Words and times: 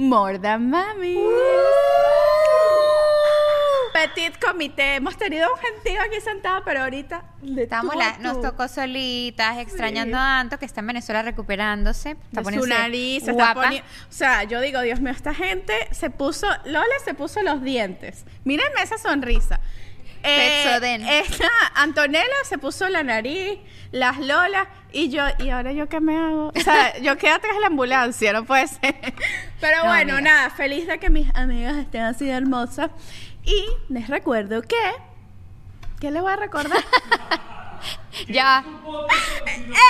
More 0.00 0.38
than 0.38 0.70
Mami. 0.70 1.18
Petit 3.92 4.32
comité. 4.40 4.94
Hemos 4.96 5.16
tenido 5.18 5.46
un 5.52 5.58
gentío 5.60 6.00
aquí 6.00 6.20
sentado, 6.22 6.62
pero 6.64 6.80
ahorita 6.84 7.22
de 7.42 7.64
Estamos 7.64 7.92
tú 7.92 7.98
la- 7.98 8.08
a 8.08 8.16
tú. 8.16 8.22
nos 8.22 8.40
tocó 8.40 8.66
solitas, 8.66 9.58
extrañando 9.58 10.16
a 10.16 10.40
Anto, 10.40 10.58
que 10.58 10.64
está 10.64 10.80
en 10.80 10.86
Venezuela 10.86 11.20
recuperándose. 11.22 12.12
Está 12.12 12.22
De 12.30 12.36
su 12.38 12.42
poniéndose 12.44 12.72
nariz, 12.72 13.24
se 13.24 13.32
guapa. 13.32 13.50
está 13.50 13.62
poniendo. 13.62 13.88
O 14.08 14.12
sea, 14.12 14.44
yo 14.44 14.60
digo, 14.62 14.80
Dios 14.80 15.00
mío, 15.00 15.12
esta 15.12 15.34
gente 15.34 15.74
se 15.90 16.08
puso. 16.08 16.46
Lola 16.64 16.94
se 17.04 17.12
puso 17.12 17.42
los 17.42 17.62
dientes. 17.62 18.24
Mírenme 18.44 18.80
esa 18.82 18.96
sonrisa. 18.96 19.60
Eh, 20.22 21.20
esta 21.24 21.48
Antonella 21.74 22.24
se 22.44 22.58
puso 22.58 22.88
la 22.88 23.02
nariz, 23.02 23.58
las 23.92 24.18
Lolas, 24.18 24.68
y 24.92 25.08
yo, 25.08 25.22
¿y 25.38 25.48
ahora 25.50 25.72
yo 25.72 25.88
qué 25.88 26.00
me 26.00 26.16
hago? 26.16 26.52
O 26.54 26.60
sea, 26.60 26.98
yo 27.02 27.16
quedé 27.16 27.30
atrás 27.32 27.54
de 27.54 27.60
la 27.60 27.68
ambulancia, 27.68 28.32
no 28.32 28.44
puede 28.44 28.66
ser. 28.68 28.94
Pero 29.60 29.78
No, 29.84 29.88
bueno, 29.90 30.14
amiga. 30.16 30.20
nada, 30.20 30.50
feliz 30.50 30.86
de 30.86 30.98
que 30.98 31.10
mis 31.10 31.34
amigas 31.34 31.76
estén 31.76 32.02
así 32.02 32.26
de 32.26 32.32
hermosas. 32.32 32.90
Y 33.44 33.64
les 33.88 34.08
recuerdo 34.08 34.62
que. 34.62 34.76
¿Qué 36.00 36.10
les 36.10 36.22
voy 36.22 36.32
a 36.32 36.36
recordar? 36.36 36.78
Ya. 38.28 38.64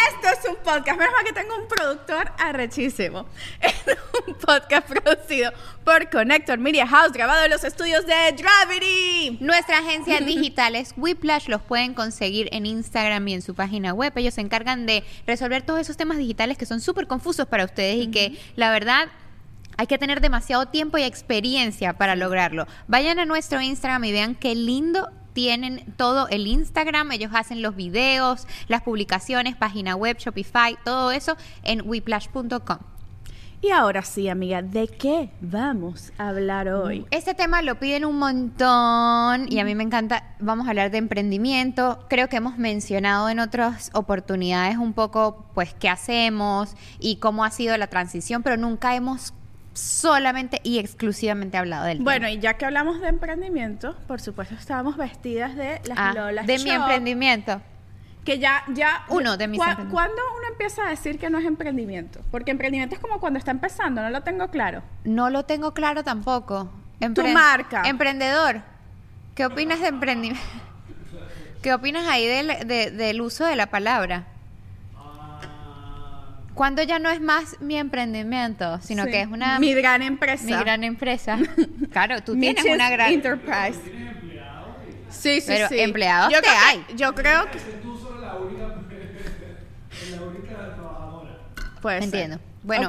Esto 0.09 0.28
es 0.39 0.48
un 0.48 0.56
podcast. 0.56 0.98
Menos 0.98 1.12
mal 1.12 1.25
que 1.25 1.33
tengo 1.33 1.56
un 1.56 1.69
productor 1.69 2.33
arrechísimo. 2.39 3.27
Es 3.61 3.97
un 4.27 4.34
podcast 4.34 4.87
producido 4.87 5.53
por 5.84 6.11
Connector 6.11 6.59
Media 6.59 6.87
House, 6.87 7.12
grabado 7.12 7.45
en 7.45 7.50
los 7.50 7.64
estudios 7.64 8.05
de 8.06 8.14
Gravity. 8.37 9.39
Nuestra 9.41 9.78
agencia 9.78 10.20
digital 10.20 10.77
es 10.77 10.92
Whiplash, 10.97 11.48
los 11.48 11.62
pueden 11.62 11.95
conseguir 11.95 12.48
en 12.53 12.67
Instagram 12.67 13.27
y 13.28 13.34
en 13.34 13.42
su 13.42 13.55
página 13.55 13.95
web. 13.95 14.12
Ellos 14.17 14.34
se 14.34 14.42
encargan 14.42 14.87
de 14.87 15.03
resolver 15.27 15.62
todos 15.62 15.81
esos 15.81 15.97
temas 15.97 16.19
digitales 16.19 16.59
que 16.59 16.67
son 16.67 16.81
súper 16.81 17.06
confusos 17.06 17.47
para 17.47 17.65
ustedes 17.65 17.97
y 17.97 18.11
que 18.11 18.39
la 18.56 18.70
verdad 18.70 19.09
hay 19.77 19.87
que 19.87 19.98
tener 19.98 20.20
demasiado 20.20 20.67
tiempo 20.67 20.98
y 20.98 21.03
experiencia 21.05 21.94
para 21.94 22.15
lograrlo. 22.15 22.67
Vayan 22.87 23.19
a 23.19 23.25
nuestro 23.25 23.61
Instagram 23.62 24.05
y 24.05 24.12
vean 24.12 24.34
qué 24.34 24.55
lindo 24.55 25.09
tienen 25.33 25.95
todo 25.97 26.28
el 26.28 26.47
Instagram. 26.47 27.12
Ellos 27.12 27.33
hacen 27.34 27.62
los 27.62 27.77
videos, 27.77 28.47
las 28.69 28.83
publicaciones, 28.83 29.56
página 29.56 29.97
web, 29.97 30.17
Shopify, 30.19 30.77
todo 30.84 31.12
eso 31.12 31.37
en 31.62 31.83
whiplash.com. 31.89 32.78
Y 33.62 33.72
ahora 33.72 34.00
sí, 34.00 34.27
amiga, 34.31 34.62
¿de 34.62 34.89
qué 34.89 35.28
vamos 35.42 36.14
a 36.17 36.31
hablar 36.31 36.69
hoy? 36.69 37.05
Este 37.11 37.34
tema 37.34 37.61
lo 37.61 37.78
piden 37.78 38.06
un 38.06 38.19
montón 38.19 39.53
y 39.53 39.59
a 39.59 39.64
mí 39.67 39.75
me 39.75 39.83
encanta. 39.83 40.34
Vamos 40.39 40.67
a 40.67 40.70
hablar 40.70 40.91
de 40.91 40.97
emprendimiento. 40.97 42.06
Creo 42.09 42.31
que 42.31 42.37
hemos 42.37 42.56
mencionado 42.56 43.28
en 43.28 43.39
otras 43.39 43.91
oportunidades 43.92 44.78
un 44.78 44.94
poco, 44.94 45.44
pues, 45.53 45.75
qué 45.75 45.91
hacemos 45.91 46.75
y 47.00 47.17
cómo 47.17 47.44
ha 47.44 47.50
sido 47.50 47.77
la 47.77 47.89
transición, 47.89 48.42
pero 48.42 48.56
nunca 48.56 48.94
hemos 48.94 49.34
solamente 49.73 50.61
y 50.65 50.79
exclusivamente 50.79 51.57
hablado 51.57 51.85
del 51.87 51.99
Bueno, 52.01 52.27
tema. 52.27 52.31
y 52.31 52.41
ya 52.41 52.55
que 52.55 52.65
hablamos 52.67 53.00
de 53.00 53.09
emprendimiento, 53.09 53.97
por 54.09 54.21
supuesto 54.21 54.55
estábamos 54.55 54.97
vestidas 54.97 55.56
de 55.56 55.81
las 55.87 55.99
Ah, 55.99 56.12
Lolas 56.15 56.47
de 56.47 56.59
mi 56.59 56.65
Shop, 56.65 56.75
emprendimiento. 56.75 57.61
Que 58.25 58.39
ya, 58.39 58.65
ya. 58.75 59.05
Uno 59.09 59.37
de 59.39 59.49
mis 59.49 59.59
¿Cuá- 59.59 59.71
emprendimientos. 59.71 59.93
¿Cuándo 59.93 60.22
uno 60.39 60.49
empieza 60.53 60.87
a 60.87 60.91
decir 60.91 61.19
que 61.19 61.31
no 61.31 61.39
es 61.39 61.47
emprendimiento? 61.47 62.21
Porque 62.31 62.50
emprendimiento 62.50 62.94
es 62.94 63.00
como 63.00 63.19
cuando 63.19 63.39
está 63.39 63.50
empezando, 63.50 64.03
no 64.03 64.11
lo 64.11 64.22
tengo 64.22 64.49
claro. 64.49 64.83
No 65.05 65.31
lo 65.31 65.44
tengo 65.44 65.73
claro 65.73 66.05
tampoco. 66.05 66.71
Tu 67.15 67.27
marca. 67.28 67.83
Emprendedor. 67.87 68.61
¿Qué 69.34 69.47
opinas 69.47 69.81
de 69.81 69.89
emprendimiento? 69.89 70.43
¿Qué 71.62 71.73
opinas 71.73 72.06
ahí 72.09 72.27
del, 72.27 72.67
de- 72.69 72.91
del 72.91 73.21
uso 73.23 73.47
de 73.47 73.56
la 73.56 73.67
palabra? 73.69 74.27
Cuando 76.60 76.82
ya 76.82 76.98
no 76.98 77.09
es 77.09 77.22
más 77.22 77.56
mi 77.60 77.78
emprendimiento, 77.78 78.78
sino 78.82 79.04
Sí. 79.06 79.12
que 79.12 79.22
es 79.22 79.28
una 79.28 79.59
Mi 79.59 79.72
gran 79.72 80.03
empresa. 80.03 80.44
mi 80.44 80.53
gran 80.53 80.84
empresa. 80.84 81.38
Claro, 81.91 82.22
tú 82.22 82.38
tienes 82.38 82.62
una 82.66 82.91
gran 82.91 83.15
Enterprise. 83.15 83.81
Sí, 85.09 85.41
sí, 85.41 85.44
Pero 85.47 85.69
sí. 85.69 85.81
empleados 85.81 86.31
yo 86.31 86.43
que- 86.43 86.49
hay. 86.50 86.84
yo 86.97 87.15
creo 87.15 87.50
que. 87.50 87.59
Puede 91.81 91.97
ser. 91.97 92.04
Entiendo. 92.04 92.38
Bueno. 92.62 92.88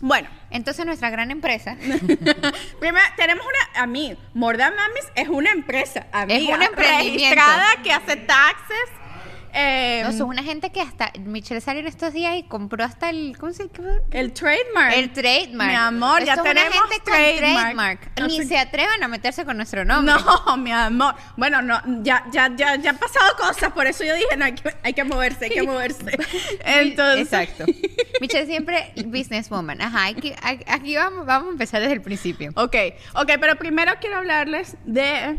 Bueno, 0.00 0.28
Entonces 0.50 0.86
nuestra 0.86 1.10
gran 1.10 1.30
empresa 1.30 1.76
primero 2.80 3.04
tenemos 3.16 3.44
una. 3.44 3.82
A 3.82 3.86
mí, 3.86 4.16
More 4.32 4.56
Than 4.56 4.74
Mamis 4.74 5.04
es 5.14 5.28
una 5.28 5.50
empresa. 5.50 6.06
Amiga, 6.12 6.56
un 6.56 6.62
emprendimiento. 6.62 7.34
Registrada 7.34 7.66
que 7.82 7.92
hace 7.92 8.16
taxes. 8.16 8.78
Eh, 9.60 10.02
no, 10.04 10.12
son 10.12 10.28
una 10.28 10.42
gente 10.44 10.70
que 10.70 10.80
hasta 10.80 11.10
Michelle 11.18 11.60
salió 11.60 11.80
en 11.80 11.88
estos 11.88 12.12
días 12.12 12.36
y 12.36 12.44
compró 12.44 12.84
hasta 12.84 13.10
el 13.10 13.36
¿cómo 13.38 13.52
se 13.52 13.68
llama? 13.68 13.90
el 14.12 14.32
trademark. 14.32 14.94
El 14.94 15.12
trademark. 15.12 15.68
Mi 15.70 15.74
amor, 15.76 16.24
ya 16.24 16.34
Esto 16.34 16.44
tenemos 16.44 16.74
gente 16.74 16.96
con 17.04 17.14
trademark. 17.38 18.20
No 18.20 18.26
Ni 18.28 18.36
sé- 18.36 18.46
se 18.46 18.58
atrevan 18.58 19.02
a 19.02 19.08
meterse 19.08 19.44
con 19.44 19.56
nuestro 19.56 19.84
nombre. 19.84 20.14
No, 20.46 20.56
mi 20.56 20.70
amor. 20.70 21.14
Bueno, 21.36 21.60
no, 21.62 21.80
ya, 22.02 22.24
ya, 22.30 22.54
ya, 22.54 22.76
ya 22.76 22.90
han 22.90 22.98
pasado 22.98 23.36
cosas, 23.36 23.72
por 23.72 23.86
eso 23.86 24.04
yo 24.04 24.14
dije, 24.14 24.36
no, 24.36 24.44
hay 24.44 24.52
que, 24.54 24.74
hay 24.82 24.94
que 24.94 25.04
moverse, 25.04 25.46
hay 25.46 25.50
que 25.50 25.62
moverse. 25.62 26.18
Entonces, 26.64 27.24
Exacto. 27.32 27.64
Michelle 28.20 28.46
siempre 28.46 28.92
businesswoman. 29.06 29.80
Ajá, 29.82 30.06
aquí 30.06 30.96
vamos, 30.96 31.26
vamos 31.26 31.48
a 31.48 31.52
empezar 31.52 31.80
desde 31.80 31.94
el 31.94 32.02
principio. 32.02 32.52
Ok, 32.54 32.76
ok, 33.14 33.32
pero 33.40 33.56
primero 33.56 33.92
quiero 34.00 34.18
hablarles 34.18 34.76
de 34.84 35.38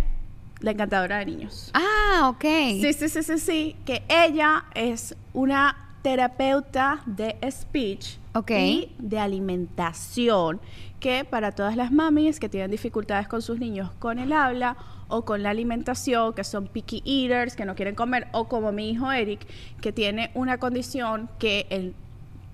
la 0.61 0.71
encantadora 0.71 1.19
de 1.19 1.25
niños. 1.25 1.71
Ah, 1.73 2.29
ok. 2.29 2.43
Sí, 2.81 2.93
sí, 2.93 3.09
sí, 3.09 3.23
sí, 3.23 3.37
sí, 3.39 3.75
que 3.85 4.03
ella 4.09 4.65
es 4.75 5.15
una 5.33 5.75
terapeuta 6.01 7.01
de 7.05 7.37
speech 7.51 8.17
Ok. 8.33 8.51
y 8.51 8.91
de 8.99 9.19
alimentación, 9.19 10.59
que 10.99 11.25
para 11.25 11.51
todas 11.53 11.75
las 11.75 11.91
mamis 11.91 12.39
que 12.39 12.49
tienen 12.49 12.71
dificultades 12.71 13.27
con 13.27 13.41
sus 13.41 13.59
niños 13.59 13.91
con 13.99 14.19
el 14.19 14.31
habla 14.33 14.75
o 15.07 15.23
con 15.25 15.43
la 15.43 15.49
alimentación, 15.49 16.33
que 16.33 16.43
son 16.43 16.67
picky 16.67 17.01
eaters, 17.05 17.55
que 17.55 17.65
no 17.65 17.75
quieren 17.75 17.95
comer, 17.95 18.27
o 18.31 18.47
como 18.47 18.71
mi 18.71 18.91
hijo 18.91 19.11
Eric, 19.11 19.45
que 19.81 19.91
tiene 19.91 20.29
una 20.35 20.57
condición 20.57 21.29
que 21.39 21.65
él 21.69 21.95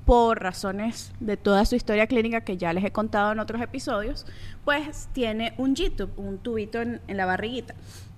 por 0.05 0.41
razones 0.41 1.11
de 1.19 1.35
toda 1.35 1.66
su 1.66 1.75
historia 1.75 2.07
clínica 2.07 2.41
que 2.41 2.57
ya 2.57 2.71
les 2.73 2.83
he 2.83 2.91
contado 2.91 3.31
en 3.31 3.39
otros 3.39 3.61
episodios, 3.61 4.25
pues 4.63 5.09
tiene 5.13 5.53
un 5.57 5.75
G-tube, 5.75 6.11
un 6.17 6.38
tubito 6.38 6.81
en, 6.81 7.01
en 7.07 7.17
la 7.17 7.25
barriguita. 7.25 7.73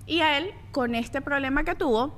Y 0.06 0.20
a 0.20 0.38
él, 0.38 0.50
con 0.70 0.94
este 0.94 1.20
problema 1.20 1.64
que 1.64 1.74
tuvo, 1.74 2.14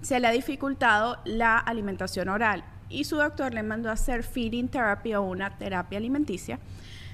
se 0.00 0.20
le 0.20 0.26
ha 0.26 0.30
dificultado 0.30 1.18
la 1.24 1.56
alimentación 1.58 2.28
oral. 2.28 2.64
Y 2.88 3.04
su 3.04 3.16
doctor 3.16 3.54
le 3.54 3.62
mandó 3.62 3.88
a 3.90 3.92
hacer 3.92 4.22
feeding 4.22 4.68
therapy 4.68 5.14
o 5.14 5.22
una 5.22 5.56
terapia 5.58 5.98
alimenticia. 5.98 6.58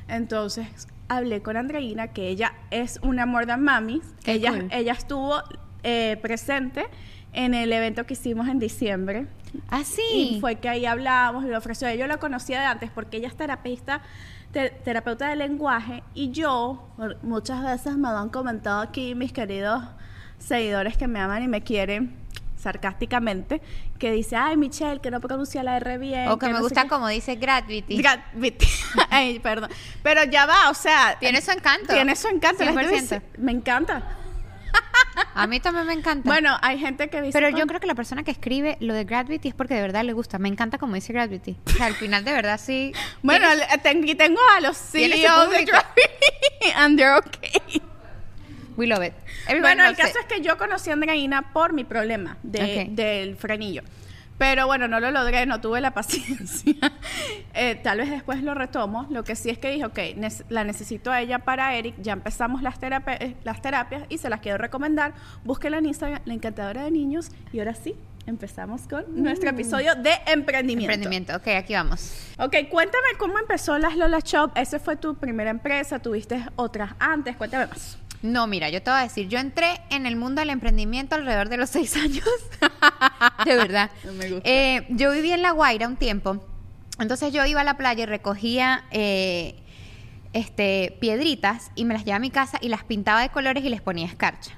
Entonces 0.08 0.66
hablé 1.08 1.42
con 1.42 1.56
Andreina, 1.56 2.08
que 2.08 2.28
ella 2.28 2.52
es 2.70 2.98
una 3.02 3.26
more 3.26 3.46
than 3.46 3.62
mami. 3.62 4.00
Qué 4.24 4.32
Ella, 4.32 4.50
cool. 4.52 4.68
ella 4.70 4.92
estuvo 4.92 5.42
eh, 5.82 6.18
presente 6.22 6.84
en 7.32 7.54
el 7.54 7.72
evento 7.72 8.04
que 8.06 8.14
hicimos 8.14 8.48
en 8.48 8.58
diciembre. 8.58 9.26
Ah, 9.68 9.82
sí. 9.84 10.02
Y 10.36 10.40
fue 10.40 10.56
que 10.56 10.68
ahí 10.68 10.86
hablábamos 10.86 11.44
y 11.44 11.48
lo 11.48 11.58
ofreció. 11.58 11.92
Yo 11.94 12.06
la 12.06 12.18
conocía 12.18 12.60
de 12.60 12.66
antes 12.66 12.90
porque 12.90 13.16
ella 13.16 13.28
es 13.28 13.36
terapista, 13.36 14.02
te- 14.52 14.70
terapeuta 14.70 15.28
de 15.28 15.36
lenguaje. 15.36 16.02
Y 16.14 16.30
yo, 16.30 16.88
muchas 17.22 17.62
veces 17.64 17.96
me 17.96 18.08
lo 18.10 18.18
han 18.18 18.28
comentado 18.30 18.80
aquí 18.80 19.14
mis 19.14 19.32
queridos 19.32 19.82
seguidores 20.38 20.96
que 20.96 21.06
me 21.08 21.20
aman 21.20 21.42
y 21.42 21.48
me 21.48 21.62
quieren 21.62 22.16
sarcásticamente, 22.56 23.62
que 23.98 24.12
dice, 24.12 24.36
ay, 24.36 24.56
Michelle, 24.56 25.00
que 25.00 25.10
no 25.10 25.20
pronuncia 25.20 25.62
la 25.62 25.76
R 25.78 25.96
bien. 25.98 26.28
o 26.28 26.38
que 26.38 26.46
me 26.46 26.52
no 26.52 26.60
gusta 26.60 26.82
qué". 26.84 26.88
como 26.88 27.08
dice 27.08 27.36
Gravity. 27.36 27.96
Gravity. 27.96 28.66
Ay, 29.10 29.38
perdón. 29.38 29.70
Pero 30.02 30.24
ya 30.24 30.44
va, 30.46 30.68
o 30.70 30.74
sea. 30.74 31.16
Tiene 31.18 31.40
su 31.40 31.50
encanto. 31.52 31.92
Tiene 31.94 32.14
su 32.16 32.28
encanto. 32.28 32.62
La 32.64 32.72
gente 32.72 32.96
100%. 32.96 33.00
dice, 33.00 33.22
me 33.38 33.52
encanta. 33.52 34.02
A 35.34 35.46
mí 35.46 35.60
también 35.60 35.86
me 35.86 35.92
encanta. 35.92 36.28
Bueno, 36.28 36.56
hay 36.60 36.78
gente 36.78 37.08
que 37.08 37.20
dice. 37.22 37.32
Pero 37.32 37.48
yo 37.50 37.58
"Ay, 37.58 37.66
creo 37.66 37.80
que 37.80 37.86
la 37.86 37.94
persona 37.94 38.22
que 38.24 38.30
escribe 38.30 38.76
lo 38.80 38.94
de 38.94 39.04
Gravity 39.04 39.48
es 39.48 39.54
porque 39.54 39.74
de 39.74 39.80
verdad 39.82 40.04
le 40.04 40.12
gusta. 40.12 40.38
Me 40.38 40.48
encanta 40.48 40.76
como 40.78 40.94
dice 40.94 41.12
Gravity. 41.12 41.56
O 41.66 41.70
sea, 41.70 41.86
al 41.86 41.94
final 41.94 42.24
de 42.24 42.32
verdad 42.32 42.60
sí. 42.62 42.92
Bueno, 43.22 43.46
Tienes- 43.82 44.16
tengo 44.18 44.40
a 44.56 44.60
los 44.60 44.76
CEOs 44.76 45.50
de. 45.50 45.64
Gravity 45.64 46.72
and 46.76 46.98
they're 46.98 47.16
okay. 47.18 47.80
we 48.76 48.86
love 48.86 49.02
it. 49.04 49.12
Everybody 49.46 49.60
Bueno, 49.60 49.84
el 49.88 49.96
caso 49.96 50.10
it. 50.18 50.26
es 50.30 50.36
que 50.36 50.42
yo 50.42 50.58
conocí 50.58 50.90
a 50.90 50.94
Andreina 50.94 51.52
por 51.52 51.72
mi 51.72 51.84
problema 51.84 52.36
de- 52.42 52.84
Ok. 52.88 52.90
del 52.90 53.36
frenillo. 53.36 53.82
Pero 54.40 54.66
bueno, 54.66 54.88
no 54.88 55.00
lo 55.00 55.10
logré, 55.10 55.44
no 55.44 55.60
tuve 55.60 55.82
la 55.82 55.90
paciencia. 55.94 56.74
Eh, 57.52 57.74
tal 57.84 57.98
vez 57.98 58.08
después 58.08 58.42
lo 58.42 58.54
retomo. 58.54 59.06
Lo 59.10 59.22
que 59.22 59.36
sí 59.36 59.50
es 59.50 59.58
que 59.58 59.70
dije, 59.70 59.84
ok, 59.84 59.98
nes- 60.16 60.44
la 60.48 60.64
necesito 60.64 61.10
a 61.12 61.20
ella 61.20 61.40
para 61.40 61.74
Eric. 61.74 61.94
Ya 62.00 62.14
empezamos 62.14 62.62
las, 62.62 62.80
terapia- 62.80 63.18
eh, 63.20 63.36
las 63.44 63.60
terapias 63.60 64.04
y 64.08 64.16
se 64.16 64.30
las 64.30 64.40
quiero 64.40 64.56
recomendar. 64.56 65.12
Búsquela 65.44 65.76
en 65.76 65.84
Instagram, 65.84 66.22
la 66.24 66.32
encantadora 66.32 66.84
de 66.84 66.90
niños. 66.90 67.30
Y 67.52 67.58
ahora 67.58 67.74
sí, 67.74 67.94
empezamos 68.24 68.88
con 68.88 69.04
nuestro 69.22 69.50
episodio 69.50 69.94
de 69.94 70.12
emprendimiento. 70.26 70.94
Emprendimiento. 70.94 71.36
Ok, 71.36 71.48
aquí 71.58 71.74
vamos. 71.74 72.32
Ok, 72.38 72.56
cuéntame 72.70 73.08
cómo 73.18 73.38
empezó 73.38 73.76
las 73.78 73.94
Lola 73.94 74.20
Shop. 74.20 74.52
Esa 74.56 74.78
fue 74.78 74.96
tu 74.96 75.16
primera 75.16 75.50
empresa, 75.50 75.98
tuviste 75.98 76.42
otras 76.56 76.92
antes. 76.98 77.36
Cuéntame 77.36 77.66
más. 77.66 77.98
No, 78.22 78.46
mira, 78.46 78.68
yo 78.68 78.82
te 78.82 78.90
voy 78.90 79.00
a 79.00 79.02
decir, 79.02 79.28
yo 79.28 79.38
entré 79.38 79.80
en 79.90 80.06
el 80.06 80.16
mundo 80.16 80.40
del 80.40 80.50
emprendimiento 80.50 81.14
alrededor 81.14 81.48
de 81.48 81.56
los 81.56 81.70
seis 81.70 81.96
años. 81.96 82.24
de 83.44 83.56
verdad. 83.56 83.90
No 84.04 84.12
me 84.12 84.30
gusta. 84.30 84.48
Eh, 84.48 84.86
yo 84.90 85.12
viví 85.12 85.32
en 85.32 85.42
La 85.42 85.52
Guaira 85.52 85.86
un 85.86 85.96
tiempo. 85.96 86.44
Entonces 86.98 87.32
yo 87.32 87.44
iba 87.46 87.62
a 87.62 87.64
la 87.64 87.78
playa 87.78 88.02
y 88.02 88.06
recogía 88.06 88.84
eh, 88.90 89.54
este, 90.32 90.96
piedritas 91.00 91.70
y 91.74 91.84
me 91.84 91.94
las 91.94 92.04
llevaba 92.04 92.16
a 92.16 92.20
mi 92.20 92.30
casa 92.30 92.58
y 92.60 92.68
las 92.68 92.84
pintaba 92.84 93.22
de 93.22 93.30
colores 93.30 93.64
y 93.64 93.70
les 93.70 93.80
ponía 93.80 94.06
escarcha. 94.06 94.52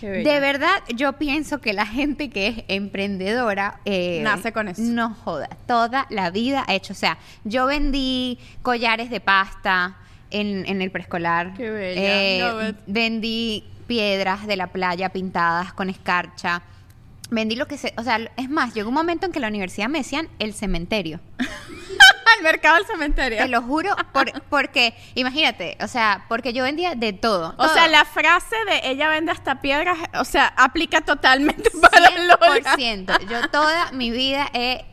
De 0.00 0.38
verdad, 0.40 0.82
yo 0.94 1.14
pienso 1.14 1.62
que 1.62 1.72
la 1.72 1.86
gente 1.86 2.28
que 2.28 2.48
es 2.48 2.64
emprendedora 2.68 3.80
eh, 3.86 4.20
Nace 4.22 4.52
con 4.52 4.68
eso. 4.68 4.82
No 4.82 5.14
joda, 5.14 5.48
toda 5.66 6.06
la 6.10 6.30
vida 6.30 6.62
ha 6.66 6.74
hecho. 6.74 6.92
O 6.92 6.96
sea, 6.96 7.16
yo 7.44 7.64
vendí 7.66 8.38
collares 8.60 9.08
de 9.08 9.20
pasta 9.20 9.96
en, 10.40 10.64
en 10.66 10.82
el 10.82 10.90
preescolar. 10.90 11.54
Qué 11.54 11.70
bella, 11.70 12.68
Eh, 12.68 12.74
vendí 12.86 13.64
piedras 13.86 14.46
de 14.46 14.56
la 14.56 14.68
playa 14.68 15.08
pintadas 15.10 15.72
con 15.72 15.88
escarcha. 15.90 16.62
Vendí 17.30 17.56
lo 17.56 17.66
que 17.66 17.78
se. 17.78 17.94
O 17.96 18.02
sea, 18.02 18.18
es 18.36 18.48
más, 18.50 18.74
llegó 18.74 18.88
un 18.90 18.94
momento 18.94 19.26
en 19.26 19.32
que 19.32 19.40
la 19.40 19.48
universidad 19.48 19.88
me 19.88 19.98
decían 19.98 20.28
el 20.38 20.52
cementerio. 20.54 21.20
Al 22.36 22.42
mercado 22.42 22.76
del 22.76 22.86
cementerio. 22.86 23.38
Te 23.38 23.48
lo 23.48 23.62
juro, 23.62 23.94
por- 24.12 24.42
porque, 24.50 24.94
imagínate, 25.14 25.76
o 25.80 25.86
sea, 25.86 26.24
porque 26.28 26.52
yo 26.52 26.64
vendía 26.64 26.94
de 26.96 27.12
todo. 27.12 27.50
O 27.50 27.64
todo. 27.64 27.72
sea, 27.74 27.86
la 27.86 28.04
frase 28.04 28.56
de 28.68 28.90
ella 28.90 29.08
vende 29.08 29.30
hasta 29.30 29.60
piedras, 29.60 29.96
o 30.18 30.24
sea, 30.24 30.48
aplica 30.56 31.00
totalmente 31.00 31.70
para 31.80 32.10
Lola. 32.10 32.76
100%. 32.76 33.28
Yo 33.30 33.48
toda 33.50 33.92
mi 33.92 34.10
vida 34.10 34.48
he 34.52 34.84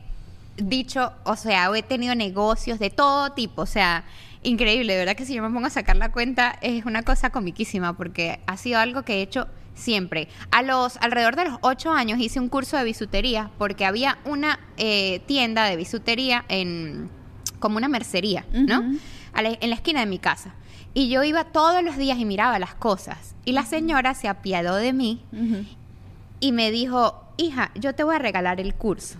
dicho, 0.56 1.12
o 1.24 1.34
sea, 1.34 1.68
he 1.74 1.82
tenido 1.82 2.14
negocios 2.14 2.78
de 2.78 2.90
todo 2.90 3.32
tipo, 3.32 3.62
o 3.62 3.66
sea, 3.66 4.04
increíble, 4.42 4.92
de 4.94 4.98
verdad 5.00 5.14
que 5.16 5.24
si 5.26 5.34
yo 5.34 5.42
me 5.42 5.50
pongo 5.50 5.66
a 5.66 5.70
sacar 5.70 5.96
la 5.96 6.10
cuenta 6.12 6.58
es 6.62 6.84
una 6.84 7.02
cosa 7.02 7.30
comiquísima 7.30 7.96
porque 7.96 8.40
ha 8.46 8.56
sido 8.56 8.78
algo 8.78 9.02
que 9.02 9.14
he 9.18 9.22
hecho 9.22 9.48
siempre. 9.74 10.28
A 10.50 10.62
los 10.62 10.96
alrededor 10.98 11.36
de 11.36 11.44
los 11.46 11.58
ocho 11.62 11.92
años 11.92 12.18
hice 12.20 12.38
un 12.40 12.48
curso 12.48 12.76
de 12.76 12.84
bisutería 12.84 13.50
porque 13.58 13.84
había 13.84 14.18
una 14.24 14.58
eh, 14.76 15.20
tienda 15.26 15.64
de 15.64 15.76
bisutería 15.76 16.44
en 16.48 17.08
como 17.58 17.76
una 17.76 17.88
mercería, 17.88 18.44
¿no? 18.52 18.80
Ujú. 18.80 18.98
A 19.32 19.42
la- 19.42 19.56
en 19.60 19.70
la 19.70 19.76
esquina 19.76 20.00
de 20.00 20.06
mi 20.06 20.18
casa. 20.18 20.54
Y 20.94 21.08
yo 21.08 21.22
iba 21.24 21.44
todos 21.44 21.82
los 21.82 21.96
días 21.96 22.18
y 22.18 22.24
miraba 22.26 22.58
las 22.58 22.74
cosas. 22.74 23.34
Y 23.46 23.52
la 23.52 23.64
señora 23.64 24.12
se 24.14 24.28
apiadó 24.28 24.76
de 24.76 24.92
mí 24.92 25.24
y 26.42 26.50
me 26.50 26.72
dijo, 26.72 27.22
hija, 27.36 27.70
yo 27.76 27.94
te 27.94 28.02
voy 28.02 28.16
a 28.16 28.18
regalar 28.18 28.60
el 28.60 28.74
curso. 28.74 29.16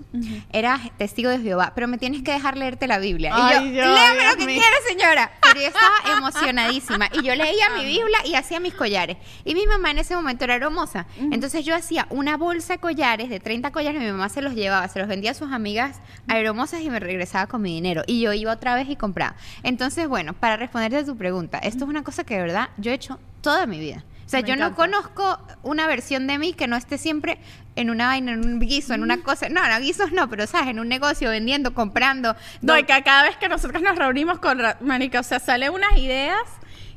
Era 0.52 0.80
testigo 0.98 1.30
de 1.30 1.38
Jehová, 1.38 1.70
pero 1.72 1.86
me 1.86 1.96
tienes 1.96 2.24
que 2.24 2.32
dejar 2.32 2.56
leerte 2.56 2.88
la 2.88 2.98
Biblia. 2.98 3.30
Ay, 3.32 3.69
y 3.69 3.74
yo, 3.76 3.84
Dios 3.84 3.98
lo 4.28 4.36
que 4.38 4.46
quiere, 4.46 4.76
señora. 4.88 5.30
Pero 5.40 5.60
yo 5.60 5.69
estaba 5.69 6.19
emocionadísima. 6.19 7.08
Y 7.12 7.22
yo 7.22 7.36
leía 7.36 7.69
mi 7.76 7.84
Biblia 7.84 8.19
y 8.24 8.34
hacía 8.34 8.58
mis 8.58 8.74
collares. 8.74 9.19
Y 9.44 9.54
mi 9.54 9.69
mamá 9.69 9.92
en 9.92 9.98
ese 9.98 10.16
momento 10.16 10.42
era 10.42 10.56
hermosa. 10.56 11.06
Entonces 11.30 11.64
yo 11.64 11.76
hacía 11.76 12.08
una 12.10 12.36
bolsa 12.36 12.72
de 12.72 12.78
collares, 12.80 13.30
de 13.30 13.38
30 13.38 13.70
collares, 13.70 14.02
mi 14.02 14.10
mamá 14.10 14.28
se 14.28 14.42
los 14.42 14.54
llevaba, 14.54 14.88
se 14.88 14.98
los 14.98 15.06
vendía 15.06 15.30
a 15.30 15.34
sus 15.34 15.52
amigas 15.52 16.00
aeromosas 16.26 16.80
y 16.80 16.90
me 16.90 16.98
regresaba 16.98 17.46
con 17.46 17.62
mi 17.62 17.72
dinero. 17.72 18.02
Y 18.08 18.20
yo 18.20 18.32
iba 18.32 18.52
otra 18.52 18.75
vez 18.75 18.88
y 18.88 18.96
compraba. 18.96 19.36
Entonces, 19.62 20.08
bueno, 20.08 20.32
para 20.32 20.56
responderte 20.56 20.96
a 20.96 21.04
tu 21.04 21.16
pregunta, 21.16 21.58
esto 21.58 21.84
es 21.84 21.88
una 21.88 22.02
cosa 22.02 22.25
que 22.25 22.34
de 22.34 22.42
verdad 22.42 22.70
yo 22.78 22.90
he 22.90 22.94
hecho 22.94 23.20
toda 23.42 23.66
mi 23.66 23.78
vida. 23.78 24.04
O 24.32 24.34
sea, 24.34 24.40
Me 24.40 24.49
yo 24.49 24.56
no 24.56 24.75
conozco 24.75 25.38
una 25.62 25.87
versión 25.87 26.26
de 26.26 26.38
mí 26.38 26.55
que 26.55 26.67
no 26.67 26.76
esté 26.76 26.96
siempre 26.96 27.38
en 27.76 27.90
una 27.90 28.06
vaina, 28.06 28.32
en 28.32 28.46
un 28.46 28.61
guiso, 28.61 28.94
en 28.94 29.02
una 29.02 29.23
cosa. 29.23 29.50
No, 29.50 29.61
no, 29.69 29.79
guisos 29.79 30.11
no, 30.11 30.31
pero 30.31 30.46
sabes, 30.46 30.69
en 30.69 30.79
un 30.79 30.88
negocio, 30.88 31.29
vendiendo, 31.29 31.75
comprando. 31.75 32.34
No, 32.62 32.79
y 32.79 32.84
que 32.84 33.02
cada 33.02 33.25
vez 33.25 33.37
que 33.37 33.50
nosotros 33.50 33.82
nos 33.82 33.94
reunimos 33.94 34.38
con 34.38 34.58
Mónica, 34.81 35.20
o 35.20 35.23
sea, 35.23 35.38
salen 35.38 35.75
unas 35.75 35.99
ideas 35.99 36.40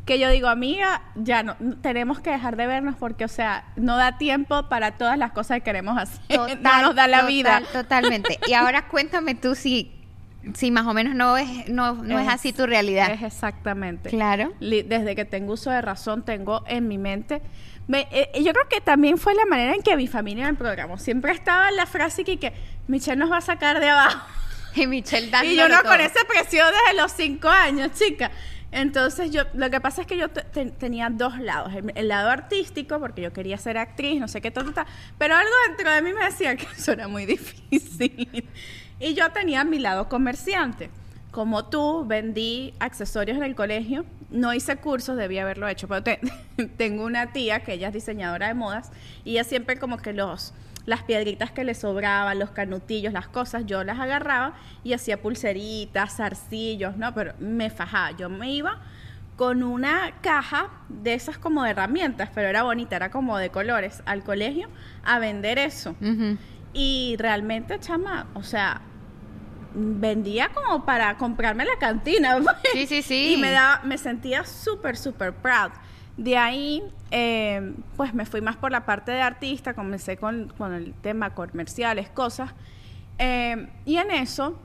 que 0.06 0.18
yo 0.18 0.30
digo, 0.30 0.48
amiga, 0.48 1.02
ya 1.16 1.44
no, 1.44 1.58
tenemos 1.82 2.22
que 2.22 2.30
dejar 2.30 2.56
de 2.56 2.68
vernos 2.68 2.96
porque, 2.96 3.26
o 3.26 3.28
sea, 3.28 3.66
no 3.76 3.98
da 3.98 4.18
tiempo 4.18 4.70
para 4.70 4.92
todas 4.92 5.18
las 5.18 5.34
cosas 5.34 5.58
que 5.58 5.64
queremos 5.64 5.98
hacer. 5.98 6.22
Total, 6.30 6.58
no 6.64 6.82
nos 6.84 6.96
da 6.96 7.08
la 7.08 7.18
total, 7.18 7.34
vida. 7.34 7.62
Totalmente. 7.74 8.40
Y 8.48 8.54
ahora 8.54 8.88
cuéntame 8.88 9.36
tú 9.36 9.56
si, 9.56 9.95
si 10.54 10.72
más 10.72 10.86
o 10.86 10.94
menos 10.94 11.16
no 11.16 11.38
es, 11.38 11.68
no, 11.70 11.96
no 11.96 12.20
es, 12.20 12.28
así 12.28 12.54
tu 12.54 12.66
realidad. 12.66 13.12
Es 13.12 13.24
exactamente. 13.24 14.10
Claro. 14.10 14.54
Desde 14.60 15.16
que 15.16 15.26
tengo 15.26 15.54
uso 15.54 15.72
de 15.72 15.82
razón, 15.82 16.24
tengo 16.24 16.64
en 16.68 16.88
mi 16.88 16.98
mente. 16.98 17.42
me- 17.88 18.08
eh, 18.12 18.30
yo 18.44 18.52
creo 18.54 18.68
que 18.70 18.82
también 18.82 19.18
fue 19.18 19.34
la 19.36 19.46
manera 19.46 19.74
en 19.76 19.82
que 19.82 19.96
mi 19.96 20.08
familia 20.08 20.46
me 20.48 20.54
programó. 20.58 20.98
Siempre 20.98 21.32
estaba 21.32 21.72
la 21.72 21.86
frase 21.86 22.24
que, 22.24 22.38
que 22.38 22.54
Michelle 22.88 23.18
nos 23.18 23.32
va 23.32 23.38
a 23.38 23.42
sacar 23.42 23.80
de 23.80 23.90
abajo. 23.90 24.26
Y 24.78 24.88
Michelle 24.88 25.32
Y 25.46 25.56
yo 25.56 25.70
no 25.70 25.80
todo. 25.82 25.92
con 25.92 26.02
esa 26.02 26.20
presión 26.28 26.68
desde 26.70 27.02
los 27.02 27.10
cinco 27.14 27.48
años, 27.48 27.92
chica. 27.94 28.30
Entonces 28.74 29.32
yo, 29.32 29.44
lo 29.54 29.70
que 29.70 29.80
pasa 29.80 30.02
es 30.02 30.08
que 30.08 30.18
yo 30.18 30.28
te- 30.30 30.42
te- 30.42 30.66
tenía 30.72 31.10
dos 31.10 31.40
lados. 31.40 31.74
El, 31.74 31.94
el 31.96 32.08
lado 32.10 32.30
artístico, 32.30 33.00
porque 33.00 33.22
yo 33.22 33.32
quería 33.32 33.58
ser 33.58 33.78
actriz, 33.78 34.20
no 34.20 34.28
sé 34.28 34.42
qué, 34.42 34.52
tal, 34.52 34.74
pero 35.18 35.36
algo 35.38 35.50
dentro 35.70 35.90
de 35.94 36.02
mí 36.02 36.12
me 36.12 36.26
decía 36.26 36.58
que 36.58 36.68
eso 36.78 36.92
era 36.92 37.08
muy 37.08 37.26
difícil. 37.80 38.50
Y 39.00 39.14
yo 39.14 39.30
tenía 39.32 39.64
mi 39.64 39.80
lado 39.80 40.08
comerciante. 40.10 40.90
Como 41.32 41.66
tú, 41.66 42.06
vendí 42.08 42.74
accesorios 42.80 43.38
en 43.38 43.44
el 43.44 43.56
colegio. 43.56 44.06
No 44.32 44.54
hice 44.54 44.78
cursos, 44.78 45.18
debía 45.18 45.44
haberlo 45.44 45.68
hecho, 45.68 45.88
pero 45.88 46.02
te- 46.04 46.20
tengo 46.78 47.06
una 47.06 47.34
tía 47.34 47.60
que 47.62 47.74
ella 47.74 47.90
es 47.90 47.94
diseñadora 47.94 48.48
de 48.48 48.54
modas 48.54 48.92
y 49.24 49.32
ella 49.32 49.44
siempre 49.44 49.78
como 49.78 49.98
que 49.98 50.14
los 50.14 50.54
las 50.86 51.02
piedritas 51.02 51.50
que 51.50 51.64
le 51.64 51.74
sobraban, 51.74 52.38
los 52.38 52.52
canutillos, 52.52 53.12
las 53.12 53.28
cosas, 53.28 53.66
yo 53.66 53.84
las 53.84 54.00
agarraba 54.00 54.54
y 54.84 54.94
hacía 54.94 55.20
pulseritas, 55.20 56.18
zarcillos, 56.18 56.96
¿no? 56.96 57.12
Pero 57.16 57.34
me 57.40 57.72
fajaba, 57.72 58.16
yo 58.16 58.30
me 58.30 58.52
iba 58.52 58.78
con 59.36 59.64
una 59.64 60.12
caja 60.22 60.70
de 60.90 61.16
esas 61.16 61.40
como 61.40 61.64
de 61.64 61.72
herramientas, 61.72 62.30
pero 62.36 62.50
era 62.50 62.62
bonita, 62.62 62.96
era 62.98 63.10
como 63.10 63.40
de 63.40 63.50
colores, 63.50 64.04
al 64.06 64.24
colegio 64.24 64.70
a 65.04 65.18
vender 65.18 65.58
eso. 65.58 65.96
Y 66.78 67.16
realmente, 67.18 67.80
chama, 67.80 68.28
o 68.34 68.44
sea, 68.44 68.82
vendía 69.74 70.50
como 70.50 70.84
para 70.84 71.16
comprarme 71.18 71.64
la 71.64 71.78
cantina. 71.80 72.38
pues. 72.44 72.58
Sí, 72.74 72.86
sí, 72.86 73.02
sí. 73.02 73.34
Y 73.34 73.38
me, 73.38 73.52
daba, 73.52 73.82
me 73.86 73.98
sentía 73.98 74.44
súper, 74.44 74.98
súper 74.98 75.34
proud. 75.34 75.72
De 76.18 76.38
ahí, 76.38 76.84
eh, 77.12 77.74
pues 77.96 78.14
me 78.14 78.26
fui 78.26 78.42
más 78.42 78.58
por 78.58 78.72
la 78.72 78.86
parte 78.86 79.14
de 79.14 79.22
artista, 79.22 79.74
comencé 79.74 80.18
con, 80.18 80.52
con 80.58 80.74
el 80.74 80.94
tema 80.96 81.34
comerciales, 81.34 82.10
cosas. 82.10 82.52
Eh, 83.20 83.70
y 83.86 83.96
en 83.96 84.12
eso, 84.12 84.60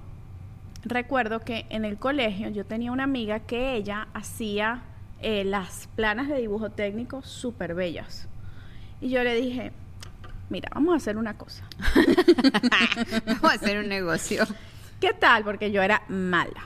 recuerdo 0.82 1.40
que 1.40 1.66
en 1.70 1.84
el 1.84 1.96
colegio 1.96 2.48
yo 2.48 2.66
tenía 2.66 2.90
una 2.90 3.04
amiga 3.04 3.38
que 3.38 3.74
ella 3.74 4.08
hacía 4.14 4.82
eh, 5.22 5.44
las 5.44 5.88
planas 5.94 6.28
de 6.28 6.38
dibujo 6.38 6.70
técnico 6.70 7.22
súper 7.22 7.74
bellas. 7.74 8.26
Y 9.00 9.10
yo 9.10 9.22
le 9.22 9.34
dije, 9.34 9.72
mira, 10.50 10.68
vamos 10.74 10.92
a 10.92 10.96
hacer 10.98 11.16
una 11.16 11.34
cosa. 11.38 11.64
Vamos 13.26 13.44
a 13.44 13.54
hacer 13.54 13.78
un 13.78 13.88
negocio. 13.88 14.44
¿Qué 15.00 15.12
tal? 15.14 15.44
Porque 15.44 15.70
yo 15.70 15.82
era 15.82 16.02
mala. 16.08 16.62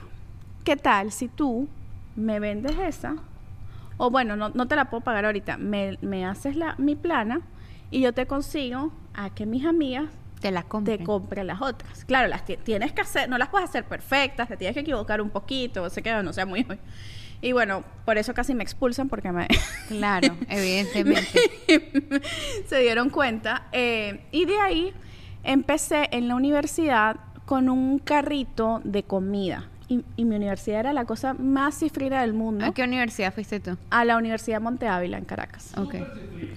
¿Qué 0.64 0.76
tal 0.76 1.12
si 1.12 1.29
tú 1.29 1.69
me 2.17 2.41
vendes 2.41 2.76
esa? 2.79 3.17
O 3.97 4.11
bueno, 4.11 4.35
no, 4.37 4.49
no 4.49 4.67
te 4.67 4.75
la 4.76 4.87
puedo 4.91 5.03
pagar 5.03 5.25
ahorita. 5.26 5.57
Me, 5.57 5.99
me 6.03 6.25
haces 6.26 6.57
la, 6.57 6.75
mi 6.79 6.97
plana 6.97 7.41
y 7.91 8.00
yo 8.00 8.12
te 8.12 8.26
consigo 8.26 8.93
a 9.14 9.31
que 9.31 9.47
mis 9.47 9.64
amigas 9.64 10.07
Te 10.41 10.50
la 10.50 10.62
compré. 10.64 10.99
te 10.99 11.05
compren 11.05 11.47
las 11.47 11.61
otras. 11.62 12.05
Claro, 12.05 12.26
las 12.29 12.45
ti- 12.45 12.57
tienes 12.57 12.93
que 12.93 13.03
hacer, 13.03 13.29
no 13.29 13.38
las 13.38 13.49
puedes 13.50 13.69
hacer 13.69 13.85
perfectas, 13.85 14.49
te 14.49 14.57
tienes 14.57 14.75
que 14.75 14.81
equivocar 14.81 15.21
un 15.21 15.31
poquito, 15.31 15.88
se 15.91 16.03
queda, 16.03 16.23
no 16.23 16.33
sea 16.33 16.47
muy... 16.47 16.67
Y 17.45 17.53
bueno, 17.53 17.85
por 18.07 18.17
eso 18.17 18.33
casi 18.33 18.55
me 18.55 18.63
expulsan 18.63 19.11
porque 19.11 19.31
me... 19.31 19.47
Claro, 19.89 20.35
evidentemente. 20.49 21.39
se 22.67 22.79
dieron 22.79 23.11
cuenta. 23.11 23.67
eh, 23.71 24.25
y 24.33 24.47
de 24.47 24.59
ahí 24.59 24.95
empecé 25.43 26.09
en 26.13 26.27
la 26.27 26.37
universidad 26.37 27.17
con 27.45 27.69
un 27.69 27.99
carrito 27.99 28.81
de 28.83 29.03
comida. 29.03 29.69
Y, 29.87 30.03
y 30.17 30.25
mi 30.25 30.37
universidad 30.37 30.81
era 30.81 30.93
la 30.95 31.05
cosa 31.05 31.35
más 31.35 31.79
cifrina 31.79 32.23
del 32.23 32.33
mundo. 32.33 32.64
¿A 32.64 32.73
qué 32.73 32.83
universidad 32.85 33.35
fuiste 33.35 33.61
tú? 33.61 33.76
A 33.91 34.05
la 34.07 34.17
Universidad 34.17 34.61
Monte 34.61 34.88
Ávila 34.88 35.19
en 35.19 35.25
Caracas. 35.26 35.73
Ok. 35.76 35.97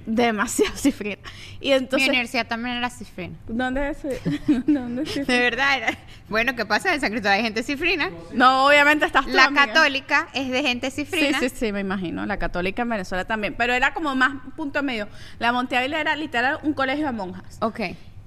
Demasiado 0.06 0.74
cifrina. 0.78 1.18
Y 1.60 1.68
Mi 1.70 1.74
entonces... 1.74 2.08
universidad 2.08 2.48
también 2.48 2.78
era 2.78 2.90
cifrina. 2.90 3.36
¿Dónde 3.48 3.90
es? 3.90 3.98
¿Dónde 4.68 5.04
es 5.04 5.10
cifrina? 5.14 5.34
De 5.34 5.40
verdad 5.40 5.78
era. 5.78 5.98
Bueno, 6.30 6.56
¿qué 6.56 6.66
pasa? 6.66 6.94
En 6.94 7.02
San 7.02 7.10
Cristóbal 7.12 7.38
hay 7.38 7.44
gente 7.44 7.64
cifrina. 7.64 8.10
No, 8.34 8.68
obviamente 8.68 9.06
estás 9.06 9.26
tú, 9.26 9.32
La 9.32 9.46
amiga. 9.46 9.68
católica 9.68 10.28
es 10.34 10.50
de 10.50 10.62
gente 10.62 10.90
Sí, 10.92 11.04
cifrina. 11.06 11.40
sí, 11.40 11.50
sí, 11.50 11.72
me 11.74 11.82
imagino. 11.82 12.26
La 12.26 12.38
católica 12.38 12.82
en 12.84 12.90
Venezuela 12.90 13.26
también. 13.26 13.56
Pero 13.58 13.74
era 13.74 13.94
como 13.94 14.16
más 14.16 14.34
punto 14.56 14.82
medio. 14.84 15.08
La 15.40 15.52
Monte 15.52 15.76
Ávila 15.78 16.00
era 16.00 16.16
literal 16.16 16.60
un 16.64 16.74
colegio 16.74 17.06
de 17.06 17.12
monjas. 17.12 17.58
Ok. 17.62 17.82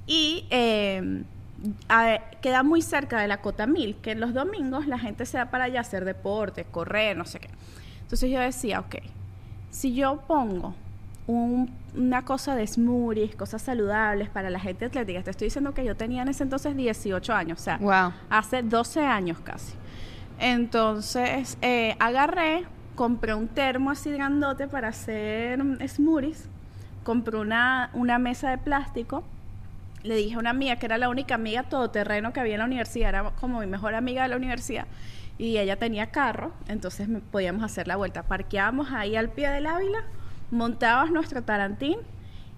Y 0.06 0.46
eh, 0.50 1.22
a 1.88 2.18
queda 2.40 2.62
muy 2.62 2.82
cerca 2.82 3.20
de 3.20 3.28
la 3.28 3.38
Cota 3.42 3.66
Mil, 3.66 3.96
que 3.96 4.14
los 4.14 4.32
domingos 4.34 4.86
la 4.86 4.98
gente 4.98 5.26
se 5.26 5.38
va 5.38 5.46
para 5.46 5.64
allá 5.64 5.78
a 5.78 5.82
hacer 5.82 6.04
deporte, 6.04 6.64
correr, 6.64 7.16
no 7.16 7.24
sé 7.26 7.40
qué. 7.40 7.48
Entonces 8.02 8.30
yo 8.30 8.40
decía, 8.40 8.80
ok, 8.80 8.96
si 9.70 9.94
yo 9.94 10.22
pongo 10.26 10.74
un- 11.26 11.70
una 11.96 12.24
cosa 12.24 12.54
de 12.56 12.66
smoothies, 12.66 13.34
cosas 13.36 13.62
saludables 13.62 14.28
para 14.30 14.48
la 14.50 14.58
gente 14.60 14.84
atlética, 14.86 15.22
te 15.22 15.30
estoy 15.30 15.46
diciendo 15.46 15.74
que 15.74 15.84
yo 15.84 15.96
tenía 15.96 16.22
en 16.22 16.28
ese 16.28 16.42
entonces 16.44 16.76
18 16.76 17.32
años, 17.34 17.60
o 17.60 17.62
sea, 17.62 17.76
Wow. 17.78 18.12
hace 18.30 18.62
12 18.62 19.00
años 19.04 19.38
casi. 19.40 19.74
Entonces, 20.38 21.58
eh, 21.62 21.94
agarré, 22.00 22.64
compré 22.96 23.34
un 23.34 23.46
termo 23.48 23.90
así 23.90 24.10
grandote 24.10 24.66
para 24.66 24.88
hacer 24.88 25.60
smoothies, 25.86 26.48
compré 27.04 27.36
una, 27.38 27.90
una 27.92 28.18
mesa 28.18 28.50
de 28.50 28.58
plástico, 28.58 29.22
le 30.02 30.16
dije 30.16 30.36
a 30.36 30.38
una 30.38 30.50
amiga 30.50 30.76
que 30.76 30.86
era 30.86 30.98
la 30.98 31.08
única 31.08 31.34
amiga 31.34 31.62
todoterreno 31.64 32.32
que 32.32 32.40
había 32.40 32.54
en 32.54 32.60
la 32.60 32.64
universidad, 32.64 33.10
era 33.10 33.30
como 33.32 33.60
mi 33.60 33.66
mejor 33.66 33.94
amiga 33.94 34.22
de 34.22 34.28
la 34.28 34.36
universidad, 34.36 34.86
y 35.38 35.58
ella 35.58 35.76
tenía 35.76 36.10
carro, 36.10 36.52
entonces 36.68 37.08
podíamos 37.30 37.62
hacer 37.62 37.86
la 37.86 37.96
vuelta. 37.96 38.22
Parqueábamos 38.24 38.92
ahí 38.92 39.16
al 39.16 39.30
pie 39.30 39.48
del 39.50 39.66
Ávila, 39.66 40.04
montabas 40.50 41.10
nuestro 41.10 41.42
tarantín, 41.42 41.98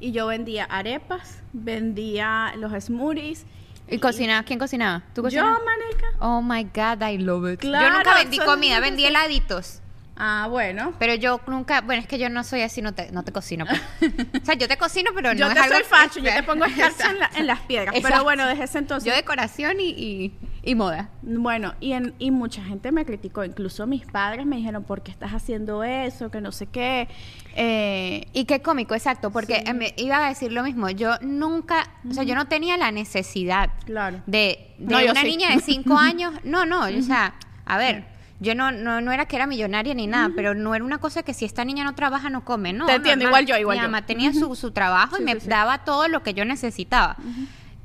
y 0.00 0.12
yo 0.12 0.26
vendía 0.26 0.64
arepas, 0.64 1.42
vendía 1.52 2.54
los 2.56 2.72
smoothies. 2.84 3.46
¿Y 3.88 3.98
cocinabas? 3.98 4.44
¿Quién 4.44 4.58
cocinaba? 4.58 5.02
¿Tú 5.14 5.20
Yo, 5.20 5.24
cocinabas? 5.24 5.60
manica. 5.64 6.06
Oh 6.20 6.40
my 6.40 6.64
God, 6.64 7.02
I 7.06 7.18
love 7.18 7.52
it. 7.52 7.60
Claro, 7.60 7.88
yo 7.88 7.94
nunca 7.94 8.14
vendí 8.14 8.38
comida, 8.38 8.80
vendí 8.80 9.04
heladitos. 9.04 9.81
Ah, 10.16 10.46
bueno. 10.50 10.92
Pero 10.98 11.14
yo 11.14 11.40
nunca, 11.46 11.80
bueno, 11.80 12.02
es 12.02 12.06
que 12.06 12.18
yo 12.18 12.28
no 12.28 12.44
soy 12.44 12.60
así, 12.60 12.82
no 12.82 12.92
te, 12.92 13.10
no 13.12 13.22
te 13.24 13.32
cocino. 13.32 13.64
pues. 13.66 14.12
o 14.42 14.44
sea, 14.44 14.54
yo 14.54 14.68
te 14.68 14.76
cocino, 14.76 15.10
pero 15.14 15.32
yo 15.32 15.48
no 15.48 15.54
te 15.54 15.58
es 15.60 15.64
algo 15.64 15.76
soy 15.76 15.84
facho, 15.84 16.20
yo 16.20 16.32
te 16.32 16.42
pongo 16.42 16.64
escarcha 16.66 17.10
en, 17.10 17.18
la- 17.18 17.30
en 17.34 17.46
las 17.46 17.60
piedras. 17.60 17.94
Pero 18.02 18.22
bueno, 18.22 18.46
desde 18.46 18.64
ese 18.64 18.78
entonces. 18.78 19.08
Yo 19.10 19.16
decoración 19.16 19.80
y, 19.80 19.88
y, 19.88 20.34
y 20.62 20.74
moda. 20.74 21.08
Bueno, 21.22 21.74
y, 21.80 21.92
en, 21.92 22.14
y 22.18 22.30
mucha 22.30 22.62
gente 22.62 22.92
me 22.92 23.04
criticó, 23.06 23.42
incluso 23.42 23.86
mis 23.86 24.04
padres 24.04 24.44
me 24.44 24.56
dijeron, 24.56 24.84
¿por 24.84 25.02
qué 25.02 25.10
estás 25.10 25.32
haciendo 25.32 25.82
eso? 25.82 26.30
Que 26.30 26.40
no 26.42 26.52
sé 26.52 26.66
qué. 26.66 27.08
Eh, 27.56 28.26
Y 28.34 28.44
qué 28.44 28.60
cómico, 28.60 28.94
exacto, 28.94 29.30
porque 29.30 29.62
Sí. 29.66 29.72
me 29.72 29.94
iba 29.96 30.24
a 30.24 30.28
decir 30.28 30.52
lo 30.52 30.62
mismo. 30.62 30.90
Yo 30.90 31.14
nunca, 31.22 31.90
o 32.08 32.12
sea, 32.12 32.22
yo 32.22 32.34
no 32.34 32.46
tenía 32.48 32.76
la 32.76 32.90
necesidad 32.92 33.70
Claro. 33.86 34.22
de, 34.26 34.74
de 34.78 34.92
No, 34.94 35.00
yo 35.00 35.12
una 35.12 35.22
sí. 35.22 35.26
niña 35.28 35.50
de 35.54 35.60
cinco 35.60 35.96
años. 35.98 36.34
No, 36.44 36.66
no, 36.66 36.84
o 36.86 37.02
sea, 37.02 37.34
a 37.64 37.78
ver. 37.78 38.11
Yo 38.42 38.54
no, 38.56 38.72
no, 38.72 39.00
no 39.00 39.12
era 39.12 39.26
que 39.26 39.36
era 39.36 39.46
millonaria 39.46 39.94
ni 39.94 40.06
nada, 40.08 40.30
pero 40.34 40.54
no 40.54 40.74
era 40.74 40.84
una 40.84 40.98
cosa 40.98 41.22
que 41.22 41.32
si 41.32 41.44
esta 41.44 41.64
niña 41.64 41.84
no 41.84 41.94
trabaja 41.94 42.28
no 42.28 42.44
come, 42.44 42.72
no. 42.72 42.86
Te 42.86 42.94
entiendo, 42.94 43.24
igual 43.26 43.46
yo, 43.46 43.56
igual 43.56 43.78
Mi 43.78 43.82
yo. 43.84 43.88
mamá 43.88 44.04
tenía 44.04 44.32
su, 44.32 44.54
su 44.56 44.72
trabajo 44.72 45.16
Sí, 45.16 45.22
y 45.22 45.24
me 45.24 45.34
sí, 45.34 45.40
sí. 45.42 45.48
daba 45.48 45.84
todo 45.84 46.08
lo 46.08 46.22
que 46.24 46.34
yo 46.34 46.44
necesitaba. 46.44 47.16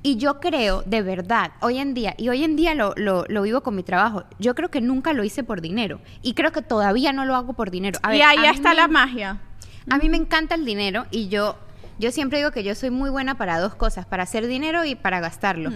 Y 0.03 0.17
yo 0.17 0.39
creo, 0.39 0.83
de 0.85 1.01
verdad, 1.01 1.51
hoy 1.59 1.79
en 1.79 1.93
día, 1.93 2.13
y 2.17 2.29
hoy 2.29 2.43
en 2.43 2.55
día 2.55 2.73
lo, 2.75 2.93
lo, 2.95 3.25
lo 3.27 3.41
vivo 3.41 3.61
con 3.61 3.75
mi 3.75 3.83
trabajo, 3.83 4.23
yo 4.39 4.55
creo 4.55 4.69
que 4.69 4.79
nunca 4.81 5.13
lo 5.13 5.23
hice 5.23 5.43
por 5.43 5.61
dinero. 5.61 5.99
Y 6.21 6.33
creo 6.33 6.51
que 6.51 6.61
todavía 6.61 7.13
no 7.13 7.25
lo 7.25 7.35
hago 7.35 7.53
por 7.53 7.69
dinero. 7.71 7.99
A 8.03 8.15
y 8.15 8.21
ahí 8.21 8.37
a 8.45 8.51
está 8.51 8.69
me 8.69 8.75
la 8.75 8.87
magia. 8.87 9.37
a 9.89 9.97
mí 9.97 10.09
me 10.09 10.17
encanta 10.17 10.55
el 10.55 10.65
dinero 10.65 11.05
y 11.11 11.27
yo, 11.27 11.57
yo 11.99 12.11
siempre 12.11 12.37
digo 12.39 12.51
que 12.51 12.63
yo 12.63 12.73
soy 12.73 12.89
muy 12.89 13.09
buena 13.09 13.35
para 13.35 13.59
dos 13.59 13.75
cosas, 13.75 14.05
para 14.05 14.23
hacer 14.23 14.47
dinero 14.47 14.85
y 14.85 14.95
para 14.95 15.19
gastarlo. 15.19 15.71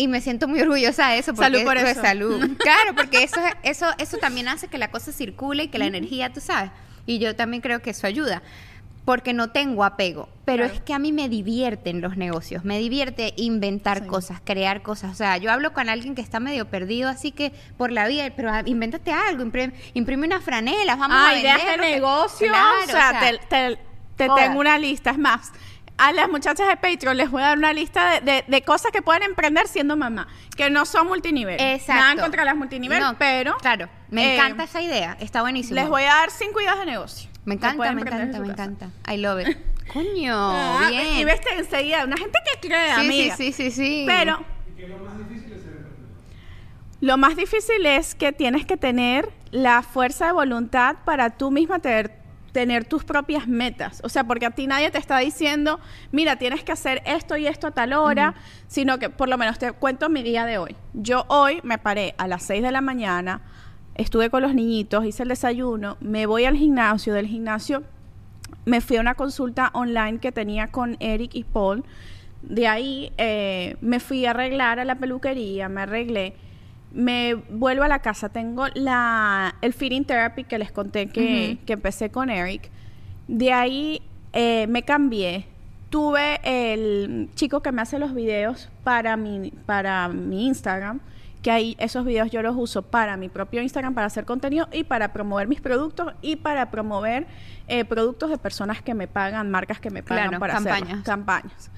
Y 0.00 0.08
me 0.08 0.20
siento 0.20 0.48
muy 0.48 0.60
orgullosa 0.60 1.08
de 1.10 1.18
eso. 1.18 1.34
Porque 1.34 1.50
Salud 1.52 1.64
por 1.64 1.74
pues, 1.78 1.90
eso. 1.90 2.00
salud. 2.00 2.50
Claro, 2.58 2.94
porque 2.96 3.22
eso, 3.22 3.40
eso, 3.62 3.86
eso 3.98 4.16
también 4.16 4.48
hace 4.48 4.68
que 4.68 4.78
la 4.78 4.90
cosa 4.90 5.12
circule 5.12 5.64
y 5.64 5.68
que 5.68 5.78
la 5.78 5.86
energía, 5.86 6.32
tú 6.32 6.40
sabes. 6.40 6.70
Y 7.06 7.18
yo 7.18 7.36
también 7.36 7.60
creo 7.60 7.80
que 7.82 7.90
eso 7.90 8.06
ayuda. 8.06 8.42
Porque 9.04 9.32
no 9.32 9.50
tengo 9.50 9.82
apego. 9.84 10.28
Pero 10.44 10.62
Claro. 10.64 10.74
es 10.74 10.80
que 10.82 10.94
a 10.94 10.98
mí 10.98 11.10
me 11.12 11.28
divierten 11.28 12.00
los 12.00 12.16
negocios. 12.16 12.64
Me 12.64 12.78
divierte 12.78 13.32
inventar 13.36 14.00
Sí. 14.02 14.06
cosas, 14.06 14.40
crear 14.44 14.82
cosas. 14.82 15.12
O 15.12 15.14
sea, 15.14 15.36
yo 15.38 15.50
hablo 15.50 15.72
con 15.72 15.88
alguien 15.88 16.14
que 16.14 16.22
está 16.22 16.38
medio 16.40 16.66
perdido, 16.68 17.08
así 17.08 17.32
que 17.32 17.52
por 17.76 17.92
la 17.92 18.06
vida, 18.06 18.30
pero 18.36 18.50
ah, 18.52 18.62
invéntate 18.66 19.10
algo, 19.12 19.42
imprime, 19.42 19.72
imprime 19.94 20.26
unas 20.26 20.44
franelas, 20.44 20.98
vamos 20.98 21.16
ah, 21.18 21.30
a 21.30 21.38
ideas 21.38 21.58
de 21.58 21.64
vender 21.64 21.78
lo 21.78 21.84
que- 21.86 21.92
negocio. 21.94 22.48
Claro, 22.48 22.76
o 22.84 22.86
sea, 22.86 23.20
te, 23.20 23.38
te- 23.48 23.78
te 24.16 24.28
joda. 24.28 24.42
tengo 24.44 24.60
una 24.60 24.78
lista. 24.78 25.10
Es 25.10 25.18
más, 25.18 25.50
a 26.00 26.12
las 26.12 26.28
muchachas 26.30 26.66
de 26.68 26.76
Patreon 26.76 27.16
les 27.16 27.30
voy 27.30 27.42
a 27.42 27.46
dar 27.48 27.58
una 27.58 27.72
lista 27.72 28.20
de, 28.20 28.20
de- 28.20 28.44
de 28.46 28.62
cosas 28.62 28.90
que 28.92 29.02
pueden 29.02 29.22
emprender 29.22 29.68
siendo 29.68 29.96
mamá, 29.96 30.26
que 30.56 30.70
no 30.70 30.86
son 30.86 31.06
multinivel. 31.06 31.60
Exacto. 31.60 32.02
Nada 32.02 32.22
contra 32.22 32.44
las 32.44 32.56
multinivel, 32.56 33.00
No, 33.00 33.16
pero. 33.18 33.56
Claro, 33.58 33.88
me 34.10 34.24
eh, 34.32 34.34
encanta 34.36 34.64
esa 34.64 34.80
idea, 34.80 35.16
está 35.20 35.42
buenísimo. 35.42 35.74
Les 35.74 35.88
voy 35.88 36.02
a 36.02 36.14
dar 36.14 36.30
cinco 36.30 36.60
ideas 36.60 36.78
de 36.78 36.86
negocio. 36.86 37.28
Me 37.44 37.54
encanta, 37.54 37.92
me 37.92 38.00
encanta, 38.00 38.22
en 38.36 38.42
me 38.42 38.48
casa. 38.48 38.64
encanta. 38.64 38.90
I 39.12 39.16
love 39.18 39.40
it. 39.46 39.56
Coño, 39.92 40.34
Ah, 40.36 40.86
bien. 40.88 41.16
Y 41.16 41.24
ves 41.24 41.40
enseguida, 41.56 42.04
una 42.04 42.16
gente 42.16 42.38
que 42.60 42.68
cree, 42.68 42.94
sí, 42.94 43.00
amiga. 43.00 43.36
sí, 43.36 43.52
sí, 43.52 43.70
sí, 43.70 43.70
sí. 43.70 44.04
Pero 44.06 44.44
lo 47.00 47.16
más 47.16 47.34
difícil 47.36 47.84
es 47.86 48.14
que 48.14 48.32
tienes 48.32 48.66
que 48.66 48.76
tener 48.76 49.30
la 49.50 49.82
fuerza 49.82 50.26
de 50.26 50.32
voluntad 50.32 50.96
para 51.04 51.30
tú 51.30 51.50
misma 51.50 51.78
tener, 51.78 52.19
tener 52.52 52.84
tus 52.84 53.04
propias 53.04 53.46
metas. 53.48 54.00
O 54.04 54.08
sea, 54.08 54.24
porque 54.24 54.46
a 54.46 54.50
ti 54.50 54.66
nadie 54.66 54.90
te 54.90 54.98
está 54.98 55.18
diciendo, 55.18 55.80
mira, 56.12 56.36
tienes 56.36 56.64
que 56.64 56.72
hacer 56.72 57.02
esto 57.04 57.36
y 57.36 57.46
esto 57.46 57.68
a 57.68 57.70
tal 57.70 57.92
hora, 57.92 58.34
sino 58.66 58.98
que 58.98 59.10
por 59.10 59.28
lo 59.28 59.38
menos 59.38 59.58
te 59.58 59.72
cuento 59.72 60.08
mi 60.08 60.22
día 60.22 60.44
de 60.44 60.58
hoy. 60.58 60.76
Yo 60.94 61.24
hoy 61.28 61.60
me 61.62 61.78
paré 61.78 62.14
a 62.18 62.26
las 62.26 62.42
6 62.44 62.62
de 62.62 62.72
la 62.72 62.80
mañana, 62.80 63.42
estuve 63.94 64.30
con 64.30 64.42
los 64.42 64.54
niñitos, 64.54 65.04
hice 65.04 65.22
el 65.22 65.28
desayuno, 65.28 65.96
me 66.00 66.26
voy 66.26 66.44
al 66.44 66.56
gimnasio, 66.56 67.14
del 67.14 67.26
gimnasio 67.26 67.84
me 68.64 68.80
fui 68.80 68.96
a 68.96 69.00
una 69.00 69.14
consulta 69.14 69.70
online 69.74 70.18
que 70.18 70.32
tenía 70.32 70.68
con 70.68 70.96
Eric 71.00 71.34
y 71.34 71.44
Paul. 71.44 71.84
De 72.42 72.66
ahí 72.66 73.12
eh, 73.18 73.76
me 73.80 74.00
fui 74.00 74.26
a 74.26 74.30
arreglar 74.30 74.80
a 74.80 74.84
la 74.84 74.96
peluquería, 74.96 75.68
me 75.68 75.82
arreglé. 75.82 76.34
Me 76.92 77.34
vuelvo 77.34 77.84
a 77.84 77.88
la 77.88 78.00
casa, 78.00 78.28
tengo 78.30 78.66
la, 78.74 79.54
el 79.60 79.72
feeding 79.72 80.04
therapy 80.04 80.44
que 80.44 80.58
les 80.58 80.72
conté 80.72 81.06
que, 81.08 81.58
que 81.64 81.72
empecé 81.74 82.10
con 82.10 82.30
Eric. 82.30 82.68
De 83.28 83.52
ahí 83.52 84.02
eh, 84.32 84.66
me 84.68 84.82
cambié. 84.82 85.46
Tuve 85.88 86.40
el 86.44 87.28
chico 87.34 87.60
que 87.62 87.72
me 87.72 87.82
hace 87.82 87.98
los 87.98 88.14
videos 88.14 88.68
para 88.84 89.16
mi, 89.16 89.50
para 89.66 90.08
mi 90.08 90.46
Instagram, 90.46 91.00
que 91.42 91.50
ahí 91.50 91.76
esos 91.80 92.04
videos 92.04 92.30
yo 92.30 92.42
los 92.42 92.54
uso 92.56 92.82
para 92.82 93.16
mi 93.16 93.28
propio 93.28 93.62
Instagram, 93.62 93.94
para 93.94 94.06
hacer 94.06 94.24
contenido 94.24 94.68
y 94.72 94.84
para 94.84 95.12
promover 95.12 95.48
mis 95.48 95.60
productos 95.60 96.12
y 96.22 96.36
para 96.36 96.70
promover 96.70 97.26
eh, 97.66 97.84
productos 97.84 98.30
de 98.30 98.38
personas 98.38 98.82
que 98.82 98.94
me 98.94 99.06
pagan, 99.08 99.50
marcas 99.50 99.80
que 99.80 99.90
me 99.90 100.02
pagan 100.02 100.28
Claro, 100.28 100.40
para 100.40 100.56
hacer 100.58 100.72
campañas. 100.72 101.04
campañas. 101.04 101.70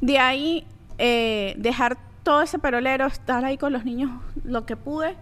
De 0.00 0.18
ahí 0.18 0.64
eh, 0.98 1.54
dejar 1.58 1.96
todo 2.28 2.42
ese 2.42 2.58
perolero, 2.58 3.06
estar 3.06 3.42
ahí 3.42 3.56
con 3.56 3.72
los 3.72 3.86
niños 3.86 4.10
lo 4.44 4.66
que 4.66 4.76
pude 4.76 5.16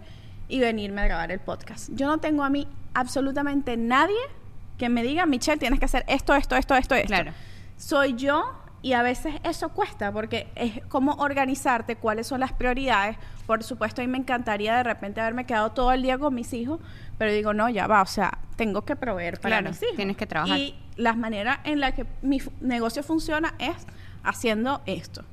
y 0.49 0.59
venirme 0.59 0.99
a 0.99 1.05
grabar 1.05 1.31
el 1.31 1.39
podcast. 1.39 1.89
Yo 1.93 2.05
no 2.05 2.17
tengo 2.17 2.43
a 2.43 2.49
mí 2.49 2.67
absolutamente 2.93 3.77
nadie 3.77 4.19
que 4.77 4.89
me 4.89 5.03
diga, 5.03 5.25
Michelle, 5.25 5.57
tienes 5.57 5.79
que 5.79 5.85
hacer 5.85 6.03
esto, 6.09 6.35
esto, 6.35 6.57
esto, 6.57 6.75
esto, 6.75 6.95
esto. 6.95 7.07
Claro. 7.07 7.31
Soy 7.77 8.15
yo 8.15 8.51
y 8.81 8.91
a 8.91 9.03
veces 9.03 9.35
eso 9.45 9.69
cuesta 9.69 10.11
porque 10.11 10.49
es 10.55 10.83
como 10.89 11.13
organizarte 11.13 11.95
cuáles 11.95 12.27
son 12.27 12.41
las 12.41 12.51
prioridades. 12.51 13.15
Por 13.45 13.63
supuesto, 13.63 14.01
a 14.01 14.03
mí 14.05 14.11
me 14.11 14.17
encantaría 14.17 14.75
de 14.75 14.83
repente 14.83 15.21
haberme 15.21 15.45
quedado 15.45 15.71
todo 15.71 15.93
el 15.93 16.01
día 16.01 16.17
con 16.17 16.35
mis 16.35 16.51
hijos, 16.51 16.81
pero 17.17 17.31
digo, 17.31 17.53
no, 17.53 17.69
ya 17.69 17.87
va, 17.87 18.01
o 18.01 18.05
sea, 18.05 18.37
tengo 18.57 18.81
que 18.83 18.97
proveer 18.97 19.39
para 19.39 19.59
Claro, 19.59 19.69
mis 19.69 19.81
hijos. 19.81 19.95
tienes 19.95 20.17
que 20.17 20.27
trabajar. 20.27 20.57
Y 20.57 20.75
la 20.97 21.13
manera 21.13 21.61
en 21.63 21.79
la 21.79 21.93
que 21.93 22.05
mi 22.21 22.41
negocio 22.59 23.01
funciona 23.01 23.53
es 23.59 23.87
haciendo 24.23 24.81
esto. 24.85 25.23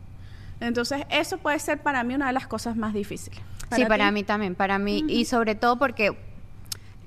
Entonces, 0.67 1.03
eso 1.11 1.39
puede 1.39 1.59
ser 1.59 1.83
para 1.83 2.03
mí 2.05 2.15
una 2.15 2.29
de 2.29 2.33
las 2.33 2.47
cosas 2.47 2.77
más 2.77 2.95
difíciles. 2.95 3.41
sí, 3.75 3.85
para 3.87 4.11
mí 4.11 4.23
también, 4.23 4.55
para 4.55 4.79
mí. 4.79 5.05
Y 5.09 5.25
sobre 5.25 5.55
todo 5.55 5.79
porque 5.79 6.17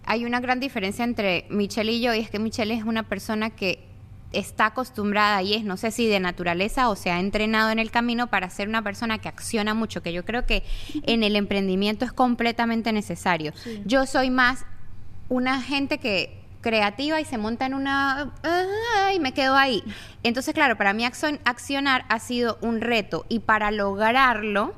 hay 0.06 0.26
una 0.26 0.40
gran 0.40 0.60
diferencia 0.60 1.04
entre 1.04 1.46
Michelle 1.50 1.92
y 1.92 2.02
yo, 2.02 2.14
y 2.14 2.20
es 2.20 2.30
que 2.30 2.40
Michelle 2.40 2.74
es 2.74 2.84
una 2.84 3.04
persona 3.04 3.50
que 3.50 3.86
está 4.32 4.68
acostumbrada 4.68 5.42
y 5.42 5.54
es, 5.54 5.64
no 5.64 5.78
sé 5.78 5.92
si 5.92 6.08
de 6.08 6.20
naturaleza 6.20 6.90
o 6.90 6.96
se 6.96 7.12
ha 7.12 7.20
entrenado 7.20 7.70
en 7.72 7.80
el 7.80 7.92
camino 7.92 8.28
para 8.28 8.50
ser 8.50 8.68
una 8.68 8.82
persona 8.82 9.20
que 9.20 9.30
acciona 9.30 9.74
mucho, 9.74 10.02
que 10.02 10.14
yo 10.14 10.26
creo 10.26 10.46
que 10.46 10.64
en 11.04 11.24
el 11.24 11.36
emprendimiento 11.36 12.06
es 12.06 12.12
completamente 12.12 12.92
necesario. 12.92 13.54
Sí. 13.56 13.82
Yo 13.86 14.06
soy 14.06 14.30
más 14.30 14.66
una 15.30 15.62
gente 15.62 15.98
que 15.98 16.47
creativa 16.68 17.22
y 17.22 17.26
se 17.26 17.38
monta 17.38 17.66
en 17.66 17.74
una 17.74 18.34
ah, 18.44 19.12
y 19.14 19.20
me 19.20 19.34
quedo 19.34 19.56
ahí. 19.56 19.84
Entonces, 20.24 20.54
claro, 20.54 20.76
para 20.78 20.92
mí 20.94 21.04
accion- 21.06 21.40
accionar 21.46 22.04
ha 22.10 22.20
sido 22.20 22.58
un 22.62 22.82
reto 22.82 23.26
y 23.30 23.40
para 23.40 23.72
lograrlo 23.72 24.74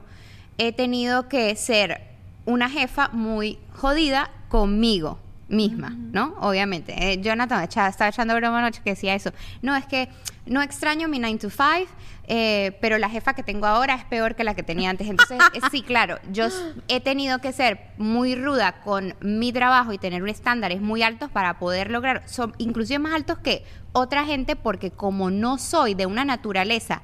he 0.57 0.71
tenido 0.71 1.27
que 1.29 1.55
ser 1.55 2.01
una 2.45 2.69
jefa 2.69 3.09
muy 3.11 3.57
jodida 3.73 4.29
conmigo 4.49 5.19
misma, 5.49 5.89
¿no? 5.89 6.35
Obviamente. 6.39 6.93
Eh, 6.97 7.19
Jonathan 7.21 7.63
estaba 7.63 8.09
echando 8.09 8.35
broma 8.35 8.59
anoche 8.59 8.81
que 8.83 8.91
decía 8.91 9.15
eso. 9.15 9.31
No, 9.61 9.75
es 9.75 9.85
que 9.85 10.09
no 10.45 10.61
extraño 10.61 11.07
mi 11.07 11.19
9 11.19 11.37
to 11.39 11.49
5, 11.49 11.91
eh, 12.27 12.77
pero 12.79 12.97
la 12.97 13.09
jefa 13.09 13.33
que 13.33 13.43
tengo 13.43 13.65
ahora 13.65 13.95
es 13.95 14.05
peor 14.05 14.35
que 14.35 14.43
la 14.43 14.53
que 14.53 14.63
tenía 14.63 14.89
antes. 14.89 15.07
Entonces, 15.07 15.39
eh, 15.53 15.59
sí, 15.71 15.81
claro, 15.81 16.19
yo 16.31 16.47
he 16.87 17.01
tenido 17.01 17.39
que 17.39 17.51
ser 17.51 17.79
muy 17.97 18.35
ruda 18.35 18.81
con 18.81 19.15
mi 19.19 19.51
trabajo 19.51 19.91
y 19.93 19.97
tener 19.97 20.27
estándares 20.27 20.81
muy 20.81 21.01
altos 21.03 21.31
para 21.31 21.57
poder 21.57 21.89
lograr, 21.89 22.23
son 22.27 22.53
inclusive 22.59 22.99
más 22.99 23.13
altos 23.13 23.39
que 23.39 23.63
otra 23.91 24.25
gente, 24.25 24.55
porque 24.55 24.91
como 24.91 25.31
no 25.31 25.57
soy 25.57 25.95
de 25.95 26.05
una 26.05 26.23
naturaleza 26.23 27.01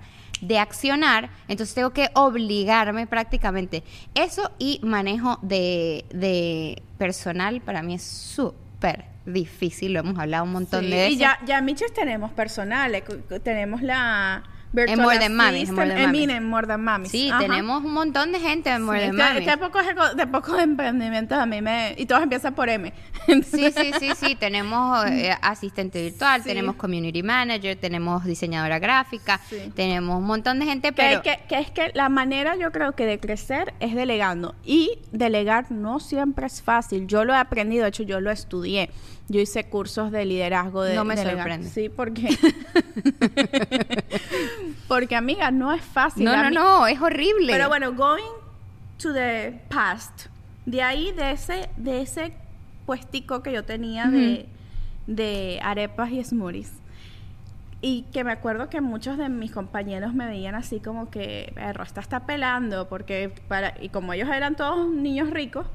de 0.47 0.59
accionar, 0.59 1.29
entonces 1.47 1.73
tengo 1.75 1.91
que 1.91 2.09
obligarme 2.13 3.07
prácticamente. 3.07 3.83
Eso 4.13 4.51
y 4.59 4.79
manejo 4.83 5.39
de, 5.41 6.05
de 6.13 6.81
personal 6.97 7.61
para 7.61 7.81
mí 7.81 7.95
es 7.95 8.03
súper 8.03 9.05
difícil, 9.25 9.93
lo 9.93 9.99
hemos 10.01 10.19
hablado 10.19 10.43
un 10.43 10.51
montón 10.51 10.83
Sí, 10.83 10.89
de 10.91 10.95
veces. 10.97 11.13
Y 11.13 11.17
ya, 11.17 11.39
ya 11.45 11.61
Miches 11.61 11.93
tenemos 11.93 12.31
cu- 13.03 13.39
tenemos 13.39 13.81
la 13.81 14.43
En 14.83 15.01
More 15.01 15.17
Than 15.19 15.33
Mamis, 15.35 15.69
en 15.69 15.75
More 15.75 15.87
Than 15.89 15.97
en 15.97 16.03
Mamis. 16.05 16.21
Mine, 16.21 16.35
en 16.35 16.43
More 16.49 16.67
Than 16.67 16.83
Mamis. 16.83 17.11
Sí, 17.11 17.29
Ajá. 17.29 17.39
tenemos 17.39 17.83
un 17.83 17.93
montón 17.93 18.31
de 18.31 18.39
gente 18.39 18.69
en 18.69 18.81
More 18.83 19.09
Sí, 19.11 19.17
Than 19.17 19.43
de- 19.45 19.57
pocos, 19.57 19.83
de 20.15 20.27
pocos 20.27 20.59
emprendimientos 20.61 21.37
a 21.37 21.45
mí 21.45 21.61
me... 21.61 21.95
Y 21.97 22.05
todos 22.05 22.21
empiezan 22.23 22.53
por 22.53 22.69
M. 22.69 22.93
Sí, 23.27 23.71
sí, 23.71 23.91
sí, 23.99 24.09
sí. 24.15 24.35
Tenemos 24.35 25.05
eh, 25.07 25.35
asistente 25.41 26.01
virtual, 26.01 26.41
Sí. 26.43 26.49
tenemos 26.49 26.75
community 26.75 27.23
manager, 27.23 27.75
tenemos 27.77 28.23
diseñadora 28.25 28.77
gráfica, 28.79 29.39
Sí. 29.49 29.71
tenemos 29.75 30.17
un 30.19 30.25
montón 30.25 30.59
de 30.59 30.65
gente, 30.65 30.89
Que, 30.89 30.93
pero 30.93 31.21
que, 31.23 31.39
que 31.49 31.59
es 31.59 31.71
que 31.71 31.91
la 31.95 32.09
manera 32.09 32.55
yo 32.55 32.71
creo 32.71 32.93
que 32.93 33.05
de 33.05 33.19
crecer 33.19 33.73
es 33.79 33.95
delegando 33.95 34.53
y 34.63 34.99
delegar 35.11 35.71
no 35.71 35.99
siempre 35.99 36.45
es 36.45 36.61
fácil. 36.61 37.07
Yo 37.07 37.23
lo 37.25 37.33
he 37.33 37.37
aprendido, 37.37 37.83
de 37.83 37.89
hecho 37.89 38.03
yo 38.03 38.19
lo 38.21 38.29
estudié. 38.31 38.89
Yo 39.27 39.41
hice 39.41 39.67
cursos 39.69 40.11
de 40.11 40.23
liderazgo 40.25 40.83
de 40.83 40.95
No 40.95 41.03
me 41.03 41.17
sorprende. 41.17 41.67
Sí, 41.69 41.89
porque 41.89 42.29
porque 44.87 45.15
amiga, 45.15 45.49
no 45.51 45.73
es 45.73 45.81
fácil. 45.81 46.25
no, 46.25 46.35
no, 46.35 46.51
no, 46.51 46.87
es 46.87 47.01
horrible. 47.01 47.51
Pero 47.51 47.67
bueno, 47.69 47.93
going 47.93 48.23
to 48.97 49.13
the 49.13 49.61
past. 49.69 50.27
De 50.65 50.81
ahí 50.81 51.11
de 51.11 51.31
ese 51.31 51.69
de 51.77 52.01
ese 52.01 52.33
puestico 52.85 53.41
que 53.41 53.51
yo 53.51 53.63
tenía 53.63 54.05
de 54.07 54.47
de 55.07 55.59
arepas 55.63 56.11
y 56.11 56.23
smoothies. 56.23 56.71
Y 57.81 58.03
que 58.13 58.23
me 58.23 58.31
acuerdo 58.31 58.69
que 58.69 58.81
muchos 58.81 59.17
de 59.17 59.29
mis 59.29 59.51
compañeros 59.51 60.13
me 60.13 60.25
veían 60.25 60.55
así 60.55 60.79
como 60.79 61.11
que, 61.11 61.51
perro, 61.53 61.83
esta 61.83 62.01
está 62.01 62.25
pelando, 62.25 62.87
porque 62.89 63.31
para, 63.47 63.75
y 63.79 63.89
como 63.89 64.13
ellos 64.13 64.29
eran 64.29 64.55
todos 64.55 64.89
niños 64.89 65.29
ricos, 65.29 65.67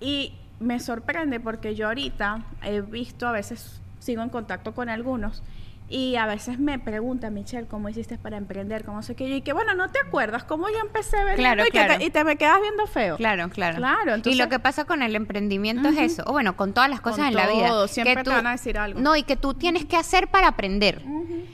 y 0.00 0.34
me 0.62 0.80
sorprende 0.80 1.40
porque 1.40 1.74
yo 1.74 1.88
ahorita 1.88 2.44
he 2.62 2.80
visto, 2.80 3.26
a 3.26 3.32
veces 3.32 3.80
sigo 3.98 4.22
en 4.22 4.30
contacto 4.30 4.74
con 4.74 4.88
algunos, 4.88 5.42
y 5.88 6.16
a 6.16 6.24
veces 6.24 6.58
me 6.58 6.78
preguntan, 6.78 7.34
Michelle, 7.34 7.66
¿cómo 7.66 7.86
hiciste 7.90 8.16
para 8.16 8.38
emprender? 8.38 8.82
¿Cómo 8.82 9.02
sé 9.02 9.14
qué? 9.14 9.28
Y 9.28 9.42
que, 9.42 9.52
bueno, 9.52 9.74
¿no 9.74 9.90
te 9.90 9.98
acuerdas 9.98 10.42
cómo 10.42 10.70
yo 10.70 10.78
empecé 10.78 11.18
vendiendo 11.18 11.36
Claro, 11.36 11.62
y, 11.62 11.64
que 11.66 11.70
claro. 11.72 11.98
te, 11.98 12.04
y 12.04 12.10
te 12.10 12.24
me 12.24 12.36
quedas 12.36 12.62
viendo 12.62 12.86
feo? 12.86 13.16
Claro, 13.18 13.50
claro. 13.50 13.76
Claro, 13.76 14.16
y 14.24 14.36
lo 14.36 14.48
que 14.48 14.58
pasa 14.58 14.86
con 14.86 15.02
el 15.02 15.14
emprendimiento 15.14 15.90
es 15.90 15.98
eso, 15.98 16.22
o 16.26 16.32
bueno, 16.32 16.56
con 16.56 16.72
todas 16.72 16.88
las 16.88 17.02
cosas 17.02 17.18
Con 17.18 17.28
en 17.28 17.34
la 17.34 17.46
vida. 17.46 17.88
siempre 17.88 18.16
que 18.16 18.22
te 18.24 18.30
van 18.30 18.46
a 18.46 18.52
decir 18.52 18.78
algo. 18.78 19.00
No, 19.00 19.16
y 19.16 19.22
que 19.22 19.36
tú 19.36 19.52
tienes 19.52 19.84
que 19.84 19.98
hacer 19.98 20.28
para 20.28 20.48
aprender. 20.48 21.02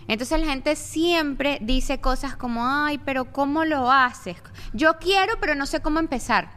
Entonces 0.07 0.39
la 0.39 0.47
gente 0.47 0.77
siempre 0.77 1.59
dice 1.61 2.01
cosas 2.01 2.37
como, 2.37 2.65
ay, 2.65 2.99
pero 2.99 3.33
¿cómo 3.33 3.65
lo 3.65 3.91
haces? 3.91 4.37
Yo 4.73 4.99
quiero, 5.01 5.35
pero 5.41 5.57
no 5.57 5.67
sé 5.67 5.81
cómo 5.81 5.99
empezar. 5.99 6.51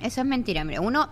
Eso 0.00 0.20
es 0.20 0.26
mentira, 0.26 0.62
mire, 0.62 0.78
uno... 0.78 1.10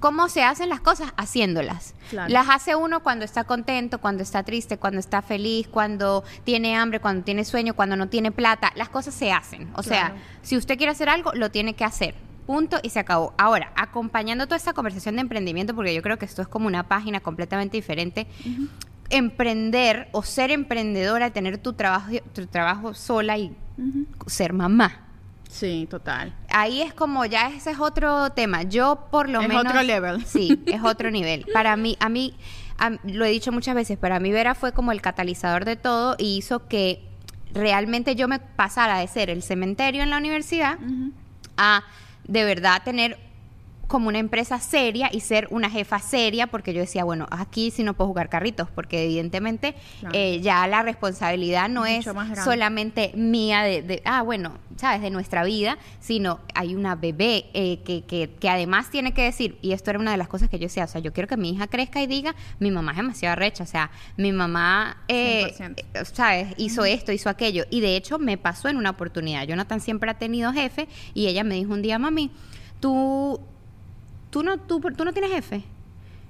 ¿Cómo 0.00 0.28
se 0.28 0.42
hacen 0.42 0.68
las 0.68 0.80
cosas? 0.80 1.12
Haciéndolas. 1.16 1.94
Claro. 2.10 2.32
Las 2.32 2.48
hace 2.48 2.76
uno 2.76 3.02
cuando 3.02 3.24
está 3.24 3.44
contento, 3.44 4.00
cuando 4.00 4.22
está 4.22 4.42
triste, 4.42 4.76
cuando 4.78 5.00
está 5.00 5.22
feliz, 5.22 5.66
cuando 5.68 6.24
tiene 6.44 6.76
hambre, 6.76 7.00
cuando 7.00 7.24
tiene 7.24 7.44
sueño, 7.44 7.74
cuando 7.74 7.96
no 7.96 8.08
tiene 8.08 8.30
plata. 8.30 8.72
Las 8.76 8.88
cosas 8.88 9.14
se 9.14 9.32
hacen. 9.32 9.70
O 9.74 9.82
sea, 9.82 10.14
si 10.42 10.56
usted 10.56 10.76
quiere 10.76 10.92
hacer 10.92 11.08
algo, 11.08 11.32
lo 11.34 11.50
tiene 11.50 11.74
que 11.74 11.84
hacer. 11.84 12.14
Punto 12.46 12.78
y 12.82 12.90
se 12.90 12.98
acabó. 12.98 13.34
Ahora, 13.38 13.72
acompañando 13.76 14.46
toda 14.46 14.56
esta 14.56 14.72
conversación 14.72 15.16
de 15.16 15.22
emprendimiento, 15.22 15.74
porque 15.74 15.94
yo 15.94 16.02
creo 16.02 16.18
que 16.18 16.24
esto 16.24 16.42
es 16.42 16.48
como 16.48 16.66
una 16.66 16.88
página 16.88 17.20
completamente 17.20 17.76
diferente, 17.76 18.26
emprender 19.10 20.08
o 20.12 20.22
ser 20.22 20.50
emprendedora, 20.50 21.30
tener 21.30 21.58
tu 21.58 21.72
trabajo, 21.72 22.10
tu 22.34 22.46
trabajo 22.46 22.94
sola 22.94 23.36
y 23.38 23.56
ser 24.26 24.52
mamá. 24.52 25.07
Sí, 25.48 25.86
total. 25.90 26.34
Ahí 26.50 26.82
es 26.82 26.92
como 26.94 27.24
ya 27.24 27.48
ese 27.48 27.70
es 27.70 27.78
otro 27.80 28.30
tema. 28.32 28.62
Yo 28.64 29.08
por 29.10 29.28
lo 29.28 29.40
Es 29.40 29.48
menos 29.48 29.64
otro 29.66 29.82
level. 29.82 30.24
Sí, 30.26 30.62
es 30.66 30.82
otro 30.82 31.10
nivel. 31.10 31.46
Para 31.52 31.74
mí, 31.76 31.96
a 32.00 32.08
mí 32.08 32.34
a- 32.78 32.90
lo 33.04 33.24
he 33.24 33.30
dicho 33.30 33.50
muchas 33.50 33.74
veces, 33.74 33.96
para 33.98 34.20
mí 34.20 34.30
Vera 34.30 34.54
fue 34.54 34.72
como 34.72 34.92
el 34.92 35.00
catalizador 35.00 35.64
de 35.64 35.76
todo 35.76 36.14
y 36.18 36.36
hizo 36.36 36.68
que 36.68 37.02
realmente 37.54 38.14
yo 38.14 38.28
me 38.28 38.38
pasara 38.40 38.98
de 38.98 39.08
ser 39.08 39.30
el 39.30 39.42
cementerio 39.42 40.02
en 40.02 40.10
la 40.10 40.18
universidad 40.18 40.78
a 41.56 41.82
de 42.24 42.44
verdad 42.44 42.82
tener 42.84 43.18
como 43.88 44.08
una 44.08 44.18
empresa 44.18 44.60
seria 44.60 45.08
y 45.12 45.20
ser 45.20 45.48
una 45.50 45.68
jefa 45.70 45.98
seria, 45.98 46.46
porque 46.46 46.72
yo 46.74 46.80
decía, 46.80 47.02
bueno, 47.04 47.26
aquí 47.30 47.70
sí 47.72 47.82
no 47.82 47.94
puedo 47.94 48.08
jugar 48.08 48.28
carritos, 48.28 48.68
porque 48.70 49.02
evidentemente 49.04 49.74
Claro. 50.00 50.14
eh, 50.16 50.40
ya 50.40 50.66
la 50.68 50.82
responsabilidad 50.82 51.68
no 51.68 51.80
Mucho 51.80 52.10
es 52.10 52.38
solamente 52.44 53.12
mía 53.16 53.62
de, 53.62 53.82
de- 53.82 54.02
ah, 54.04 54.22
bueno, 54.22 54.52
sabes, 54.76 55.00
de 55.02 55.10
nuestra 55.10 55.42
vida, 55.42 55.78
sino 56.00 56.38
hay 56.54 56.74
una 56.74 56.94
bebé 56.94 57.46
eh, 57.54 57.80
que, 57.84 58.04
que, 58.04 58.30
que 58.38 58.48
además 58.48 58.90
tiene 58.90 59.12
que 59.14 59.22
decir, 59.22 59.58
y 59.62 59.72
esto 59.72 59.90
era 59.90 59.98
una 59.98 60.10
de 60.12 60.18
las 60.18 60.28
cosas 60.28 60.48
que 60.50 60.58
yo 60.58 60.64
decía, 60.66 60.84
o 60.84 60.88
sea, 60.88 61.00
yo 61.00 61.12
quiero 61.12 61.26
que 61.26 61.36
mi 61.38 61.50
hija 61.50 61.66
crezca 61.66 62.02
y 62.02 62.06
diga, 62.06 62.34
mi 62.60 62.70
mamá 62.70 62.90
es 62.92 62.98
demasiado 62.98 63.36
recha, 63.36 63.64
o 63.64 63.66
sea, 63.66 63.90
mi 64.18 64.32
mamá, 64.32 64.98
eh, 65.08 65.52
100%. 65.56 65.78
eh, 65.94 66.04
sabes, 66.12 66.54
hizo 66.58 66.84
esto, 66.84 67.10
hizo 67.10 67.30
aquello, 67.30 67.64
y 67.70 67.80
de 67.80 67.96
hecho 67.96 68.18
me 68.18 68.36
pasó 68.36 68.68
en 68.68 68.76
una 68.76 68.90
oportunidad, 68.90 69.46
Jonathan 69.46 69.80
siempre 69.80 70.10
ha 70.10 70.18
tenido 70.18 70.52
jefe, 70.52 70.88
y 71.14 71.26
ella 71.26 71.42
me 71.42 71.54
dijo 71.54 71.72
un 71.72 71.80
día, 71.80 71.98
mami, 71.98 72.30
tú 72.80 73.40
¿tú 74.30 74.42
no, 74.42 74.58
tú, 74.58 74.80
tú 74.80 75.04
no 75.04 75.12
tienes 75.12 75.30
jefe? 75.32 75.64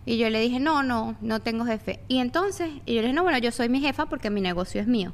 Y 0.06 0.16
yo 0.16 0.30
le 0.30 0.40
dije, 0.40 0.58
no, 0.58 0.82
no, 0.82 1.16
no 1.20 1.40
tengo 1.40 1.64
jefe. 1.66 2.00
Y 2.08 2.18
entonces, 2.18 2.70
y 2.86 2.94
yo 2.94 3.00
le 3.02 3.08
dije, 3.08 3.12
no, 3.14 3.22
bueno, 3.24 3.38
yo 3.38 3.52
soy 3.52 3.68
mi 3.68 3.80
jefa 3.80 4.06
porque 4.06 4.30
mi 4.30 4.40
negocio 4.40 4.80
es 4.80 4.86
mío. 4.86 5.12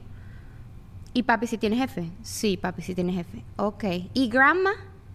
¿Y 1.12 1.24
papi 1.24 1.46
si 1.46 1.58
tiene 1.58 1.76
jefe? 1.76 2.10
Sí, 2.22 2.56
papi 2.56 2.82
si 2.82 2.94
tiene 2.94 3.12
jefe. 3.12 3.42
Ok. 3.56 3.84
¿Y 4.14 4.28
grandma? 4.28 4.70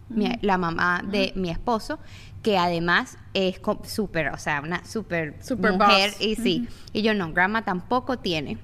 Mi- 0.10 0.38
la 0.42 0.58
mamá 0.58 1.04
de 1.06 1.34
mi 1.36 1.50
esposo, 1.52 2.00
que 2.42 2.58
además 2.58 3.18
es 3.36 3.62
súper, 3.84 4.30
o 4.30 4.38
sea, 4.40 4.60
una 4.62 4.84
súper 4.84 5.36
Super 5.44 5.74
mujer. 5.74 6.12
boss. 6.12 6.22
Y 6.22 6.36
sí. 6.36 6.68
Y 6.94 7.02
yo 7.04 7.14
no, 7.14 7.32
grandma 7.32 7.64
tampoco 7.64 8.18
tiene. 8.18 8.58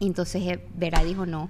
Entonces 0.00 0.42
eh, 0.46 0.66
Vera 0.76 1.04
dijo, 1.04 1.26
no, 1.26 1.48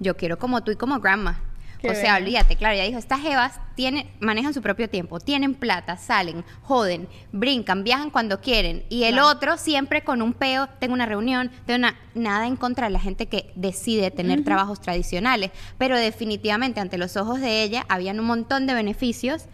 yo 0.00 0.16
quiero 0.16 0.38
como 0.38 0.62
tú 0.64 0.70
y 0.72 0.76
como 0.76 0.98
grandma. 1.00 1.40
Qué 1.80 1.90
o 1.90 1.94
sea, 1.94 2.16
olvídate, 2.16 2.56
claro, 2.56 2.74
ella 2.74 2.84
dijo, 2.84 2.98
estas 2.98 3.20
jevas 3.20 3.60
tienen, 3.76 4.08
manejan 4.20 4.52
su 4.52 4.60
propio 4.62 4.90
tiempo, 4.90 5.20
tienen 5.20 5.54
plata, 5.54 5.96
salen, 5.96 6.44
joden, 6.62 7.06
brincan, 7.32 7.84
viajan 7.84 8.10
cuando 8.10 8.40
quieren. 8.40 8.84
Y 8.88 9.04
el 9.04 9.12
Claro. 9.14 9.28
otro 9.28 9.56
siempre 9.58 10.02
con 10.02 10.20
un 10.20 10.32
peo, 10.32 10.68
tengo 10.80 10.94
una 10.94 11.06
reunión, 11.06 11.50
tengo 11.66 11.78
una... 11.78 11.94
Nada 12.14 12.48
en 12.48 12.56
contra 12.56 12.86
de 12.88 12.92
la 12.92 12.98
gente 12.98 13.26
que 13.26 13.52
decide 13.54 14.10
tener 14.10 14.42
trabajos 14.42 14.80
tradicionales, 14.80 15.52
pero 15.78 15.96
definitivamente 15.96 16.80
ante 16.80 16.98
los 16.98 17.16
ojos 17.16 17.40
de 17.40 17.62
ella 17.62 17.86
habían 17.88 18.18
un 18.18 18.26
montón 18.26 18.66
de 18.66 18.74
beneficios 18.74 19.44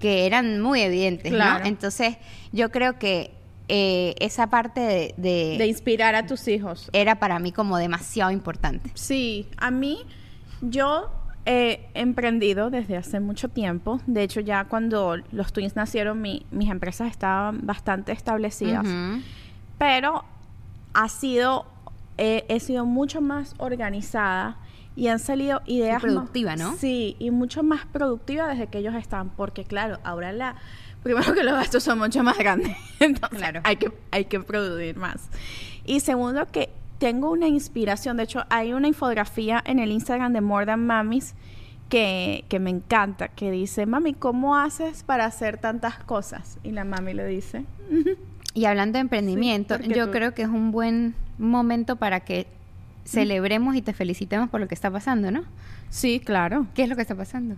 que 0.00 0.24
eran 0.24 0.60
muy 0.62 0.80
evidentes, 0.80 1.32
Claro. 1.32 1.60
¿no? 1.60 1.66
Entonces, 1.66 2.16
yo 2.52 2.70
creo 2.70 2.98
que 2.98 3.30
eh, 3.68 4.14
esa 4.20 4.48
parte 4.48 4.80
de- 4.80 5.14
de 5.16 5.56
De 5.58 5.66
inspirar 5.66 6.14
a 6.14 6.26
tus 6.26 6.48
hijos. 6.48 6.88
era 6.92 7.14
para 7.18 7.38
mí 7.38 7.50
como 7.52 7.76
demasiado 7.78 8.30
importante. 8.30 8.90
Sí, 8.94 9.48
a 9.58 9.70
mí 9.70 9.98
yo 10.62 11.10
he 11.46 11.86
emprendido 11.94 12.70
desde 12.70 12.96
hace 12.96 13.20
mucho 13.20 13.48
tiempo. 13.48 14.00
De 14.06 14.22
hecho, 14.22 14.40
ya 14.40 14.64
cuando 14.64 15.16
los 15.32 15.52
twins 15.52 15.76
nacieron, 15.76 16.20
mi- 16.22 16.46
mis 16.50 16.70
empresas 16.70 17.10
estaban 17.10 17.66
bastante 17.66 18.12
establecidas. 18.12 18.86
Pero 19.78 20.24
ha 20.94 21.08
sido, 21.08 21.66
eh, 22.18 22.44
he 22.48 22.60
sido 22.60 22.86
mucho 22.86 23.20
más 23.20 23.54
organizada 23.58 24.56
y 24.96 25.08
han 25.08 25.18
salido 25.18 25.60
ideas 25.66 26.02
más- 26.02 26.12
productiva, 26.12 26.56
¿no? 26.56 26.76
Sí, 26.76 27.16
y 27.18 27.30
mucho 27.30 27.62
más 27.62 27.84
productiva 27.86 28.46
desde 28.48 28.68
que 28.68 28.78
ellos 28.78 28.94
están, 28.94 29.30
porque 29.30 29.64
claro, 29.64 29.98
ahora 30.04 30.32
la 30.32 30.54
primero 31.02 31.34
que 31.34 31.42
los 31.42 31.52
gastos 31.54 31.82
son 31.82 31.98
mucho 31.98 32.22
más 32.22 32.38
grandes, 32.38 32.74
entonces 33.00 33.38
Claro. 33.38 33.60
hay 33.64 33.76
que 33.76 33.92
hay 34.12 34.24
que 34.26 34.40
producir 34.40 34.96
más. 34.96 35.28
Y 35.84 36.00
segundo 36.00 36.46
que 36.46 36.70
tengo 36.98 37.30
una 37.30 37.48
inspiración, 37.48 38.16
de 38.16 38.22
hecho 38.24 38.44
hay 38.50 38.72
una 38.72 38.88
infografía 38.88 39.62
en 39.66 39.78
el 39.78 39.90
Instagram 39.92 40.32
de 40.32 40.40
More 40.40 40.66
Than 40.66 40.86
Mamis 40.86 41.34
que, 41.88 42.44
que 42.48 42.58
me 42.60 42.70
encanta, 42.70 43.28
que 43.28 43.50
dice, 43.50 43.84
mami, 43.86 44.14
¿cómo 44.14 44.56
haces 44.56 45.02
para 45.04 45.26
hacer 45.26 45.58
tantas 45.58 45.98
cosas? 45.98 46.58
Y 46.62 46.70
la 46.72 46.84
mami 46.84 47.12
le 47.14 47.26
dice, 47.26 47.64
Y 48.54 48.66
hablando 48.66 48.98
de 48.98 49.00
emprendimiento, 49.00 49.78
yo 49.80 50.06
tú- 50.06 50.12
creo 50.12 50.32
que 50.34 50.42
es 50.42 50.48
un 50.48 50.70
buen 50.70 51.14
momento 51.38 51.96
para 51.96 52.20
que 52.20 52.46
celebremos 53.04 53.74
y 53.76 53.82
te 53.82 53.92
felicitemos 53.92 54.48
por 54.48 54.60
lo 54.60 54.68
que 54.68 54.74
está 54.74 54.90
pasando, 54.90 55.30
¿no? 55.30 55.44
sí, 55.90 56.20
claro. 56.24 56.66
¿Qué 56.74 56.84
es 56.84 56.88
lo 56.88 56.96
que 56.96 57.02
está 57.02 57.14
pasando? 57.14 57.56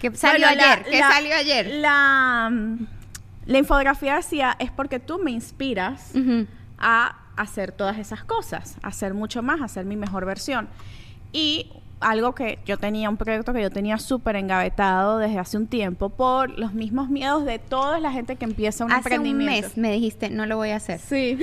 ¿Qué 0.00 0.14
salió 0.14 0.46
Bueno, 0.46 0.62
la- 0.62 0.72
ayer? 0.74 0.84
¿Qué 0.90 1.00
la- 1.00 1.10
salió 1.10 1.34
ayer? 1.34 1.66
La, 1.80 2.52
la 3.46 3.58
infografía 3.58 4.16
decía, 4.16 4.54
es 4.58 4.70
porque 4.70 5.00
tú 5.00 5.18
me 5.18 5.30
inspiras 5.30 6.12
a 6.78 7.17
hacer 7.38 7.72
todas 7.72 7.98
esas 7.98 8.24
cosas, 8.24 8.76
hacer 8.82 9.14
mucho 9.14 9.42
más, 9.42 9.60
hacer 9.62 9.84
mi 9.84 9.96
mejor 9.96 10.24
versión. 10.26 10.68
Y 11.32 11.70
algo 12.00 12.34
que 12.34 12.58
yo 12.64 12.76
tenía, 12.78 13.08
un 13.08 13.16
proyecto 13.16 13.52
que 13.52 13.62
yo 13.62 13.70
tenía 13.70 13.98
súper 13.98 14.36
engavetado 14.36 15.18
desde 15.18 15.38
hace 15.38 15.56
un 15.56 15.66
tiempo 15.66 16.10
por 16.10 16.50
los 16.58 16.72
mismos 16.72 17.08
miedos 17.08 17.44
de 17.44 17.58
toda 17.58 18.00
la 18.00 18.12
gente 18.12 18.36
que 18.36 18.44
empieza 18.44 18.84
un 18.84 18.92
Hace 18.92 19.08
un 19.08 19.26
emprendimiento. 19.26 19.68
mes 19.68 19.76
me 19.76 19.92
dijiste, 19.92 20.30
no 20.30 20.46
lo 20.46 20.56
voy 20.56 20.70
a 20.70 20.76
hacer. 20.76 21.00
Sí. 21.00 21.38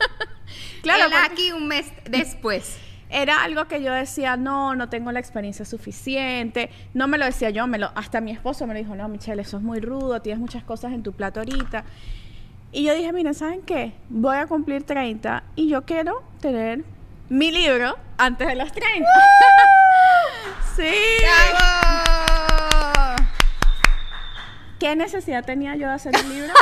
claro, 0.82 1.14
aquí 1.24 1.52
un 1.52 1.68
mes 1.68 1.86
después. 2.08 2.78
era 3.10 3.42
algo 3.42 3.66
que 3.66 3.82
yo 3.82 3.92
decía, 3.92 4.36
no, 4.36 4.74
no 4.74 4.88
tengo 4.88 5.12
la 5.12 5.20
experiencia 5.20 5.64
suficiente. 5.64 6.70
No 6.94 7.08
me 7.08 7.18
lo 7.18 7.24
decía 7.24 7.50
yo, 7.50 7.66
me 7.66 7.78
lo, 7.78 7.90
hasta 7.94 8.20
mi 8.20 8.30
esposo 8.32 8.66
me 8.66 8.74
lo 8.74 8.80
dijo, 8.80 8.94
no, 8.94 9.08
Michelle, 9.08 9.42
eso 9.42 9.56
es 9.56 9.62
muy 9.62 9.80
rudo, 9.80 10.20
tienes 10.20 10.40
muchas 10.40 10.64
cosas 10.64 10.92
en 10.92 11.02
tu 11.02 11.12
plato 11.12 11.40
ahorita. 11.40 11.84
Y 12.72 12.84
yo 12.84 12.94
dije, 12.94 13.12
miren, 13.12 13.34
¿saben 13.34 13.62
qué? 13.62 13.94
Voy 14.08 14.36
a 14.36 14.46
cumplir 14.46 14.84
30 14.84 15.42
y 15.56 15.68
yo 15.68 15.82
quiero 15.84 16.22
tener 16.40 16.84
mi 17.28 17.50
libro 17.50 17.96
antes 18.16 18.46
de 18.46 18.54
los 18.54 18.70
30. 18.70 19.08
sí. 20.76 20.94
¡Bravo! 21.50 23.16
¿Qué 24.78 24.94
necesidad 24.94 25.44
tenía 25.44 25.74
yo 25.74 25.88
de 25.88 25.94
hacer 25.94 26.14
un 26.16 26.28
libro? 26.32 26.54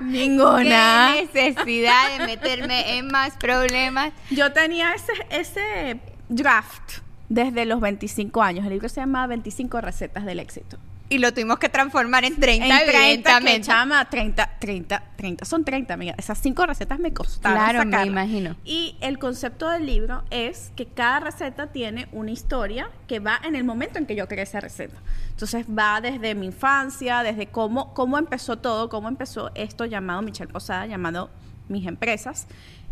Ninguna. 0.00 1.12
¿Qué 1.14 1.26
necesidad 1.26 2.18
de 2.18 2.26
meterme 2.26 2.96
en 2.96 3.06
más 3.08 3.36
problemas? 3.36 4.12
Yo 4.30 4.50
tenía 4.52 4.94
ese, 4.94 5.12
ese 5.28 6.00
draft 6.30 7.00
desde 7.28 7.66
los 7.66 7.80
25 7.80 8.42
años. 8.42 8.64
El 8.64 8.72
libro 8.72 8.88
se 8.88 9.02
llama 9.02 9.26
25 9.26 9.80
recetas 9.82 10.24
del 10.24 10.40
éxito. 10.40 10.78
Y 11.10 11.18
lo 11.18 11.34
tuvimos 11.34 11.58
que 11.58 11.68
transformar 11.68 12.24
en 12.24 12.38
30, 12.38 12.64
En 12.64 12.70
30, 12.70 12.92
que 12.92 12.96
evidentemente. 12.96 13.66
chama, 13.66 14.08
30, 14.08 14.50
30, 14.60 15.02
30, 15.16 15.44
son 15.44 15.64
30, 15.64 15.92
amiga. 15.92 16.14
Esas 16.16 16.38
cinco 16.38 16.64
recetas 16.64 17.00
me 17.00 17.12
costaron 17.12 17.58
Claro, 17.58 17.84
me 17.84 18.06
imagino. 18.06 18.54
Y 18.64 18.96
el 19.00 19.18
concepto 19.18 19.68
del 19.68 19.86
libro 19.86 20.22
es 20.30 20.70
que 20.76 20.86
cada 20.86 21.18
receta 21.18 21.66
tiene 21.66 22.06
una 22.12 22.30
historia 22.30 22.90
que 23.08 23.18
va 23.18 23.40
en 23.42 23.56
el 23.56 23.64
momento 23.64 23.98
en 23.98 24.06
que 24.06 24.14
yo 24.14 24.28
creé 24.28 24.44
esa 24.44 24.60
receta. 24.60 24.94
Entonces 25.30 25.66
va 25.66 26.00
desde 26.00 26.36
mi 26.36 26.46
infancia, 26.46 27.24
desde 27.24 27.48
cómo, 27.48 27.92
cómo 27.92 28.16
empezó 28.16 28.58
todo, 28.58 28.88
cómo 28.88 29.08
empezó 29.08 29.50
esto 29.56 29.86
llamado 29.86 30.22
Michelle 30.22 30.52
Posada, 30.52 30.86
llamado 30.86 31.28
Mis 31.68 31.88
Empresas, 31.88 32.46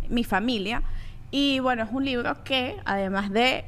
mi 0.09 0.24
familia. 0.24 0.83
Y 1.31 1.61
bueno, 1.61 1.85
es 1.85 1.90
un 1.92 2.04
libro 2.04 2.42
que 2.42 2.74
además 2.85 3.31
de 3.31 3.64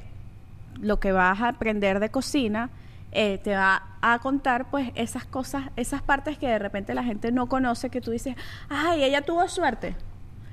lo 0.81 0.99
que 0.99 1.13
vas 1.13 1.41
a 1.41 1.49
aprender 1.49 2.01
de 2.01 2.09
cocina, 2.09 2.71
eh, 3.13 3.39
te 3.43 3.55
va 3.55 3.83
a 4.01 4.19
contar 4.21 4.71
pues 4.71 4.91
esas 4.95 5.25
cosas, 5.25 5.65
esas 5.77 6.03
partes 6.03 6.39
que 6.39 6.47
de 6.47 6.59
repente 6.59 6.95
la 6.95 7.03
gente 7.05 7.33
no 7.33 7.49
conoce, 7.49 7.91
que 7.91 8.01
tú 8.01 8.11
dices, 8.13 8.35
ay, 8.69 9.03
ella 9.05 9.23
tuvo 9.23 9.47
suerte. 9.49 9.97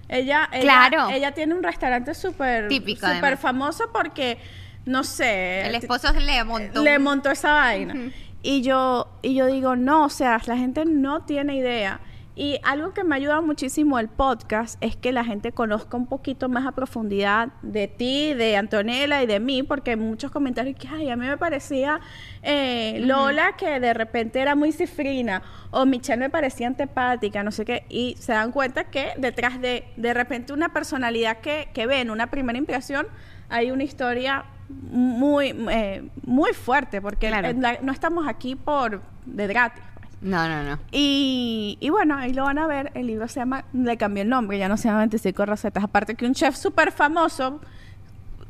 Ella, 0.10 0.48
ella, 0.52 0.62
Claro. 0.62 1.10
ella 1.10 1.34
tiene 1.34 1.54
un 1.54 1.64
restaurante 1.64 2.14
súper 2.14 2.68
Típico, 2.70 3.02
súper 3.06 3.24
además. 3.24 3.40
famoso 3.40 3.90
porque, 3.94 4.38
no 4.86 5.04
sé, 5.04 5.68
El 5.68 5.76
esposo 5.76 6.12
le 6.14 6.44
montó. 6.44 6.82
le 6.84 6.98
montó 7.00 7.30
esa 7.30 7.54
vaina. 7.54 7.94
Y 8.42 8.62
yo, 8.62 9.10
y 9.22 9.36
yo 9.36 9.48
digo, 9.48 9.76
no, 9.76 10.06
o 10.06 10.10
sea, 10.10 10.40
la 10.46 10.56
gente 10.58 10.86
no 10.86 11.24
tiene 11.24 11.56
idea. 11.58 12.00
Y 12.40 12.60
algo 12.64 12.94
que 12.94 13.04
me 13.04 13.16
ayuda 13.16 13.42
muchísimo 13.42 13.98
el 13.98 14.10
podcast 14.10 14.78
es 14.80 14.96
que 14.96 15.12
la 15.12 15.24
gente 15.26 15.54
conozca 15.54 15.98
un 15.98 16.06
poquito 16.06 16.50
más 16.50 16.68
a 16.68 16.72
profundidad 16.72 17.48
de 17.64 17.88
ti, 17.88 18.36
de 18.36 18.56
Antonella 18.58 19.24
y 19.24 19.26
de 19.26 19.40
mí, 19.40 19.64
porque 19.64 19.92
hay 19.92 19.98
muchos 19.98 20.30
comentarios 20.30 20.76
que, 20.78 20.88
ay, 20.88 21.10
a 21.10 21.16
mí 21.16 21.26
me 21.26 21.38
parecía 21.38 22.00
eh, 22.44 23.00
Lola 23.02 23.54
que 23.58 23.80
de 23.80 23.92
repente 23.96 24.40
era 24.40 24.54
muy 24.54 24.72
cifrina, 24.72 25.42
o 25.72 25.88
Michelle 25.88 26.20
me 26.20 26.30
parecía 26.30 26.68
antipática, 26.68 27.42
no 27.42 27.50
sé 27.52 27.66
qué, 27.66 27.86
y 27.90 28.16
se 28.20 28.34
dan 28.34 28.52
cuenta 28.52 28.84
que 28.84 29.14
detrás 29.18 29.60
de, 29.60 29.86
de 29.98 30.14
repente 30.14 30.54
una 30.54 30.70
personalidad 30.72 31.38
que, 31.38 31.70
que 31.74 31.88
ven, 31.88 32.12
una 32.12 32.28
primera 32.30 32.60
impresión, 32.60 33.08
hay 33.50 33.72
una 33.72 33.84
historia 33.84 34.46
muy, 34.70 35.56
eh, 35.72 36.08
muy 36.24 36.54
fuerte, 36.54 37.02
porque 37.02 37.30
Claro. 37.30 37.52
la- 37.60 37.80
no 37.82 37.92
estamos 37.92 38.28
aquí 38.28 38.56
por 38.56 39.02
de 39.26 39.48
gratis. 39.48 39.84
No, 40.22 40.48
no, 40.50 40.64
no. 40.64 40.80
Y, 40.92 41.78
y 41.80 41.90
bueno, 41.90 42.16
ahí 42.18 42.34
lo 42.34 42.44
van 42.44 42.58
a 42.58 42.68
ver. 42.68 42.92
El 42.96 43.08
libro 43.08 43.28
se 43.28 43.40
llama, 43.40 43.66
le 43.74 43.98
cambié 43.98 44.24
el 44.24 44.30
nombre, 44.30 44.58
ya 44.58 44.68
no 44.68 44.76
se 44.78 44.88
llama 44.88 45.00
25 45.00 45.46
recetas. 45.46 45.84
Aparte 45.84 46.16
que 46.16 46.26
un 46.26 46.34
chef 46.34 46.56
súper 46.56 46.92
famoso 46.92 47.62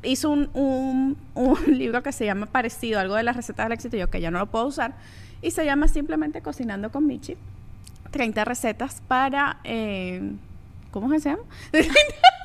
hizo 0.03 0.29
un, 0.29 0.49
un, 0.53 1.17
un 1.33 1.57
libro 1.77 2.01
que 2.03 2.11
se 2.11 2.25
llama 2.25 2.45
parecido, 2.45 2.99
algo 2.99 3.15
de 3.15 3.23
las 3.23 3.35
recetas 3.35 3.65
del 3.65 3.73
éxito, 3.73 3.97
yo 3.97 4.09
que 4.09 4.21
ya 4.21 4.31
no 4.31 4.39
lo 4.39 4.45
puedo 4.47 4.65
usar. 4.67 4.93
Y 5.41 5.51
se 5.51 5.65
llama 5.65 5.87
simplemente 5.87 6.41
Cocinando 6.41 6.91
con 6.91 7.05
Michi. 7.05 7.35
30 8.11 8.45
recetas 8.45 9.01
para... 9.07 9.57
eh, 9.65 10.31
¿Cómo 10.91 11.09
se 11.19 11.29
llama? 11.29 11.43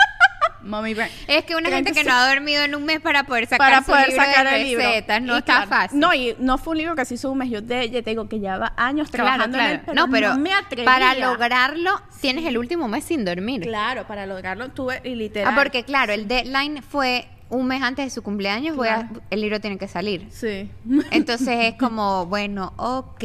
Mommy 0.64 0.94
Brain. 0.94 1.10
Es 1.26 1.44
que 1.44 1.54
una 1.54 1.68
gente 1.70 1.92
que 1.92 2.02
35 2.04 2.10
no 2.10 2.16
ha 2.16 2.34
dormido 2.34 2.62
en 2.62 2.74
un 2.74 2.84
mes 2.84 3.00
para 3.00 3.24
poder 3.24 3.46
sacar 3.46 3.58
para 3.58 3.82
poder 3.82 4.08
libro 4.08 4.24
sacar 4.24 4.46
de 4.48 4.56
el 4.56 4.68
libro. 4.68 4.84
no 5.22 5.34
Y 5.34 5.38
está 5.38 5.54
claro, 5.54 5.68
fácil. 5.68 5.98
No, 5.98 6.14
y 6.14 6.36
no 6.38 6.58
fue 6.58 6.72
un 6.72 6.78
libro 6.78 6.96
que 6.96 7.04
se 7.04 7.14
hizo 7.14 7.30
un 7.30 7.38
mes. 7.38 7.50
Yo 7.50 7.64
te, 7.64 7.90
yo 7.90 8.02
te 8.02 8.10
digo 8.10 8.28
que 8.28 8.38
lleva 8.40 8.72
años 8.76 9.10
claro, 9.10 9.24
trabajando 9.24 9.58
claro. 9.58 9.70
en 9.70 9.76
él, 9.76 9.82
pero 9.84 9.94
no, 9.94 10.10
pero 10.10 10.36
me 10.36 10.52
atrevía. 10.52 10.84
para 10.84 11.14
lograrlo 11.14 12.00
tienes 12.20 12.44
el 12.46 12.58
último 12.58 12.88
mes 12.88 13.04
sin 13.04 13.24
dormir. 13.24 13.62
Claro, 13.62 14.06
para 14.06 14.26
lograrlo 14.26 14.68
tuve 14.70 15.00
y 15.04 15.14
literal. 15.14 15.52
Ah, 15.52 15.56
porque 15.60 15.84
claro, 15.84 16.12
el 16.12 16.28
deadline 16.28 16.82
fue 16.82 17.28
un 17.52 17.66
mes 17.66 17.82
antes 17.82 18.06
de 18.06 18.10
su 18.10 18.22
cumpleaños, 18.22 18.74
voy 18.76 18.88
a- 18.88 19.10
el 19.30 19.40
libro 19.42 19.60
tiene 19.60 19.76
que 19.76 19.86
salir. 19.86 20.26
Sí. 20.30 20.70
Entonces 21.10 21.48
es 21.66 21.74
como, 21.78 22.24
bueno, 22.26 22.72
ok, 22.78 23.22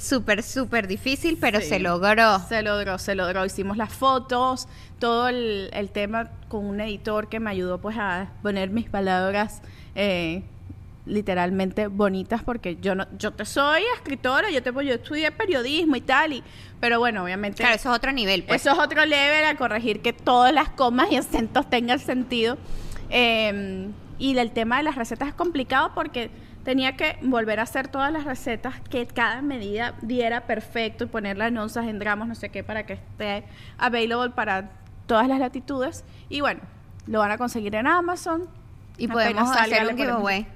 súper, 0.00 0.42
súper 0.44 0.86
difícil, 0.86 1.36
pero 1.40 1.60
Sí. 1.60 1.66
se 1.66 1.80
logró. 1.80 2.38
Se 2.48 2.62
logró, 2.62 2.96
se 2.98 3.14
logró. 3.16 3.44
Hicimos 3.44 3.76
las 3.76 3.92
fotos, 3.92 4.68
todo 5.00 5.26
el, 5.28 5.68
el 5.72 5.90
tema 5.90 6.30
con 6.48 6.64
un 6.64 6.80
editor 6.80 7.28
que 7.28 7.40
me 7.40 7.50
ayudó 7.50 7.78
pues 7.80 7.96
a 7.98 8.30
poner 8.42 8.70
mis 8.70 8.88
palabras 8.88 9.62
eh, 9.96 10.42
literalmente 11.06 11.88
bonitas 11.88 12.42
porque 12.44 12.76
yo 12.80 12.94
no, 12.94 13.06
yo 13.18 13.32
te 13.32 13.44
soy 13.44 13.82
escritora, 13.96 14.50
yo 14.50 14.62
te 14.62 14.70
yo 14.72 14.94
estudié 14.94 15.32
periodismo 15.32 15.96
y 15.96 16.00
tal, 16.02 16.34
y, 16.34 16.44
pero 16.78 17.00
bueno, 17.00 17.24
obviamente 17.24 17.58
Claro, 17.62 17.74
eso 17.74 17.90
es 17.90 17.96
otro 17.96 18.12
nivel. 18.12 18.44
Pues. 18.44 18.60
Eso 18.60 18.72
es 18.74 18.78
otro 18.78 19.04
level 19.04 19.44
a 19.44 19.56
corregir 19.56 20.02
que 20.02 20.12
todas 20.12 20.52
las 20.52 20.68
comas 20.68 21.10
y 21.10 21.16
acentos 21.16 21.68
tengan 21.68 21.98
sentido. 21.98 22.56
Eh, 23.10 23.90
y 24.18 24.36
el 24.38 24.52
tema 24.52 24.76
de 24.78 24.82
las 24.84 24.96
recetas 24.96 25.28
es 25.28 25.34
complicado 25.34 25.92
porque 25.94 26.30
tenía 26.64 26.96
que 26.96 27.18
volver 27.22 27.58
a 27.58 27.62
hacer 27.62 27.88
todas 27.88 28.12
las 28.12 28.24
recetas 28.24 28.80
que 28.90 29.06
cada 29.06 29.40
medida 29.42 29.94
diera 30.02 30.42
perfecto 30.42 31.04
y 31.04 31.06
ponerla 31.06 31.46
en 31.48 31.56
onzas, 31.58 31.86
en 31.86 31.98
gramos, 31.98 32.28
no 32.28 32.34
sé 32.34 32.50
qué, 32.50 32.62
para 32.62 32.84
que 32.84 32.94
esté 32.94 33.44
available 33.78 34.30
para 34.30 34.70
todas 35.06 35.26
las 35.26 35.38
latitudes. 35.40 36.04
Y 36.28 36.40
bueno, 36.42 36.60
lo 37.06 37.20
van 37.20 37.30
a 37.30 37.38
conseguir 37.38 37.74
en 37.74 37.86
Amazon. 37.86 38.48
y 38.98 39.08
podemos 39.08 39.50
hacer 39.56 39.88
un 39.88 39.96
giveaway. 39.96 40.46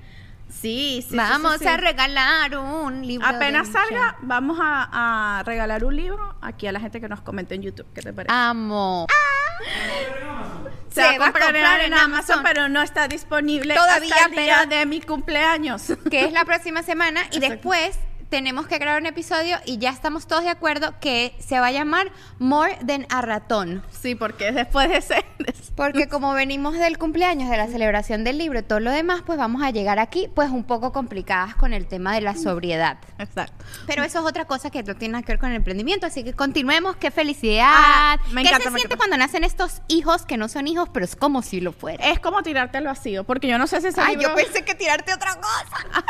Sí, 0.50 1.00
sí. 1.02 1.08
sí, 1.10 1.16
Vamos 1.16 1.54
sí, 1.54 1.58
sí. 1.60 1.66
a 1.68 1.78
regalar 1.78 2.56
un 2.58 3.04
libro. 3.04 3.26
Apenas 3.26 3.66
Michelle. 3.68 3.86
salga, 3.88 4.16
vamos 4.20 4.58
a, 4.60 5.38
a 5.38 5.42
regalar 5.42 5.84
un 5.84 5.96
libro 5.96 6.36
aquí 6.42 6.66
a 6.66 6.72
la 6.72 6.80
gente 6.80 7.00
que 7.00 7.08
nos 7.08 7.22
comente 7.22 7.54
en 7.54 7.62
YouTube. 7.62 7.86
¿Qué 7.94 8.02
te 8.02 8.12
parece? 8.12 8.32
Amo. 8.32 9.06
Se 10.94 11.18
va 11.18 11.26
a 11.28 11.32
comprar 11.32 11.80
en 11.80 11.94
Amazon, 11.94 12.40
pero 12.42 12.68
no 12.68 12.80
está 12.82 13.08
disponible 13.08 13.74
Todavía, 13.74 14.14
hasta 14.14 14.26
el 14.26 14.32
día 14.44 14.56
pero- 14.68 14.76
de 14.78 14.86
mi 14.86 15.00
cumpleaños. 15.00 15.82
que 16.10 16.24
es 16.24 16.32
la 16.32 16.44
próxima 16.44 16.82
semana 16.82 17.22
y 17.30 17.36
Exacto. 17.36 17.48
después 17.50 17.98
tenemos 18.28 18.66
que 18.66 18.78
grabar 18.78 19.00
un 19.00 19.06
episodio 19.06 19.58
y 19.64 19.78
ya 19.78 19.90
estamos 19.90 20.26
todos 20.26 20.42
de 20.44 20.50
acuerdo 20.50 20.94
que 21.00 21.34
se 21.38 21.60
va 21.60 21.68
a 21.68 21.72
llamar 21.72 22.10
More 22.38 22.78
Than 22.86 23.06
a 23.10 23.22
Ratón. 23.22 23.82
Sí, 23.90 24.14
porque 24.14 24.52
después 24.52 24.88
de 24.88 24.96
ese... 24.98 25.24
Porque 25.76 26.08
como 26.08 26.32
venimos 26.34 26.74
del 26.78 26.98
cumpleaños, 26.98 27.50
de 27.50 27.56
la 27.56 27.66
celebración 27.66 28.22
del 28.22 28.38
libro 28.38 28.60
y 28.60 28.62
todo 28.62 28.78
lo 28.78 28.92
demás, 28.92 29.22
pues 29.26 29.36
vamos 29.38 29.60
a 29.62 29.70
llegar 29.70 29.98
aquí 29.98 30.28
pues 30.32 30.50
un 30.50 30.62
poco 30.62 30.92
complicadas 30.92 31.56
con 31.56 31.72
el 31.72 31.86
tema 31.88 32.14
de 32.14 32.20
la 32.20 32.36
sobriedad. 32.36 32.98
Exacto. 33.18 33.64
Pero 33.86 34.04
eso 34.04 34.20
es 34.20 34.24
otra 34.24 34.44
cosa 34.44 34.70
que 34.70 34.82
no 34.84 34.94
tiene 34.94 35.20
que 35.24 35.32
ver 35.32 35.38
con 35.40 35.50
el 35.50 35.56
emprendimiento, 35.56 36.06
así 36.06 36.22
que 36.22 36.32
continuemos. 36.32 36.94
¡Qué 36.96 37.10
felicidad! 37.10 37.64
Ah, 37.74 38.18
me 38.30 38.42
¿Qué 38.42 38.48
encanta, 38.48 38.64
se 38.66 38.70
me 38.70 38.78
siente 38.78 38.94
encanta. 38.94 38.96
cuando 38.96 39.16
nacen 39.16 39.42
estos 39.42 39.82
hijos 39.88 40.24
que 40.26 40.36
no 40.36 40.48
son 40.48 40.68
hijos, 40.68 40.88
pero 40.92 41.04
es 41.04 41.16
como 41.16 41.42
si 41.42 41.60
lo 41.60 41.72
fuera? 41.72 42.04
Es 42.08 42.20
como 42.20 42.42
tirarte 42.44 42.78
al 42.78 42.84
vacío, 42.84 43.24
porque 43.24 43.48
yo 43.48 43.58
no 43.58 43.66
sé 43.66 43.80
si 43.80 43.88
ese 43.88 44.00
Ay, 44.00 44.14
libro- 44.16 44.28
yo 44.30 44.36
pensé 44.44 44.64
que 44.64 44.76
tirarte 44.76 45.12
otra 45.12 45.34
cosa. 45.34 46.04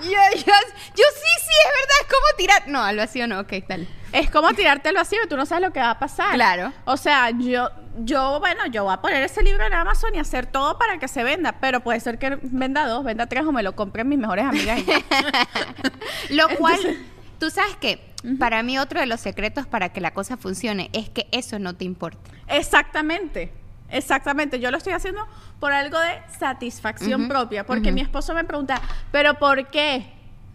yo 0.02 0.10
sí, 0.34 1.39
sí, 1.40 1.50
es 1.64 1.72
verdad, 1.80 1.96
es 2.00 2.06
como 2.06 2.36
tirar. 2.36 2.68
No, 2.68 2.82
al 2.82 2.96
vacío 2.96 3.26
no, 3.26 3.40
ok, 3.40 3.52
tal. 3.66 3.88
Es 4.12 4.30
como 4.30 4.52
tirarte 4.54 4.88
al 4.88 4.94
vacío 4.96 5.18
y 5.24 5.28
tú 5.28 5.36
no 5.36 5.46
sabes 5.46 5.62
lo 5.66 5.72
que 5.72 5.80
va 5.80 5.90
a 5.90 5.98
pasar. 5.98 6.34
Claro. 6.34 6.72
O 6.84 6.96
sea, 6.96 7.30
yo, 7.30 7.70
yo, 7.98 8.40
bueno, 8.40 8.66
yo 8.66 8.84
voy 8.84 8.92
a 8.94 9.00
poner 9.00 9.22
ese 9.22 9.42
libro 9.42 9.64
en 9.64 9.72
Amazon 9.72 10.14
y 10.14 10.18
hacer 10.18 10.46
todo 10.46 10.78
para 10.78 10.98
que 10.98 11.06
se 11.08 11.22
venda, 11.22 11.52
pero 11.60 11.80
puede 11.80 12.00
ser 12.00 12.18
que 12.18 12.38
venda 12.42 12.86
dos, 12.86 13.04
venda 13.04 13.26
tres 13.26 13.44
o 13.44 13.52
me 13.52 13.62
lo 13.62 13.76
compren 13.76 14.08
mis 14.08 14.18
mejores 14.18 14.44
amigas. 14.44 14.80
y. 14.80 14.84
Lo 16.34 16.48
cual, 16.56 16.74
Entonces- 16.80 16.98
tú 17.38 17.50
sabes 17.50 17.76
que 17.76 18.10
para 18.38 18.62
mí 18.62 18.78
otro 18.78 19.00
de 19.00 19.06
los 19.06 19.20
secretos 19.20 19.66
para 19.66 19.90
que 19.90 20.00
la 20.00 20.12
cosa 20.12 20.36
funcione 20.36 20.90
es 20.92 21.08
que 21.08 21.26
eso 21.32 21.58
no 21.58 21.74
te 21.76 21.84
importa. 21.84 22.30
Exactamente. 22.48 23.52
Exactamente, 23.92 24.60
yo 24.60 24.70
lo 24.70 24.76
estoy 24.76 24.92
haciendo 24.92 25.26
por 25.58 25.72
algo 25.72 25.98
de 25.98 26.20
satisfacción 26.38 27.26
propia, 27.26 27.66
porque 27.66 27.90
mi 27.90 28.00
esposo 28.00 28.34
me 28.34 28.44
pregunta, 28.44 28.80
¿pero 29.10 29.34
por 29.34 29.66
qué? 29.68 30.04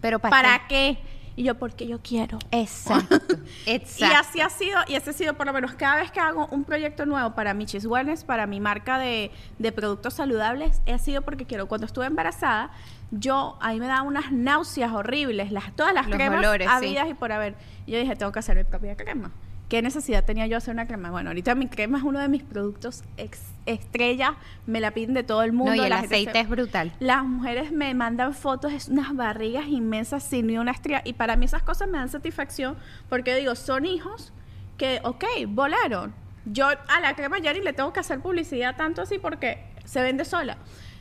Pero 0.02 0.20
para, 0.20 0.32
¿Para 0.32 0.68
qué? 0.68 0.98
Y 1.38 1.44
yo, 1.44 1.56
porque 1.56 1.86
yo 1.86 2.00
quiero. 2.02 2.40
Exacto. 2.52 3.20
Y 3.66 3.72
Exacto. 3.72 4.16
así 4.20 4.42
ha 4.42 4.50
sido, 4.50 4.80
y 4.88 4.96
ese 4.96 5.10
ha 5.10 5.14
sido 5.14 5.34
por 5.34 5.46
lo 5.48 5.54
menos 5.54 5.74
cada 5.74 5.98
vez 5.98 6.12
que 6.12 6.20
hago 6.20 6.48
un 6.52 6.64
proyecto 6.64 7.06
nuevo 7.06 7.36
para 7.36 7.54
Michis 7.54 7.86
Wellness, 7.86 8.24
para 8.24 8.48
mi 8.48 8.60
marca 8.62 8.98
de, 8.98 9.32
de 9.60 9.72
productos 9.72 10.14
saludables, 10.14 10.82
ha 10.92 10.98
sido 10.98 11.24
porque 11.24 11.46
quiero, 11.46 11.68
cuando 11.68 11.88
estuve 11.88 12.06
embarazada, 12.06 12.72
yo, 13.12 13.58
ahí 13.62 13.80
me 13.80 13.88
daban 13.88 14.08
unas 14.08 14.32
náuseas 14.32 14.92
horribles, 14.94 15.52
las, 15.52 15.76
todas 15.76 15.94
las 15.94 16.08
Los 16.08 16.16
cremas 16.16 16.40
olores, 16.40 16.68
sí. 16.70 16.74
habidas 16.74 17.10
y 17.10 17.14
por 17.16 17.32
haber. 17.34 17.56
Y 17.86 17.92
yo 17.92 18.00
dije, 18.00 18.16
tengo 18.16 18.32
que 18.32 18.40
hacer 18.40 18.56
mi 18.56 18.64
propia 18.64 18.96
crema. 18.96 19.32
¿qué 19.68 19.82
necesidad 19.82 20.24
tenía 20.24 20.46
yo 20.48 20.58
hacer 20.58 20.74
una 20.76 20.86
crema? 20.86 21.10
Bueno, 21.10 21.32
ahorita 21.32 21.56
mi 21.56 21.68
crema 21.68 21.98
es 21.98 22.04
uno 22.04 22.20
de 22.20 22.28
mis 22.30 22.44
productos 22.44 23.04
ex- 23.18 23.42
estrella, 23.66 24.36
me 24.66 24.80
la 24.80 24.92
piden 24.92 25.14
de 25.14 25.24
todo 25.24 25.44
el 25.44 25.54
mundo. 25.54 25.76
No, 25.76 25.82
y 25.82 25.86
el 25.86 25.92
aceite 25.94 26.32
se- 26.34 26.40
es 26.40 26.50
brutal. 26.50 26.92
Las 27.00 27.24
mujeres 27.24 27.72
me 27.72 27.94
mandan 27.94 28.34
fotos, 28.34 28.72
es 28.74 28.90
unas 28.90 29.16
barrigas 29.16 29.68
inmensas 29.68 30.24
sin 30.24 30.48
ni 30.48 30.58
una 30.58 30.72
estría. 30.72 31.02
Y 31.06 31.14
para 31.14 31.36
mí 31.36 31.46
esas 31.46 31.64
cosas 31.64 31.88
me 31.90 31.98
dan 31.98 32.10
satisfacción 32.10 32.78
porque 33.10 33.36
digo, 33.36 33.56
son 33.56 33.86
hijos 33.86 34.34
que, 34.78 35.00
ok, 35.04 35.24
volaron. 35.48 36.14
Yo 36.46 36.68
a 36.68 37.00
la 37.02 37.16
crema 37.16 37.40
ya 37.40 37.54
ni 37.54 37.62
le 37.62 37.74
tengo 37.74 37.92
que 37.92 38.00
hacer 38.02 38.20
publicidad 38.20 38.76
tanto 38.76 39.02
así 39.02 39.18
porque 39.18 39.66
se 39.84 40.02
vende 40.02 40.26
sola. 40.26 40.58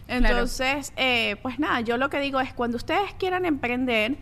Entonces, 0.09 0.92
eh, 0.96 1.37
pues 1.42 1.59
nada, 1.59 1.81
yo 1.81 1.96
lo 1.96 2.09
que 2.11 2.20
digo 2.20 2.40
es 2.40 2.53
cuando 2.55 2.77
ustedes 2.77 3.14
quieran 3.18 3.44
emprender, 3.46 4.16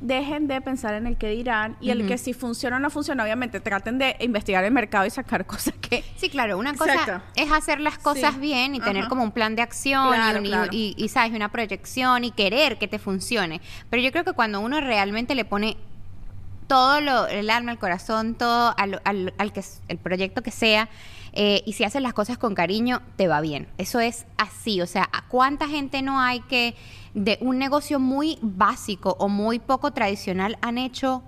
dejen 0.00 0.46
de 0.46 0.60
pensar 0.60 0.94
en 0.94 1.06
el 1.06 1.16
que 1.16 1.30
dirán 1.30 1.76
y 1.80 1.90
el 1.90 2.06
que 2.06 2.18
si 2.18 2.34
funciona 2.34 2.76
o 2.76 2.78
no 2.80 2.90
funciona, 2.90 3.22
obviamente 3.22 3.60
traten 3.60 3.98
de 3.98 4.14
investigar 4.20 4.62
el 4.64 4.70
mercado 4.72 5.06
y 5.06 5.10
sacar 5.10 5.46
cosas 5.46 5.74
que... 5.80 6.04
Sí, 6.16 6.28
claro, 6.28 6.58
una 6.58 6.74
cosa 6.74 6.94
Exacto. 6.94 7.24
es 7.34 7.50
hacer 7.50 7.80
las 7.80 7.96
cosas 7.98 8.34
Sí. 8.34 8.40
bien 8.40 8.74
y 8.74 8.80
tener 8.80 9.08
como 9.08 9.22
un 9.22 9.32
plan 9.32 9.56
de 9.56 9.62
acción 9.62 10.14
y 10.14 10.36
un- 10.38 10.46
y, 10.46 10.48
claro. 10.48 10.68
y- 10.72 10.94
y, 10.98 11.08
sabes, 11.08 11.32
una 11.32 11.50
proyección 11.50 12.24
y 12.24 12.30
querer 12.30 12.78
que 12.78 12.88
te 12.88 12.98
funcione. 12.98 13.60
Pero 13.90 14.02
yo 14.02 14.12
creo 14.12 14.24
que 14.24 14.32
cuando 14.34 14.60
uno 14.60 14.80
realmente 14.80 15.34
le 15.34 15.44
pone 15.46 15.76
todo 16.66 17.00
lo, 17.00 17.26
el 17.28 17.48
alma, 17.48 17.72
el 17.72 17.78
corazón, 17.78 18.34
todo 18.34 18.74
al, 18.76 19.00
al- 19.04 19.32
al 19.38 19.52
que 19.52 19.62
el 19.88 19.98
proyecto 19.98 20.42
que 20.42 20.50
sea, 20.50 20.88
eh, 21.32 21.62
y 21.66 21.74
si 21.74 21.84
haces 21.84 22.02
las 22.02 22.12
cosas 22.14 22.38
con 22.38 22.54
cariño, 22.54 23.02
te 23.16 23.28
va 23.28 23.40
bien. 23.40 23.68
Eso 23.78 24.00
es 24.00 24.26
así. 24.36 24.80
O 24.80 24.86
sea, 24.86 25.08
¿a 25.12 25.26
cuánta 25.28 25.68
gente 25.68 26.02
no 26.02 26.18
hay 26.20 26.40
que 26.40 26.74
de 27.16 27.38
un 27.40 27.58
negocio 27.58 27.98
muy 27.98 28.38
básico 28.42 29.16
o 29.18 29.28
muy 29.28 29.58
poco 29.58 29.90
tradicional 29.92 30.58
han 30.60 30.76
hecho 30.76 31.22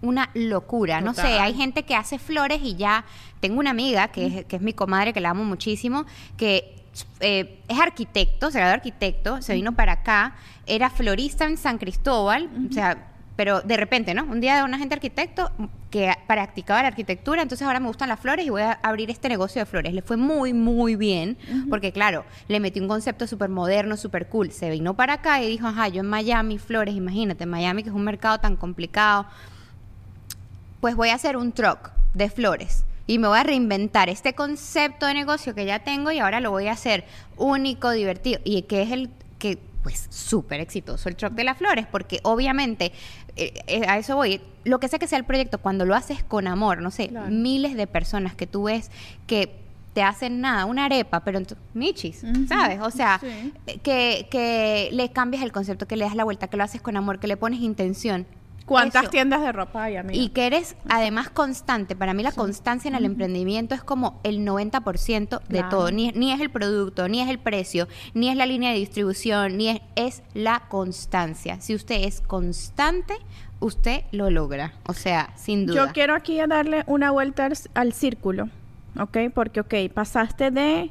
una 0.00 0.30
locura? 0.34 1.02
No 1.02 1.12
sé, 1.12 1.38
hay 1.38 1.54
gente 1.54 1.84
que 1.84 1.94
hace 1.94 2.18
flores 2.18 2.60
y 2.62 2.76
ya. 2.76 3.04
Tengo 3.40 3.60
una 3.60 3.70
amiga 3.70 4.08
que 4.08 4.26
es, 4.26 4.44
que 4.46 4.56
es 4.56 4.62
mi 4.62 4.72
comadre, 4.72 5.12
que 5.12 5.20
la 5.20 5.30
amo 5.30 5.44
muchísimo, 5.44 6.06
que 6.38 6.86
eh, 7.20 7.62
es 7.68 7.78
arquitecto, 7.78 8.50
se 8.50 8.58
graduó 8.58 8.74
arquitecto, 8.74 9.42
se 9.42 9.54
vino 9.54 9.72
para 9.72 9.92
acá, 9.92 10.34
era 10.66 10.88
florista 10.88 11.44
en 11.44 11.58
San 11.58 11.76
Cristóbal, 11.76 12.48
o 12.70 12.72
sea, 12.72 13.13
pero 13.36 13.60
de 13.62 13.76
repente, 13.76 14.14
¿no? 14.14 14.24
Un 14.24 14.40
día 14.40 14.56
de 14.56 14.62
una 14.62 14.78
gente 14.78 14.94
arquitecto 14.94 15.50
que 15.90 16.12
practicaba 16.26 16.82
la 16.82 16.88
arquitectura, 16.88 17.42
entonces 17.42 17.66
ahora 17.66 17.80
me 17.80 17.88
gustan 17.88 18.08
las 18.08 18.20
flores 18.20 18.46
y 18.46 18.50
voy 18.50 18.62
a 18.62 18.72
abrir 18.82 19.10
este 19.10 19.28
negocio 19.28 19.60
de 19.60 19.66
flores. 19.66 19.92
Le 19.92 20.02
fue 20.02 20.16
muy, 20.16 20.52
muy 20.52 20.96
bien, 20.96 21.36
porque 21.68 21.92
claro, 21.92 22.24
le 22.48 22.60
metí 22.60 22.80
un 22.80 22.88
concepto 22.88 23.26
súper 23.26 23.48
moderno, 23.48 23.96
súper 23.96 24.28
cool. 24.28 24.52
Se 24.52 24.70
vino 24.70 24.94
para 24.94 25.14
acá 25.14 25.42
y 25.42 25.48
dijo, 25.48 25.66
ajá, 25.66 25.88
yo 25.88 26.00
en 26.00 26.08
Miami, 26.08 26.58
flores, 26.58 26.94
imagínate, 26.94 27.46
Miami 27.46 27.82
que 27.82 27.88
es 27.88 27.94
un 27.94 28.04
mercado 28.04 28.38
tan 28.38 28.56
complicado, 28.56 29.26
pues 30.80 30.94
voy 30.94 31.08
a 31.08 31.14
hacer 31.14 31.36
un 31.36 31.52
truck 31.52 31.90
de 32.12 32.30
flores 32.30 32.84
y 33.06 33.18
me 33.18 33.28
voy 33.28 33.38
a 33.38 33.42
reinventar 33.42 34.08
este 34.08 34.34
concepto 34.34 35.06
de 35.06 35.14
negocio 35.14 35.54
que 35.54 35.66
ya 35.66 35.80
tengo 35.80 36.10
y 36.10 36.18
ahora 36.18 36.40
lo 36.40 36.50
voy 36.50 36.68
a 36.68 36.72
hacer 36.72 37.04
único, 37.36 37.90
divertido 37.90 38.40
y 38.44 38.62
que 38.62 38.82
es 38.82 38.92
el 38.92 39.10
que 39.38 39.58
pues 39.82 40.06
súper 40.10 40.60
exitoso 40.60 41.10
el 41.10 41.16
truck 41.16 41.32
de 41.32 41.44
las 41.44 41.58
flores 41.58 41.86
porque 41.90 42.20
obviamente 42.22 42.92
eh, 43.36 43.52
eh, 43.66 43.82
a 43.88 43.98
eso 43.98 44.16
voy 44.16 44.40
lo 44.64 44.78
que 44.80 44.88
sea 44.88 44.98
que 44.98 45.06
sea 45.06 45.18
el 45.18 45.24
proyecto 45.24 45.58
cuando 45.58 45.84
lo 45.84 45.94
haces 45.94 46.22
con 46.24 46.46
amor 46.46 46.80
no 46.80 46.90
sé 46.90 47.08
Claro. 47.08 47.30
miles 47.30 47.74
de 47.76 47.86
personas 47.86 48.34
que 48.34 48.46
tú 48.46 48.64
ves 48.64 48.90
que 49.26 49.62
te 49.92 50.02
hacen 50.02 50.40
nada, 50.40 50.64
una 50.64 50.86
arepa, 50.86 51.20
pero 51.20 51.40
michis. 51.72 52.24
¿sabes? 52.48 52.80
O 52.80 52.90
sea, 52.90 53.20
Sí. 53.22 53.52
que, 53.84 54.26
que 54.28 54.88
le 54.90 55.12
cambias 55.12 55.40
el 55.44 55.52
concepto, 55.52 55.86
que 55.86 55.94
le 55.96 56.04
das 56.04 56.16
la 56.16 56.24
vuelta, 56.24 56.48
que 56.48 56.56
lo 56.56 56.64
haces 56.64 56.82
con 56.82 56.96
amor, 56.96 57.20
que 57.20 57.28
le 57.28 57.36
pones 57.36 57.60
intención. 57.60 58.26
¿Cuántas 58.66 59.02
Eso. 59.02 59.10
tiendas 59.10 59.42
de 59.42 59.52
ropa 59.52 59.84
hay, 59.84 59.96
amiga? 59.96 60.18
Y 60.18 60.30
que 60.30 60.46
eres 60.46 60.76
además 60.88 61.28
constante. 61.28 61.94
Para 61.94 62.14
mí 62.14 62.22
la 62.22 62.32
constancia 62.32 62.88
en 62.88 62.94
el 62.94 63.04
emprendimiento 63.04 63.74
es 63.74 63.82
como 63.82 64.20
el 64.24 64.38
90% 64.46 65.40
de 65.40 65.46
Claro. 65.58 65.68
todo. 65.68 65.90
Ni, 65.90 66.12
ni 66.12 66.32
es 66.32 66.40
el 66.40 66.50
producto, 66.50 67.06
ni 67.08 67.20
es 67.20 67.28
el 67.28 67.38
precio, 67.38 67.88
ni 68.14 68.30
es 68.30 68.36
la 68.36 68.46
línea 68.46 68.70
de 68.72 68.78
distribución, 68.78 69.56
ni 69.58 69.68
es, 69.68 69.80
es 69.96 70.22
la 70.32 70.62
constancia. 70.68 71.60
Si 71.60 71.74
usted 71.74 72.04
es 72.04 72.22
constante, 72.22 73.14
usted 73.60 74.02
lo 74.12 74.30
logra. 74.30 74.72
O 74.86 74.94
sea, 74.94 75.30
sin 75.36 75.66
duda. 75.66 75.86
Yo 75.86 75.92
quiero 75.92 76.14
aquí 76.14 76.38
darle 76.46 76.84
una 76.86 77.10
vuelta 77.10 77.44
al, 77.46 77.52
al 77.74 77.92
círculo, 77.92 78.48
¿ok? 78.98 79.18
Porque, 79.34 79.60
ok, 79.60 79.74
pasaste 79.92 80.50
de, 80.50 80.90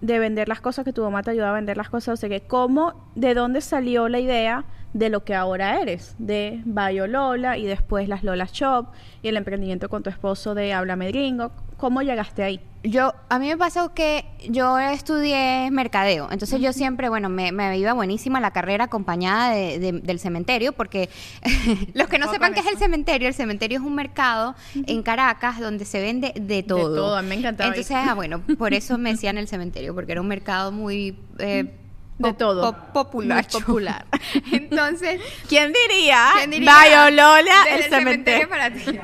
de 0.00 0.18
vender 0.20 0.48
las 0.48 0.60
cosas 0.60 0.84
que 0.84 0.92
tu 0.92 1.02
mamá 1.02 1.22
te 1.22 1.32
ayudaba 1.32 1.50
a 1.50 1.54
vender 1.54 1.76
las 1.76 1.90
cosas, 1.90 2.14
o 2.14 2.16
sea, 2.16 2.28
que 2.28 2.42
¿cómo, 2.42 2.94
de 3.16 3.34
dónde 3.34 3.60
salió 3.60 4.08
la 4.08 4.20
idea 4.20 4.64
de 4.92 5.10
lo 5.10 5.24
que 5.24 5.34
ahora 5.34 5.80
eres? 5.80 6.14
De 6.18 6.60
Bayo 6.64 7.06
Lola 7.06 7.58
y 7.58 7.66
después 7.66 8.08
las 8.08 8.24
Lola 8.24 8.48
Shop 8.50 8.86
y 9.22 9.28
el 9.28 9.36
emprendimiento 9.36 9.88
con 9.88 10.02
tu 10.02 10.10
esposo 10.10 10.54
de 10.54 10.72
Háblame 10.72 11.08
Gringo. 11.08 11.52
¿Cómo 11.76 12.02
llegaste 12.02 12.42
ahí? 12.42 12.60
Yo, 12.82 13.12
a 13.28 13.38
mí 13.38 13.48
me 13.48 13.56
pasó 13.56 13.92
que 13.92 14.24
yo 14.48 14.78
estudié 14.78 15.68
mercadeo, 15.72 16.28
entonces 16.30 16.60
yo 16.60 16.72
siempre, 16.72 17.08
bueno, 17.08 17.28
me, 17.28 17.50
me 17.52 17.76
iba 17.76 17.92
buenísima 17.92 18.40
la 18.40 18.52
carrera 18.52 18.84
acompañada 18.84 19.50
de- 19.50 19.78
de- 19.80 19.92
del 20.00 20.18
cementerio, 20.20 20.72
porque 20.72 21.08
los 21.94 22.08
que 22.08 22.18
no 22.18 22.30
sepan 22.30 22.54
qué 22.54 22.60
es 22.60 22.66
el 22.66 22.78
cementerio, 22.78 23.28
el 23.28 23.34
cementerio 23.34 23.78
es 23.78 23.84
un 23.84 23.94
mercado 23.96 24.54
en 24.86 25.02
Caracas 25.02 25.58
donde 25.60 25.84
se 25.84 26.00
vende 26.00 26.32
de 26.40 26.62
todo. 26.62 26.94
todo, 26.94 27.16
a 27.16 27.22
mí 27.22 27.28
me 27.30 27.34
encantaba. 27.36 27.68
Entonces, 27.68 27.96
ah, 27.96 28.14
bueno, 28.14 28.42
por 28.58 28.74
eso 28.74 28.96
me 28.96 29.10
decían 29.12 29.38
el 29.38 29.48
cementerio, 29.48 29.94
porque 29.94 30.12
era 30.12 30.20
un 30.20 30.28
mercado 30.28 30.70
muy... 30.72 31.16
eh, 31.38 31.74
De 32.18 32.32
todo. 32.32 32.62
pop- 32.72 32.92
popular. 32.92 33.46
Popular. 33.48 34.04
Entonces, 34.52 35.20
¿Quién 35.48 35.72
diría? 35.72 36.30
¿quién 36.36 36.50
diría? 36.50 36.72
Bayo 36.72 37.10
Lola, 37.10 37.62
Desde 37.64 37.84
el 37.84 37.90
cementerio. 37.90 38.48
para 38.48 38.70
ti. 38.72 38.98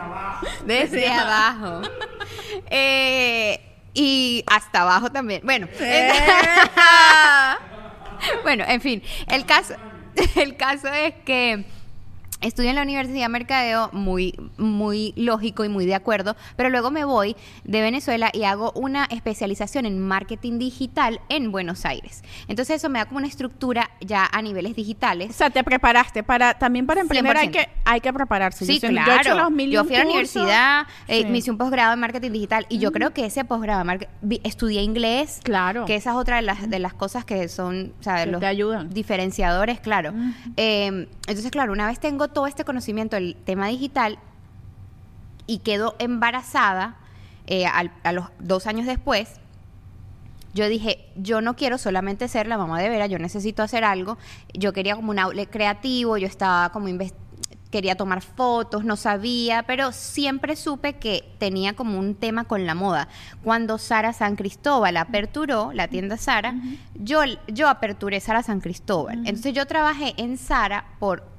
Desde 0.66 1.08
abajo. 1.10 1.82
Eh, 2.70 3.60
y 3.94 4.42
hasta 4.48 4.82
abajo 4.82 5.10
también. 5.12 5.42
Bueno. 5.44 5.68
bueno, 8.42 8.64
en 8.66 8.80
fin. 8.80 9.02
El 9.28 9.46
caso, 9.46 9.74
el 10.36 10.56
caso 10.56 10.88
es 10.88 11.14
que 11.24 11.64
estudio 12.44 12.70
en 12.70 12.76
la 12.76 12.82
Universidad 12.82 13.22
de 13.24 13.28
Mercadeo, 13.28 13.90
muy, 13.92 14.34
muy 14.58 15.12
lógico 15.16 15.64
y 15.64 15.68
muy 15.68 15.86
de 15.86 15.94
acuerdo, 15.94 16.36
pero 16.56 16.70
luego 16.70 16.90
me 16.90 17.04
voy 17.04 17.36
de 17.64 17.80
Venezuela 17.82 18.30
y 18.32 18.44
hago 18.44 18.72
una 18.74 19.04
especialización 19.06 19.86
en 19.86 19.98
marketing 20.00 20.58
digital 20.58 21.20
en 21.28 21.50
Buenos 21.52 21.84
Aires. 21.84 22.22
Entonces 22.48 22.76
eso 22.76 22.88
me 22.88 22.98
da 22.98 23.06
como 23.06 23.18
una 23.18 23.26
estructura 23.26 23.90
ya 24.00 24.28
a 24.30 24.42
niveles 24.42 24.72
O 24.72 24.74
digitales. 24.76 25.34
sea, 25.34 25.50
te 25.50 25.64
preparaste 25.64 26.22
para 26.22 26.54
también 26.54 26.86
para 26.86 27.00
emprender 27.00 27.36
hay 27.36 27.48
100%. 27.48 27.50
que 27.52 27.68
hay 27.84 28.00
que 28.00 28.12
prepararse. 28.12 28.64
Sí, 28.66 28.78
Yo 28.78 28.88
claro. 28.88 29.10
Yo, 29.10 29.16
he 29.16 29.20
hecho 29.20 29.34
los 29.34 29.50
mil 29.50 29.68
y 29.70 29.72
Yo 29.72 29.80
un 29.82 29.86
fui 29.86 29.96
a 29.96 29.98
la 30.00 30.04
universidad, 30.04 30.86
eh, 31.08 31.22
Sí. 31.22 31.26
me 31.28 31.38
hice 31.38 31.50
un 31.50 31.58
posgrado 31.58 31.92
en 31.94 32.00
marketing 32.00 32.30
digital 32.32 32.66
y 32.68 32.78
yo 32.78 32.92
creo 32.92 33.12
que 33.12 33.26
ese 33.26 33.44
posgrado 33.44 33.84
estudié 34.44 34.82
inglés, 34.82 35.40
Claro. 35.42 35.84
que 35.86 35.94
esa 35.96 36.10
es 36.10 36.16
otra 36.16 36.36
de 36.36 36.42
las, 36.42 36.68
de 36.68 36.78
las 36.78 36.94
cosas 36.94 37.24
que 37.24 37.48
son, 37.48 37.92
o 37.98 38.02
sea, 38.02 38.26
los 38.26 38.40
te 38.40 38.46
ayudan. 38.46 38.90
diferenciadores, 38.90 39.80
claro. 39.80 40.10
Ujú. 40.10 40.52
Eh, 40.56 41.08
entonces, 41.26 41.50
claro, 41.50 41.72
una 41.72 41.86
vez 41.86 41.98
tengo 42.00 42.28
todo 42.34 42.46
este 42.46 42.64
conocimiento 42.64 43.16
del 43.16 43.34
tema 43.36 43.68
digital 43.68 44.18
y 45.46 45.58
quedo 45.58 45.94
embarazada 45.98 46.96
eh, 47.46 47.66
al- 47.66 47.92
a 48.02 48.12
los 48.12 48.26
dos 48.38 48.66
años 48.66 48.86
después, 48.86 49.34
yo 50.54 50.68
dije, 50.68 51.04
yo 51.16 51.40
no 51.40 51.56
quiero 51.56 51.78
solamente 51.78 52.28
ser 52.28 52.46
la 52.46 52.56
mamá 52.56 52.80
de 52.80 52.88
Vera, 52.88 53.06
yo 53.06 53.18
necesito 53.18 53.62
hacer 53.62 53.82
algo. 53.84 54.18
Yo 54.52 54.72
quería 54.72 54.94
como 54.94 55.10
un 55.10 55.18
outlet 55.18 55.50
creativo, 55.50 56.16
yo 56.16 56.26
estaba 56.28 56.70
como 56.70 56.86
quería 57.72 57.96
tomar 57.96 58.22
fotos, 58.22 58.84
no 58.84 58.94
sabía, 58.94 59.64
pero 59.64 59.90
siempre 59.90 60.54
supe 60.54 60.92
que 60.92 61.28
tenía 61.38 61.74
como 61.74 61.98
un 61.98 62.14
tema 62.14 62.44
con 62.44 62.66
la 62.66 62.76
moda. 62.76 63.08
Cuando 63.42 63.78
Sara 63.78 64.12
San 64.12 64.36
Cristóbal 64.36 64.96
aperturó 64.96 65.72
la 65.72 65.88
tienda 65.88 66.16
Sara, 66.16 66.54
yo, 66.94 67.22
yo 67.48 67.68
aperturé 67.68 68.20
Sara 68.20 68.44
San 68.44 68.60
Cristóbal. 68.60 69.18
Entonces 69.26 69.54
yo 69.54 69.66
trabajé 69.66 70.14
en 70.18 70.38
Sara 70.38 70.84
por 71.00 71.33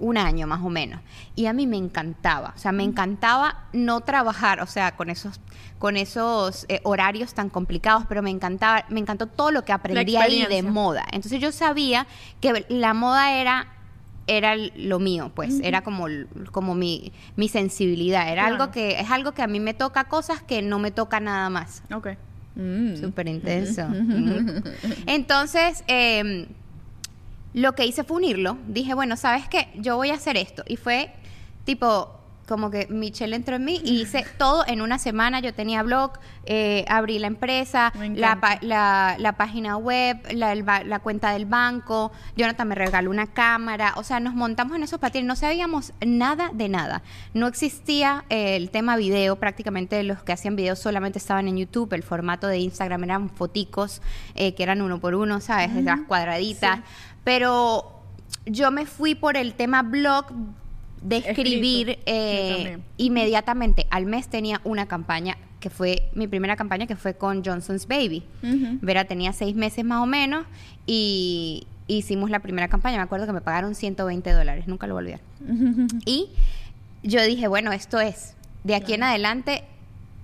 un 0.00 0.18
año 0.18 0.46
más 0.46 0.60
o 0.62 0.68
menos. 0.70 1.00
Y 1.36 1.46
a 1.46 1.52
mí 1.52 1.66
me 1.66 1.76
encantaba, 1.76 2.52
o 2.56 2.58
sea, 2.58 2.72
me 2.72 2.82
encantaba 2.82 3.64
no 3.72 4.00
trabajar, 4.00 4.60
o 4.60 4.66
sea, 4.66 4.96
con 4.96 5.10
esos, 5.10 5.40
con 5.78 5.96
esos 5.96 6.66
eh, 6.68 6.80
horarios 6.84 7.34
tan 7.34 7.48
complicados, 7.50 8.04
pero 8.08 8.22
me 8.22 8.30
encantaba, 8.30 8.84
me 8.88 9.00
encantó 9.00 9.26
todo 9.26 9.50
lo 9.50 9.64
que 9.64 9.72
aprendí 9.72 10.16
ahí 10.16 10.44
de 10.46 10.62
moda. 10.62 11.04
Entonces 11.12 11.40
yo 11.40 11.52
sabía 11.52 12.06
que 12.40 12.66
la 12.68 12.94
moda 12.94 13.32
era 13.40 13.68
era 14.26 14.54
lo 14.54 15.00
mío, 15.00 15.32
pues, 15.34 15.58
era 15.60 15.82
como, 15.82 16.06
como 16.52 16.76
mi, 16.76 17.12
mi 17.34 17.48
sensibilidad, 17.48 18.28
era 18.30 18.42
Claro. 18.42 18.54
algo 18.62 18.72
que, 18.72 19.00
es 19.00 19.10
algo 19.10 19.32
que 19.32 19.42
a 19.42 19.48
mí 19.48 19.58
me 19.58 19.74
toca 19.74 20.04
cosas 20.04 20.40
que 20.40 20.62
no 20.62 20.78
me 20.78 20.92
toca 20.92 21.18
nada 21.18 21.50
más. 21.50 21.82
Ok. 21.92 22.10
Mm. 22.54 22.96
Súper 22.96 23.26
intenso. 23.26 23.88
Mm. 23.88 24.62
Entonces, 25.06 25.82
eh, 25.88 26.46
lo 27.54 27.74
que 27.74 27.86
hice 27.86 28.04
fue 28.04 28.18
unirlo. 28.18 28.58
Dije, 28.66 28.94
bueno, 28.94 29.16
¿sabes 29.16 29.48
qué? 29.48 29.68
Yo 29.76 29.96
voy 29.96 30.10
a 30.10 30.14
hacer 30.14 30.36
esto. 30.36 30.62
Y 30.66 30.76
fue 30.76 31.12
tipo 31.64 32.20
como 32.50 32.68
que 32.68 32.88
Michelle 32.88 33.36
entró 33.36 33.54
en 33.54 33.64
mí 33.64 33.80
y 33.84 34.00
hice 34.00 34.26
todo 34.38 34.64
en 34.66 34.82
una 34.82 34.98
semana. 34.98 35.38
Yo 35.38 35.54
tenía 35.54 35.84
blog, 35.84 36.14
eh, 36.46 36.84
abrí 36.88 37.20
la 37.20 37.28
empresa, 37.28 37.92
la, 37.94 38.58
la, 38.60 39.14
la 39.18 39.32
página 39.36 39.76
web, 39.76 40.18
la, 40.32 40.98
cuenta 40.98 41.32
del 41.32 41.46
banco. 41.46 42.10
Jonathan 42.36 42.66
me 42.66 42.74
regaló 42.74 43.10
una 43.10 43.28
cámara. 43.28 43.94
O 43.96 44.02
sea, 44.02 44.18
nos 44.18 44.34
montamos 44.34 44.76
en 44.76 44.82
esos 44.82 44.98
patines. 44.98 45.28
No 45.28 45.36
sabíamos 45.36 45.92
nada 46.04 46.50
de 46.52 46.68
nada. 46.68 47.02
No 47.34 47.46
existía 47.46 48.24
eh, 48.30 48.56
el 48.56 48.70
tema 48.70 48.96
video. 48.96 49.36
Prácticamente 49.36 50.02
los 50.02 50.24
que 50.24 50.32
hacían 50.32 50.56
videos 50.56 50.80
solamente 50.80 51.18
estaban 51.18 51.46
en 51.46 51.56
YouTube. 51.56 51.92
El 51.92 52.02
formato 52.02 52.48
de 52.48 52.58
Instagram 52.58 53.04
eran 53.04 53.30
foticos 53.30 54.02
eh, 54.34 54.56
que 54.56 54.64
eran 54.64 54.82
uno 54.82 54.98
por 54.98 55.14
uno, 55.14 55.40
¿sabes? 55.40 55.72
De 55.72 55.82
las 55.82 56.00
cuadraditas. 56.00 56.80
Pero 57.24 58.02
yo 58.46 58.70
me 58.70 58.86
fui 58.86 59.14
por 59.14 59.36
el 59.36 59.54
tema 59.54 59.82
blog 59.82 60.26
de 61.02 61.18
escribir 61.18 61.98
eh, 62.06 62.78
inmediatamente. 62.96 63.86
Al 63.90 64.06
mes 64.06 64.28
tenía 64.28 64.60
una 64.64 64.86
campaña 64.86 65.36
que 65.60 65.70
fue 65.70 66.10
mi 66.14 66.26
primera 66.26 66.56
campaña 66.56 66.86
que 66.86 66.96
fue 66.96 67.14
con 67.14 67.44
Johnson's 67.44 67.86
Baby. 67.86 68.24
Ujú. 68.42 68.78
Vera 68.80 69.04
tenía 69.04 69.32
seis 69.32 69.54
meses 69.54 69.84
más 69.84 70.02
o 70.02 70.06
menos 70.06 70.46
y 70.86 71.66
hicimos 71.86 72.30
la 72.30 72.40
primera 72.40 72.68
campaña. 72.68 72.96
Me 72.96 73.02
acuerdo 73.02 73.26
que 73.26 73.32
me 73.32 73.40
pagaron 73.40 73.74
120 73.74 74.32
dólares, 74.32 74.66
nunca 74.66 74.86
lo 74.86 74.94
voy 74.94 75.00
a 75.00 75.04
olvidar. 75.04 75.20
Y 76.06 76.30
yo 77.02 77.22
dije, 77.22 77.48
bueno, 77.48 77.72
esto 77.72 78.00
es, 78.00 78.34
de 78.64 78.74
aquí 78.74 78.94
en 78.94 79.02
adelante, 79.02 79.64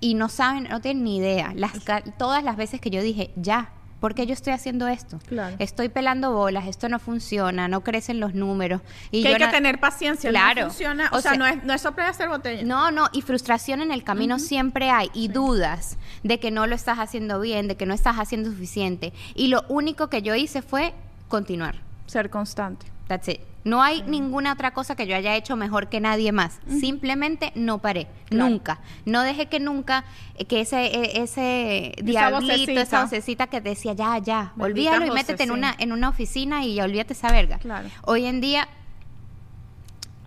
y 0.01 0.15
no 0.15 0.29
saben, 0.29 0.65
no 0.65 0.81
tienen 0.81 1.05
ni 1.05 1.17
idea, 1.17 1.53
las, 1.55 1.73
todas 2.19 2.45
las 2.45 2.57
veces 2.57 2.81
que 2.81 2.91
yo 2.91 3.03
dije, 3.03 3.31
ya, 3.37 3.71
¿por 4.07 4.15
qué 4.15 4.25
yo 4.25 4.35
estoy 4.35 4.53
haciendo 4.53 4.87
esto? 4.87 5.19
Claro. 5.27 5.57
Estoy 5.59 5.89
pelando 5.89 6.31
bolas, 6.33 6.69
esto 6.69 6.89
no 6.89 7.01
funciona, 7.01 7.67
no 7.67 7.81
crecen 7.83 8.21
los 8.21 8.35
números. 8.35 8.81
Y 9.11 9.21
que 9.25 9.31
yo 9.31 9.35
hay 9.35 9.41
que 9.43 9.49
tener 9.49 9.81
paciencia, 9.81 10.31
Claro. 10.31 10.61
no 10.63 10.67
funciona, 10.69 11.09
o, 11.13 11.17
O 11.17 11.21
sea, 11.21 11.33
sea, 11.33 11.39
no 11.41 11.45
es, 11.45 11.65
no 11.65 11.75
es 11.75 11.81
soplar 11.81 12.11
hacer 12.11 12.29
botella. 12.29 12.63
no, 12.63 12.93
no, 12.93 13.09
y 13.13 13.23
frustración 13.23 13.81
en 13.81 13.91
el 13.91 14.05
camino 14.05 14.39
siempre 14.39 14.91
hay, 14.91 15.11
y 15.13 15.27
dudas 15.27 15.99
de 16.23 16.39
que 16.39 16.53
no 16.53 16.69
lo 16.69 16.77
estás 16.77 17.01
haciendo 17.01 17.41
bien, 17.41 17.67
de 17.67 17.77
que 17.77 17.85
no 17.85 17.95
estás 17.95 18.15
haciendo 18.21 18.49
suficiente. 18.53 19.13
Y 19.35 19.49
lo 19.49 19.65
único 19.69 20.09
que 20.09 20.23
yo 20.23 20.37
hice 20.37 20.63
fue 20.63 20.95
continuar. 21.27 21.75
Ser 22.07 22.31
constante. 22.31 22.87
That's 23.09 23.27
it. 23.27 23.41
No 23.67 23.83
hay 23.83 24.03
ninguna 24.03 24.53
otra 24.53 24.73
cosa 24.73 24.95
que 24.95 25.09
yo 25.09 25.17
haya 25.17 25.35
hecho 25.35 25.57
mejor 25.57 25.89
que 25.89 25.99
nadie 25.99 26.31
más. 26.31 26.61
Simplemente 26.69 27.51
no 27.57 27.79
paré. 27.79 28.07
Claro. 28.27 28.49
Nunca. 28.49 28.79
No 29.05 29.23
dejé 29.23 29.47
que 29.47 29.59
nunca, 29.59 30.05
que 30.49 30.61
ese, 30.61 30.87
eh, 30.87 31.23
ese 31.23 31.93
diablito, 32.01 32.53
vocecita. 32.53 32.81
esa 32.81 33.03
vocecita 33.03 33.47
que 33.49 33.61
decía, 33.61 33.93
ya, 33.93 34.19
ya, 34.19 34.53
Bendita 34.55 34.93
olvídalo 34.93 35.07
y 35.07 35.11
métete 35.11 35.43
en 35.43 35.51
una, 35.51 35.75
en 35.77 35.91
una 35.91 36.11
oficina 36.11 36.65
y 36.65 36.81
olvídate 36.81 37.15
esa 37.15 37.33
verga. 37.33 37.59
Claro. 37.59 37.89
Hoy 38.05 38.27
en 38.27 38.41
día, 38.41 38.69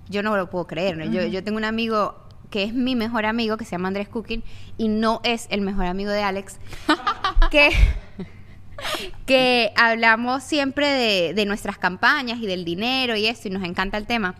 yo 0.09 0.21
no 0.21 0.35
lo 0.35 0.49
puedo 0.49 0.67
creer. 0.67 0.97
¿no? 0.97 1.05
yo, 1.05 1.25
yo 1.25 1.41
tengo 1.41 1.57
un 1.57 1.63
amigo 1.63 2.15
que 2.49 2.63
es 2.63 2.73
mi 2.73 2.97
mejor 2.97 3.25
amigo, 3.25 3.55
que 3.55 3.63
se 3.63 3.71
llama 3.71 3.87
Andrés 3.87 4.09
Cooking, 4.09 4.43
y 4.77 4.89
no 4.89 5.21
es 5.23 5.47
el 5.49 5.61
mejor 5.61 5.85
amigo 5.85 6.11
de 6.11 6.23
Alex, 6.23 6.59
que, 7.51 7.69
que 9.25 9.71
hablamos 9.75 10.43
siempre 10.43 10.87
de, 10.87 11.33
de 11.33 11.45
nuestras 11.45 11.77
campañas 11.77 12.39
y 12.39 12.45
del 12.47 12.65
dinero 12.65 13.15
y 13.15 13.25
esto, 13.27 13.47
y 13.47 13.51
nos 13.51 13.63
encanta 13.63 13.97
el 13.97 14.05
tema. 14.05 14.35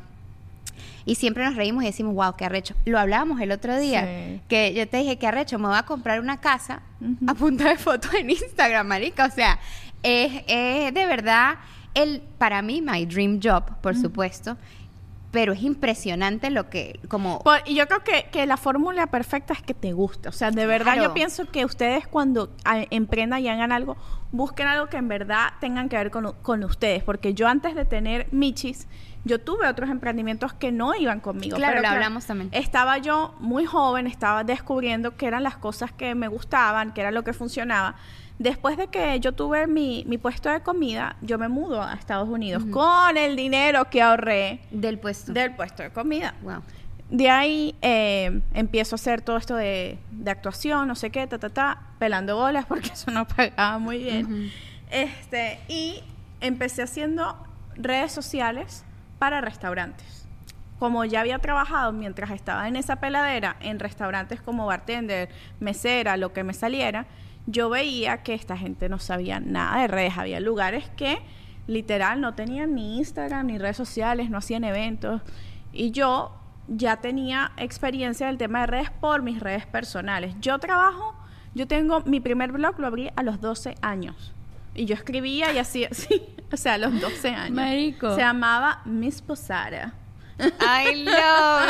Y 1.06 1.15
siempre 1.15 1.43
nos 1.43 1.56
reímos 1.56 1.84
y 1.84 1.88
decimos, 1.88 2.13
wow, 2.13 2.36
qué 2.36 2.45
arrecho. 2.45 2.75
Lo 2.86 2.99
hablábamos 2.99 3.41
el 3.41 3.52
otro 3.52 3.78
día, 3.80 4.06
Sí. 4.06 4.41
que 4.47 4.73
yo 4.73 4.88
te 4.88 4.97
dije, 4.97 5.17
qué 5.17 5.28
arrecho, 5.28 5.58
me 5.58 5.67
voy 5.67 5.78
a 5.78 5.84
comprar 5.84 6.19
una 6.19 6.39
casa 6.39 6.82
a 7.25 7.34
punta 7.34 7.69
de 7.69 7.78
fotos 7.78 8.13
en 8.13 8.30
Instagram, 8.30 8.86
marica. 8.86 9.25
O 9.25 9.32
sea, 9.32 9.60
es, 10.04 10.43
es 10.47 10.93
de 10.93 11.06
verdad, 11.08 11.56
el, 11.95 12.21
para 12.38 12.62
mí, 12.62 12.82
my 12.82 13.06
dream 13.06 13.39
job, 13.41 13.63
por 13.82 13.95
supuesto. 13.97 14.56
Pero 15.32 15.54
es 15.54 15.62
impresionante 15.62 16.50
lo 16.50 16.70
que, 16.72 17.00
como... 17.08 17.39
Por- 17.44 17.62
y 17.65 17.76
yo 17.76 17.88
creo 17.88 18.04
que, 18.04 18.30
que 18.32 18.46
la 18.48 18.58
fórmula 18.58 19.08
perfecta 19.08 19.54
es 19.54 19.62
que 19.62 19.76
te 19.76 19.94
guste. 19.94 20.28
O 20.28 20.32
sea, 20.32 20.50
de 20.50 20.65
verdad 20.65 20.94
Claro. 20.94 21.04
yo 21.10 21.13
pienso 21.13 21.46
que 21.46 21.65
ustedes 21.65 22.08
cuando 22.08 22.50
emprendan 22.89 23.39
y 23.42 23.48
hagan 23.48 23.72
algo, 23.72 23.96
busquen 24.32 24.65
algo 24.68 24.88
que 24.88 24.98
en 24.98 25.08
verdad 25.08 25.50
tengan 25.60 25.88
que 25.88 25.98
ver 25.98 26.10
con, 26.10 26.34
con 26.42 26.63
ustedes. 26.63 27.04
Porque 27.04 27.36
yo 27.36 27.48
antes 27.48 27.76
de 27.76 27.86
tener 27.86 28.28
Michis, 28.32 28.88
yo 29.24 29.39
tuve 29.39 29.68
otros 29.68 29.92
emprendimientos 29.92 30.54
que 30.54 30.72
no 30.72 30.96
iban 30.96 31.20
conmigo. 31.20 31.58
Claro, 31.58 31.74
Pero 31.78 31.89
lo 31.89 31.94
hablamos 31.94 32.26
también. 32.26 32.50
Estaba 32.52 32.98
yo 32.98 33.36
muy 33.39 33.65
joven, 33.65 34.08
estaba 34.08 34.44
descubriendo 34.44 35.15
qué 35.15 35.28
eran 35.28 35.44
las 35.44 35.58
cosas 35.58 35.92
que 35.92 36.15
me 36.15 36.28
gustaban, 36.28 36.92
qué 36.94 37.02
era 37.02 37.12
lo 37.12 37.24
que 37.24 37.34
funcionaba. 37.34 37.96
Después 38.39 38.78
de 38.78 38.88
que 38.88 39.19
yo 39.19 39.34
tuve 39.34 39.67
mi, 39.67 40.06
mi 40.08 40.17
puesto 40.17 40.49
de 40.49 40.62
comida, 40.62 41.17
yo 41.21 41.38
me 41.38 41.49
mudo 41.49 41.82
a 41.84 41.93
Estados 41.93 42.30
Unidos 42.30 42.63
con 42.71 43.17
el 43.17 43.36
dinero 43.36 43.89
que 43.89 44.02
ahorré 44.02 44.62
Del 44.71 44.97
puesto. 44.97 45.34
del 45.34 45.54
puesto 45.56 45.84
de 45.84 45.89
comida. 45.91 46.34
Wow. 46.41 46.62
De 47.10 47.30
ahí 47.30 47.75
eh, 47.82 48.41
empiezo 48.54 48.95
a 48.95 48.97
hacer 48.97 49.21
todo 49.21 49.36
esto 49.36 49.56
de, 49.56 49.99
de 50.12 50.32
actuación, 50.32 50.88
no 50.88 50.95
sé 50.95 51.10
qué, 51.10 51.28
ta, 51.28 51.38
ta, 51.38 51.49
ta, 51.49 51.82
pelando 51.99 52.38
bolas 52.38 52.65
porque 52.69 52.89
eso 52.93 53.12
no 53.12 53.28
pagaba 53.28 53.78
muy 53.78 53.97
bien. 53.97 54.52
este, 54.89 55.60
y 55.67 56.02
empecé 56.39 56.84
haciendo 56.84 57.36
redes 57.75 58.12
sociales 58.13 58.86
para 59.19 59.41
restaurantes. 59.41 60.28
Como 60.78 61.04
ya 61.04 61.19
había 61.19 61.39
trabajado 61.39 61.91
mientras 61.91 62.32
estaba 62.32 62.69
en 62.69 62.78
esa 62.78 62.95
peladera 63.02 63.58
en 63.60 63.80
restaurantes 63.80 64.39
como 64.41 64.65
bartender, 64.65 65.28
mesera, 65.60 66.15
lo 66.15 66.32
que 66.32 66.45
me 66.45 66.54
saliera, 66.54 67.06
yo 67.52 67.70
veía 67.70 68.22
que 68.24 68.34
esta 68.34 68.58
gente 68.58 68.90
no 68.90 69.00
sabía 69.00 69.40
nada 69.40 69.82
de 69.82 69.88
redes. 69.88 70.18
Había 70.18 70.40
lugares 70.40 70.90
que 70.96 71.20
literal 71.68 72.22
no 72.22 72.36
tenían 72.36 72.76
ni 72.76 72.98
Instagram 72.98 73.48
ni 73.48 73.58
redes 73.58 73.78
sociales, 73.78 74.30
no 74.30 74.38
hacían 74.38 74.64
eventos. 74.64 75.22
Y 75.72 75.92
yo 75.92 76.36
ya 76.68 76.98
tenía 76.98 77.52
experiencia 77.58 78.28
del 78.28 78.38
tema 78.38 78.62
de 78.62 78.68
redes 78.68 78.92
por 78.92 79.24
mis 79.24 79.40
redes 79.40 79.66
personales. 79.66 80.36
Yo 80.40 80.60
trabajo, 80.60 81.16
yo 81.56 81.68
tengo 81.68 82.02
mi 82.02 82.20
primer 82.20 82.52
blog, 82.52 82.80
lo 82.80 82.88
abrí 82.88 83.10
a 83.16 83.24
los 83.24 83.42
12 83.42 83.76
años. 83.82 84.34
Y 84.76 84.86
yo 84.86 84.96
escribía 84.96 85.52
y 85.52 85.58
hacía, 85.58 85.90
sí, 85.92 86.22
o 86.52 86.58
sea, 86.58 86.76
a 86.76 86.78
los 86.78 87.00
12 87.02 87.30
años. 87.30 87.56
Marico. 87.56 88.14
Se 88.14 88.22
llamaba 88.22 88.82
Miss 88.86 89.22
Posada. 89.22 89.94
I 90.39 90.95
love 91.04 91.69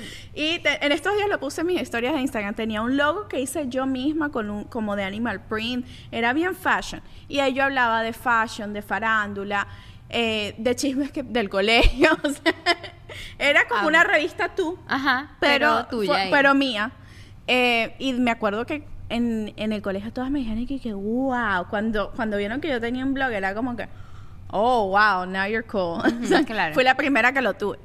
Y 0.38 0.58
te- 0.58 0.84
en 0.84 0.92
estos 0.92 1.16
días 1.16 1.30
lo 1.30 1.40
puse 1.40 1.62
en 1.62 1.66
mis 1.68 1.80
historias 1.80 2.12
de 2.12 2.20
Instagram. 2.20 2.54
Tenía 2.54 2.82
un 2.82 2.98
logo 2.98 3.26
que 3.26 3.40
hice 3.40 3.68
yo 3.68 3.86
misma 3.86 4.30
con 4.30 4.50
un, 4.50 4.64
como 4.64 4.94
de 4.94 5.02
animal 5.02 5.40
print. 5.46 5.86
Era 6.12 6.34
bien 6.34 6.54
fashion. 6.54 7.00
Y 7.26 7.38
ahí 7.38 7.54
yo 7.54 7.64
hablaba 7.64 8.02
de 8.02 8.12
fashion, 8.12 8.74
de 8.74 8.82
farándula, 8.82 9.66
eh, 10.10 10.54
de 10.58 10.76
chismes 10.76 11.10
que, 11.10 11.22
del 11.22 11.48
colegio. 11.48 12.10
o 12.22 12.28
sea, 12.28 12.54
era 13.38 13.66
como 13.66 13.80
Amo. 13.80 13.88
una 13.88 14.04
revista 14.04 14.54
tú, 14.54 14.78
Ajá, 14.86 15.36
pero, 15.40 15.70
pero, 15.70 15.86
tuya. 15.86 16.12
fue- 16.12 16.28
pero 16.30 16.54
mía. 16.54 16.92
Eh, 17.46 17.94
y 17.98 18.12
me 18.12 18.30
acuerdo 18.30 18.66
que 18.66 18.84
en, 19.08 19.54
en 19.56 19.72
el 19.72 19.80
colegio 19.80 20.12
todas 20.12 20.30
me 20.30 20.40
dijeron 20.40 20.66
que, 20.66 20.78
que 20.80 20.92
wow, 20.92 21.66
cuando, 21.70 22.12
cuando 22.14 22.36
vieron 22.36 22.60
que 22.60 22.68
yo 22.68 22.78
tenía 22.78 23.06
un 23.06 23.14
blog 23.14 23.30
era 23.32 23.54
como 23.54 23.74
que, 23.74 23.88
oh, 24.50 24.88
wow, 24.88 25.24
now 25.26 25.46
you're 25.46 25.66
cool. 25.66 26.00
O 26.22 26.26
sea, 26.26 26.44
claro. 26.44 26.74
Fui 26.74 26.84
la 26.84 26.96
primera 26.96 27.32
que 27.32 27.42
lo 27.42 27.54
tuve. 27.54 27.78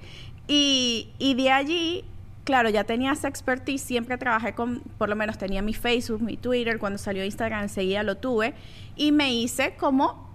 Y, 0.48 1.10
y 1.18 1.34
de 1.36 1.52
allí, 1.52 2.06
claro, 2.44 2.70
ya 2.70 2.84
tenía 2.84 3.12
esa 3.12 3.28
expertise, 3.28 3.82
siempre 3.82 4.18
trabajé 4.18 4.54
con, 4.54 4.82
por 4.98 5.10
lo 5.10 5.16
menos 5.16 5.38
tenía 5.38 5.62
mi 5.62 5.74
Facebook, 5.74 6.22
mi 6.22 6.38
Twitter, 6.38 6.80
cuando 6.80 6.98
salió 6.98 7.24
Instagram 7.24 7.64
enseguida 7.64 8.04
lo 8.04 8.16
tuve, 8.18 8.54
y 8.96 9.12
me 9.12 9.34
hice 9.34 9.76
como 9.76 10.30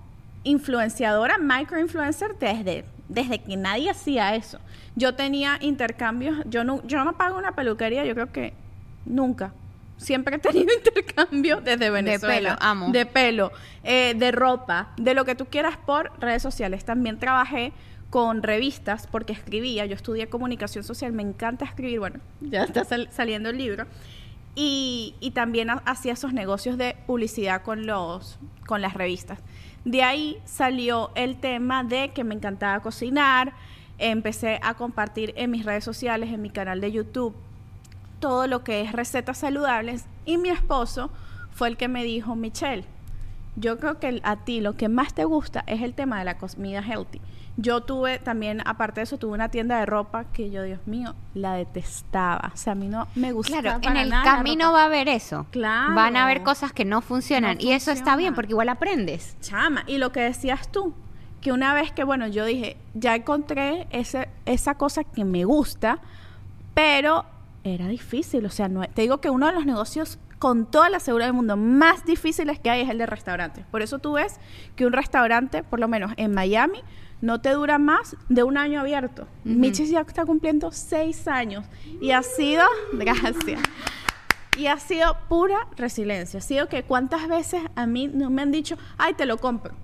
influenciadora, 0.45 1.39
microinfluencer 1.39 2.39
desde, 2.39 2.85
desde 3.09 3.41
que 3.41 3.57
nadie 3.57 3.91
hacía 3.91 4.35
eso. 4.35 4.59
Yo 4.95 5.15
tenía 5.15 5.59
intercambios, 5.61 6.39
yo 6.47 6.65
no, 6.65 6.83
yo 6.87 7.05
no 7.05 7.17
pago 7.19 7.37
una 7.37 7.53
peluquería, 7.53 8.05
yo 8.05 8.15
creo 8.15 8.33
que 8.33 8.55
nunca. 9.05 9.53
Siempre 9.97 10.37
he 10.37 10.39
tenido 10.39 10.69
intercambio 10.87 11.61
desde 11.61 11.91
Venezuela. 11.91 12.57
pelo, 12.57 12.57
amo. 12.61 12.91
De 12.93 13.07
pelo, 13.07 13.53
eh, 13.85 14.15
de 14.17 14.31
ropa, 14.33 14.93
de 14.97 15.15
lo 15.15 15.25
que 15.25 15.35
tú 15.35 15.47
quieras 15.47 15.77
por 15.79 16.13
redes 16.21 16.43
sociales. 16.43 16.85
También 16.85 17.19
trabajé 17.19 17.73
con 18.11 18.43
revistas 18.43 19.07
porque 19.07 19.33
escribía. 19.33 19.87
Yo 19.87 19.95
estudié 19.95 20.29
comunicación 20.29 20.85
social, 20.85 21.13
me 21.13 21.23
encanta 21.23 21.65
escribir. 21.65 21.99
Bueno, 21.99 22.21
ya 22.41 22.65
está 22.65 22.85
sal- 22.85 23.09
saliendo 23.11 23.49
el 23.51 23.59
libro. 23.59 23.87
Y, 24.55 25.15
y 25.21 25.33
también 25.33 25.71
ha- 25.71 25.83
hacía 25.85 26.13
esos 26.15 26.33
negocios 26.33 26.79
de 26.79 26.97
publicidad 27.07 27.63
con, 27.63 27.87
los, 27.87 28.39
con 28.67 28.81
las 28.83 28.95
revistas. 28.95 29.39
De 29.85 30.03
ahí 30.03 30.39
salió 30.45 31.11
el 31.15 31.37
tema 31.39 31.85
de 31.85 32.11
que 32.11 32.25
me 32.25 32.35
encantaba 32.35 32.81
cocinar. 32.81 33.53
Empecé 33.99 34.59
a 34.63 34.75
compartir 34.75 35.33
en 35.37 35.51
mis 35.51 35.65
redes 35.65 35.85
sociales, 35.85 36.31
en 36.33 36.43
mi 36.43 36.51
canal 36.51 36.81
de 36.81 36.93
YouTube, 36.93 37.35
todo 38.27 38.49
lo 38.49 38.65
que 38.65 38.81
es 38.81 38.91
recetas 38.91 39.39
saludables. 39.39 40.05
Y 40.25 40.37
mi 40.37 40.49
esposo 40.49 41.11
fue 41.53 41.69
el 41.69 41.77
que 41.77 41.87
me 41.87 42.03
dijo, 42.03 42.35
Michelle, 42.35 42.85
yo 43.55 43.79
creo 43.79 44.01
que 44.01 44.21
a 44.25 44.37
ti 44.39 44.61
lo 44.61 44.75
que 44.75 44.89
más 44.89 45.15
te 45.15 45.25
gusta 45.25 45.63
es 45.69 45.81
el 45.81 45.95
tema 45.95 46.19
de 46.19 46.25
la 46.25 46.37
comida 46.37 46.81
healthy. 46.81 47.21
Yo 47.57 47.83
tuve 47.83 48.19
también, 48.19 48.63
aparte 48.67 48.99
de 48.99 49.05
eso, 49.05 49.17
tuve 49.17 49.35
una 49.35 49.49
tienda 49.49 49.79
de 49.79 49.87
ropa 49.87 50.25
que 50.33 50.51
yo, 50.51 50.65
Dios 50.65 50.81
mío, 50.89 51.15
la 51.35 51.55
detestaba. 51.55 52.51
O 52.53 52.57
sea, 52.57 52.73
a 52.73 52.75
mí 52.75 52.89
no 52.89 53.07
me 53.15 53.31
gustaba. 53.31 53.79
Claro, 53.79 53.79
en 53.83 53.97
el 53.97 54.11
nada 54.11 54.25
camino 54.25 54.73
va 54.73 54.83
a 54.83 54.87
haber 54.87 55.09
eso. 55.09 55.47
Claro. 55.53 55.95
Van 55.95 56.17
a 56.17 56.25
haber 56.25 56.43
cosas 56.43 56.73
que 56.73 56.85
no 56.85 57.01
funcionan. 57.01 57.59
No 57.59 57.63
y 57.63 57.71
eso 57.71 57.93
está 57.93 58.17
bien 58.17 58.35
porque 58.35 58.55
igual 58.55 58.69
aprendes. 58.71 59.37
Chama, 59.41 59.85
y 59.87 59.99
lo 59.99 60.11
que 60.11 60.21
decías 60.21 60.73
tú, 60.73 60.95
que 61.41 61.53
una 61.53 61.75
vez 61.75 61.93
que, 61.93 62.03
bueno, 62.03 62.27
yo 62.27 62.45
dije, 62.45 62.77
ya 62.95 63.15
encontré 63.15 63.87
ese, 63.91 64.29
esa 64.47 64.75
cosa 64.75 65.05
que 65.05 65.25
me 65.25 65.45
gusta, 65.45 66.01
pero 66.75 67.25
era 67.75 67.89
difícil, 67.89 68.45
o 68.47 68.51
sea, 68.51 68.69
no, 68.69 68.83
te 68.83 69.03
digo 69.03 69.21
que 69.21 69.31
uno 69.31 69.47
de 69.47 69.53
los 69.53 69.67
negocios 69.67 70.19
con 70.39 70.71
toda 70.71 70.91
la 70.91 71.01
seguridad 71.01 71.29
del 71.29 71.35
mundo 71.35 71.57
más 71.57 72.05
difíciles 72.05 72.59
que 72.59 72.71
hay 72.71 72.83
es 72.83 72.91
el 72.91 72.99
de 72.99 73.07
restaurantes. 73.07 73.65
Por 73.67 73.83
eso 73.83 73.99
tú 73.99 74.13
ves 74.15 74.39
que 74.75 74.87
un 74.87 74.93
restaurante, 74.93 75.63
por 75.63 75.81
lo 75.81 75.89
menos 75.89 76.13
en 76.17 76.35
Miami, 76.35 76.83
no 77.21 77.41
te 77.41 77.51
dura 77.51 77.79
más 77.79 78.17
de 78.29 78.43
un 78.43 78.59
año 78.59 78.81
abierto. 78.81 79.27
Michis 79.45 79.91
ya 79.91 80.01
está 80.01 80.27
cumpliendo 80.27 80.71
seis 80.71 81.27
años 81.27 81.65
y 82.01 82.11
ha 82.11 82.23
sido, 82.23 82.63
gracias, 82.93 83.61
y 84.57 84.67
ha 84.67 84.79
sido 84.79 85.17
pura 85.29 85.67
resiliencia. 85.77 86.39
Ha 86.39 86.43
sido 86.43 86.69
que 86.69 86.83
cuántas 86.83 87.29
veces 87.29 87.63
a 87.75 87.87
mí 87.87 88.09
no 88.09 88.31
me 88.31 88.43
han 88.43 88.53
dicho, 88.53 88.77
ay, 88.99 89.15
te 89.15 89.27
lo 89.27 89.39
compro. 89.39 89.75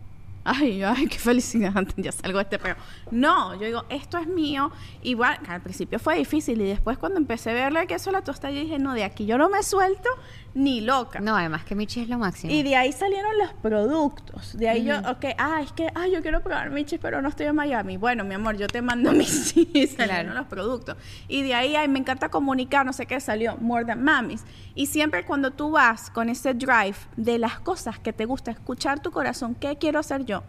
Ay, 0.45 0.83
ay, 0.83 1.07
qué 1.07 1.19
felicidad, 1.19 1.73
ya 1.97 2.11
salgo 2.11 2.39
de 2.39 2.43
este 2.45 2.59
pero 2.59 2.77
No, 3.11 3.55
yo 3.55 3.67
digo, 3.67 3.85
esto 3.89 4.19
es 4.19 4.27
mío. 4.27 4.73
Igual, 5.03 5.39
al 5.47 5.61
principio 5.61 5.99
fue 5.99 6.17
difícil 6.17 6.61
y 6.61 6.65
después 6.65 6.99
cuando 6.99 7.19
empecé 7.19 7.51
a 7.51 7.55
verle 7.55 7.87
queso 7.87 8.11
a 8.11 8.15
la 8.15 8.23
tosta, 8.23 8.51
yo 8.51 8.61
dije, 8.61 8.79
no, 8.79 8.95
de 8.95 9.05
aquí 9.05 9.25
yo 9.27 9.39
no 9.39 9.49
me 9.49 9.63
suelto 9.63 10.09
ni 10.55 10.81
loca. 10.83 11.19
No, 11.21 11.35
además 11.37 11.65
que 11.65 11.75
Michi 11.75 12.01
es 12.01 12.09
lo 12.09 12.19
máximo. 12.19 12.53
Y 12.53 12.63
de 12.63 12.77
ahí 12.77 12.93
salieron 12.93 13.37
los 13.39 13.53
productos. 13.55 14.57
De 14.57 14.69
ahí 14.69 14.85
yo, 14.85 14.99
ok, 14.99 15.25
ah, 15.39 15.61
es 15.63 15.73
que, 15.73 15.89
ah, 15.95 16.07
yo 16.09 16.21
quiero 16.23 16.43
probar 16.43 16.71
Michis, 16.71 16.99
pero 17.01 17.23
no 17.23 17.29
estoy 17.29 17.47
en 17.47 17.55
Miami. 17.55 17.97
Bueno, 17.97 18.23
mi 18.25 18.35
amor, 18.35 18.57
yo 18.57 18.67
te 18.69 18.83
mando 18.83 19.13
mis 19.13 19.29
sí, 19.49 19.65
salieron 19.97 20.25
Claro. 20.27 20.35
los 20.35 20.47
productos. 20.47 20.97
Y 21.29 21.43
de 21.43 21.55
ahí, 21.55 21.75
ay, 21.75 21.89
me 21.89 21.99
encanta 21.99 22.29
comunicar, 22.29 22.85
no 22.85 22.93
sé 22.93 23.07
qué, 23.07 23.19
salió 23.21 23.57
More 23.59 23.85
Than 23.87 24.03
Mamis. 24.05 24.45
Y 24.75 24.87
siempre 24.87 25.25
cuando 25.25 25.53
tú 25.53 25.71
vas 25.71 26.11
con 26.11 26.29
ese 26.29 26.55
drive 26.55 26.97
de 27.17 27.39
las 27.39 27.59
cosas 27.61 27.99
que 27.99 28.13
te 28.13 28.27
gusta, 28.27 28.51
escuchar 28.51 29.01
tu 29.01 29.11
corazón, 29.11 29.55
¿qué 29.55 29.77
quiero 29.77 29.99
hacer 30.01 30.25
yo? 30.27 30.43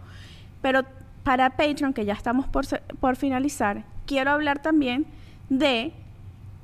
Pero 0.60 0.82
para 1.22 1.50
Patreon, 1.56 1.94
que 1.94 2.04
ya 2.04 2.12
estamos 2.12 2.46
por, 2.46 2.66
por 3.00 3.16
finalizar, 3.16 3.84
quiero 4.06 4.30
hablar 4.32 4.60
también 4.60 5.06
de 5.48 5.94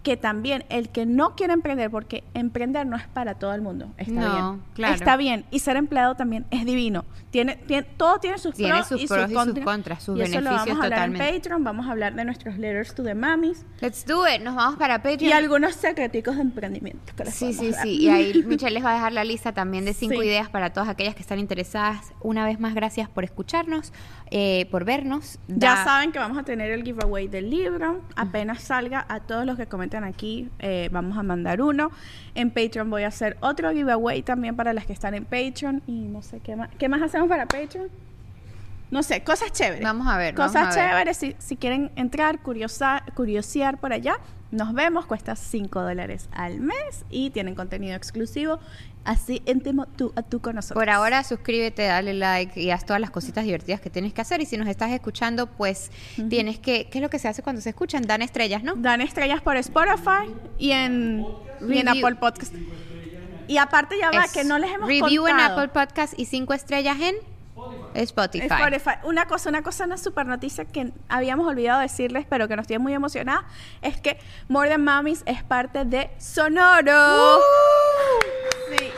que 0.03 0.17
también 0.17 0.65
el 0.71 0.89
que 0.89 1.05
no 1.05 1.37
quiere 1.37 1.53
emprender, 1.53 1.91
porque 1.91 2.25
emprender 2.33 2.87
no 2.87 2.97
es 2.97 3.07
para 3.09 3.35
todo 3.35 3.53
el 3.55 3.61
mundo, 3.61 3.93
está 3.99 4.13
No, 4.13 4.33
bien. 4.53 4.63
claro. 4.75 4.95
Está 4.95 5.17
bien. 5.19 5.45
Y 5.51 5.59
ser 5.59 5.77
empleado 5.77 6.15
también 6.15 6.47
es 6.51 6.65
divino. 6.65 7.05
Tiene, 7.31 7.57
tiene, 7.57 7.83
todo 7.97 8.19
tiene 8.19 8.39
sus 8.39 8.55
Tiene 8.55 8.73
pros, 8.77 8.89
sus 8.89 9.03
y, 9.03 9.07
pros 9.07 9.31
sus 9.31 9.31
y 9.31 9.35
sus 9.55 9.65
contras. 9.65 10.03
sus 10.03 10.19
y 10.19 10.23
eso 10.23 10.41
lo 10.41 10.51
beneficios 10.51 10.67
vamos 10.79 10.83
a 10.83 10.85
hablar 10.85 10.99
en 11.07 11.13
totalmente. 11.13 11.39
Patreon, 11.39 11.65
vamos 11.65 11.87
a 11.87 11.91
hablar 11.91 12.15
de 12.15 12.25
nuestros 12.25 12.57
letters 12.59 12.95
to 12.95 13.03
the 13.05 13.15
mamis 13.15 13.65
Let's 13.81 14.05
do 14.07 14.27
it. 14.27 14.41
Nos 14.43 14.55
vamos 14.57 14.79
para 14.79 15.03
Patreon. 15.03 15.29
y 15.29 15.33
algunos 15.33 15.75
secreticos 15.75 16.37
de 16.37 16.43
emprendimiento. 16.43 17.13
que 17.15 17.27
Sí, 17.31 17.53
sí, 17.53 17.71
dar. 17.71 17.83
sí. 17.83 17.99
Y 18.01 18.09
ahí 18.09 18.43
Michelle 18.47 18.73
les 18.75 18.85
va 18.85 18.93
a 18.93 18.95
dejar 18.95 19.13
la 19.13 19.25
lista 19.25 19.53
también 19.53 19.85
de 19.85 19.93
cinco 19.93 20.21
Sí. 20.23 20.27
ideas 20.27 20.49
para 20.49 20.73
todas 20.73 20.89
aquellas 20.89 21.15
que 21.15 21.21
están 21.21 21.39
interesadas. 21.39 22.13
Una 22.23 22.45
vez 22.47 22.59
más, 22.59 22.75
gracias 22.75 23.09
por 23.11 23.23
escucharnos, 23.25 23.93
eh, 24.31 24.67
por 24.71 24.85
vernos. 24.85 25.39
Ya 25.47 25.85
saben 25.85 26.11
que 26.13 26.19
vamos 26.19 26.39
a 26.39 26.43
tener 26.43 26.71
el 26.73 26.83
giveaway 26.85 27.29
del 27.29 27.51
libro. 27.51 28.01
Apenas 28.17 28.63
salga, 28.63 29.05
a 29.09 29.21
todos 29.21 29.45
los 29.47 29.57
que 29.57 29.67
comenten 29.67 29.90
aquí, 29.99 30.49
eh, 30.59 30.89
vamos 30.93 31.17
a 31.19 31.23
mandar 31.23 31.61
uno. 31.61 31.91
En 32.35 32.51
Patreon 32.51 32.89
voy 32.91 33.03
a 33.03 33.09
hacer 33.09 33.37
otro 33.41 33.71
giveaway 33.73 34.23
también 34.23 34.57
para 34.57 34.73
las 34.73 34.87
que 34.87 34.93
están 34.93 35.15
en 35.15 35.25
Patreon. 35.25 35.83
Y 35.87 35.93
no 36.09 36.23
sé 36.23 36.41
qué 36.41 36.57
más. 36.57 36.71
¿Qué 36.79 36.89
más 36.89 37.03
hacemos 37.03 37.29
para 37.29 37.47
Patreon? 37.47 37.89
No 38.91 39.03
sé, 39.03 39.23
cosas 39.23 39.53
chéveres. 39.53 39.83
Vamos 39.85 40.09
a 40.09 40.17
ver, 40.19 40.35
Cosas 40.35 40.75
ver. 40.75 40.85
chéveres. 40.89 41.17
Si, 41.17 41.37
si 41.39 41.57
quieren 41.57 41.91
entrar, 41.97 42.41
curiosa- 42.43 43.05
curiosear 43.15 43.79
por 43.79 43.93
allá, 43.93 44.17
nos 44.51 44.75
vemos. 44.75 45.07
Cuesta 45.07 45.37
5 45.37 45.81
dólares 45.81 46.29
al 46.33 46.61
mes 46.61 47.05
y 47.11 47.31
tienen 47.31 47.55
contenido 47.55 47.97
exclusivo. 47.97 48.59
Así 49.05 49.43
íntimo 49.47 49.87
tú 49.87 50.13
a 50.15 50.23
tú 50.23 50.41
con 50.41 50.57
nosotros. 50.57 50.79
Por 50.79 50.91
ahora, 50.91 51.25
suscríbete, 51.25 51.85
dale 51.85 52.13
like 52.13 52.61
y 52.61 52.71
haz 52.71 52.85
todas 52.85 53.01
las 53.01 53.11
cositas 53.11 53.45
divertidas 53.45 53.81
que 53.81 53.89
tienes 53.89 54.13
que 54.13 54.21
hacer. 54.21 54.41
Y 54.43 54.47
si 54.47 54.59
nos 54.59 54.69
estás 54.69 54.91
escuchando, 54.91 55.47
pues 55.47 55.91
tienes 56.29 56.59
que. 56.59 56.89
¿Qué 56.91 56.99
es 56.99 57.03
lo 57.03 57.09
que 57.09 57.19
se 57.19 57.29
hace 57.29 57.43
cuando 57.43 57.63
se 57.63 57.71
escuchan? 57.71 58.03
Dan 58.03 58.23
estrellas, 58.23 58.63
¿no? 58.63 58.75
Dan 58.77 59.01
estrellas 59.01 59.41
por 59.41 59.57
Spotify 59.57 60.35
y 60.59 60.73
en, 60.73 61.27
y 61.61 61.79
en 61.79 61.87
Review. 61.87 62.07
Apple 62.07 62.17
Podcast. 62.17 62.55
Y 63.49 63.57
aparte 63.57 63.97
ya 63.99 64.11
va, 64.11 64.29
que 64.29 64.45
no 64.45 64.59
les 64.59 64.71
hemos 64.71 64.87
Review 64.87 65.27
en. 65.27 65.41
Apple 65.41 65.69
Podcast 65.69 66.17
y 66.19 66.27
cinco 66.27 66.53
estrellas 66.55 66.99
en 67.01 67.17
Spotify. 67.95 68.47
Spotify. 68.47 68.91
Una 69.05 69.27
cosa, 69.27 69.49
una 69.49 69.63
cosa, 69.63 69.85
una 69.85 69.97
super 69.97 70.27
noticia 70.27 70.65
que 70.65 70.93
habíamos 71.09 71.47
olvidado 71.47 71.81
decirles, 71.81 72.27
pero 72.29 72.49
que 72.49 72.57
nos 72.57 72.67
tiene 72.67 72.83
muy 72.83 72.93
emocionada, 72.95 73.45
es 73.83 74.01
que 74.01 74.19
More 74.49 74.69
Than 74.71 74.85
Mamis 74.85 75.23
es 75.27 75.43
parte 75.43 75.85
de 75.85 76.11
Sonoro. 76.19 77.39
Sí. 78.77 78.91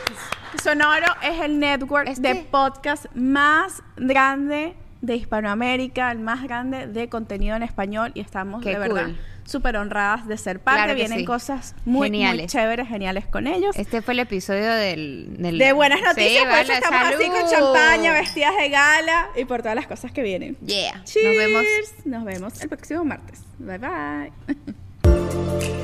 Sonoro 0.61 1.07
es 1.23 1.39
el 1.41 1.59
network 1.59 2.07
Este- 2.07 2.21
de 2.33 2.35
podcast 2.43 3.05
más 3.15 3.81
grande 3.97 4.75
de 5.01 5.15
Hispanoamérica, 5.17 6.11
el 6.11 6.19
más 6.19 6.43
grande 6.43 6.87
de 6.87 7.09
contenido 7.09 7.55
en 7.55 7.63
español 7.63 8.11
y 8.13 8.21
estamos 8.21 8.61
Qué 8.63 8.69
de 8.69 8.79
verdad 8.79 9.05
cool. 9.05 9.17
Súper 9.45 9.77
honradas 9.77 10.27
de 10.27 10.37
ser 10.37 10.59
parte. 10.59 10.79
Claro 10.83 10.95
Vienen 10.95 11.19
sí. 11.19 11.25
cosas 11.25 11.75
muy, 11.85 12.09
muy 12.09 12.19
Geniales. 12.19 12.51
chéveres, 12.51 12.87
geniales 12.87 13.27
con 13.27 13.47
ellos. 13.47 13.75
Este 13.77 14.01
fue 14.01 14.13
el 14.13 14.19
episodio 14.21 14.71
del. 14.73 15.35
del- 15.37 15.57
de 15.57 15.73
buenas 15.73 15.99
Sí, 15.99 16.05
noticias, 16.05 16.45
por 16.45 16.59
eso 16.59 16.73
estamos 16.73 17.01
así 17.13 17.27
con 17.29 17.49
salud. 17.49 17.73
champaña, 17.73 18.13
vestidas 18.13 18.55
de 18.57 18.69
gala 18.69 19.27
y 19.35 19.45
por 19.45 19.61
todas 19.61 19.75
las 19.75 19.87
cosas 19.87 20.11
que 20.11 20.23
vienen. 20.23 20.57
Yeah. 20.65 20.97
Nos 20.99 21.11
Cheers. 21.11 21.37
vemos. 21.37 21.63
Nos 22.05 22.23
vemos 22.25 22.61
el 22.61 22.69
próximo 22.69 23.03
martes. 23.05 23.41
Bye 23.59 23.77
bye. 23.77 24.31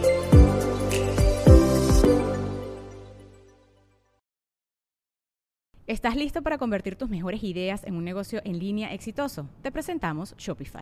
¿Estás 5.87 6.15
listo 6.15 6.43
para 6.43 6.57
convertir 6.59 6.95
tus 6.95 7.09
mejores 7.09 7.43
ideas 7.43 7.83
en 7.83 7.95
un 7.95 8.03
negocio 8.05 8.41
en 8.45 8.59
línea 8.59 8.93
exitoso? 8.93 9.49
Te 9.63 9.71
presentamos 9.71 10.35
Shopify. 10.37 10.81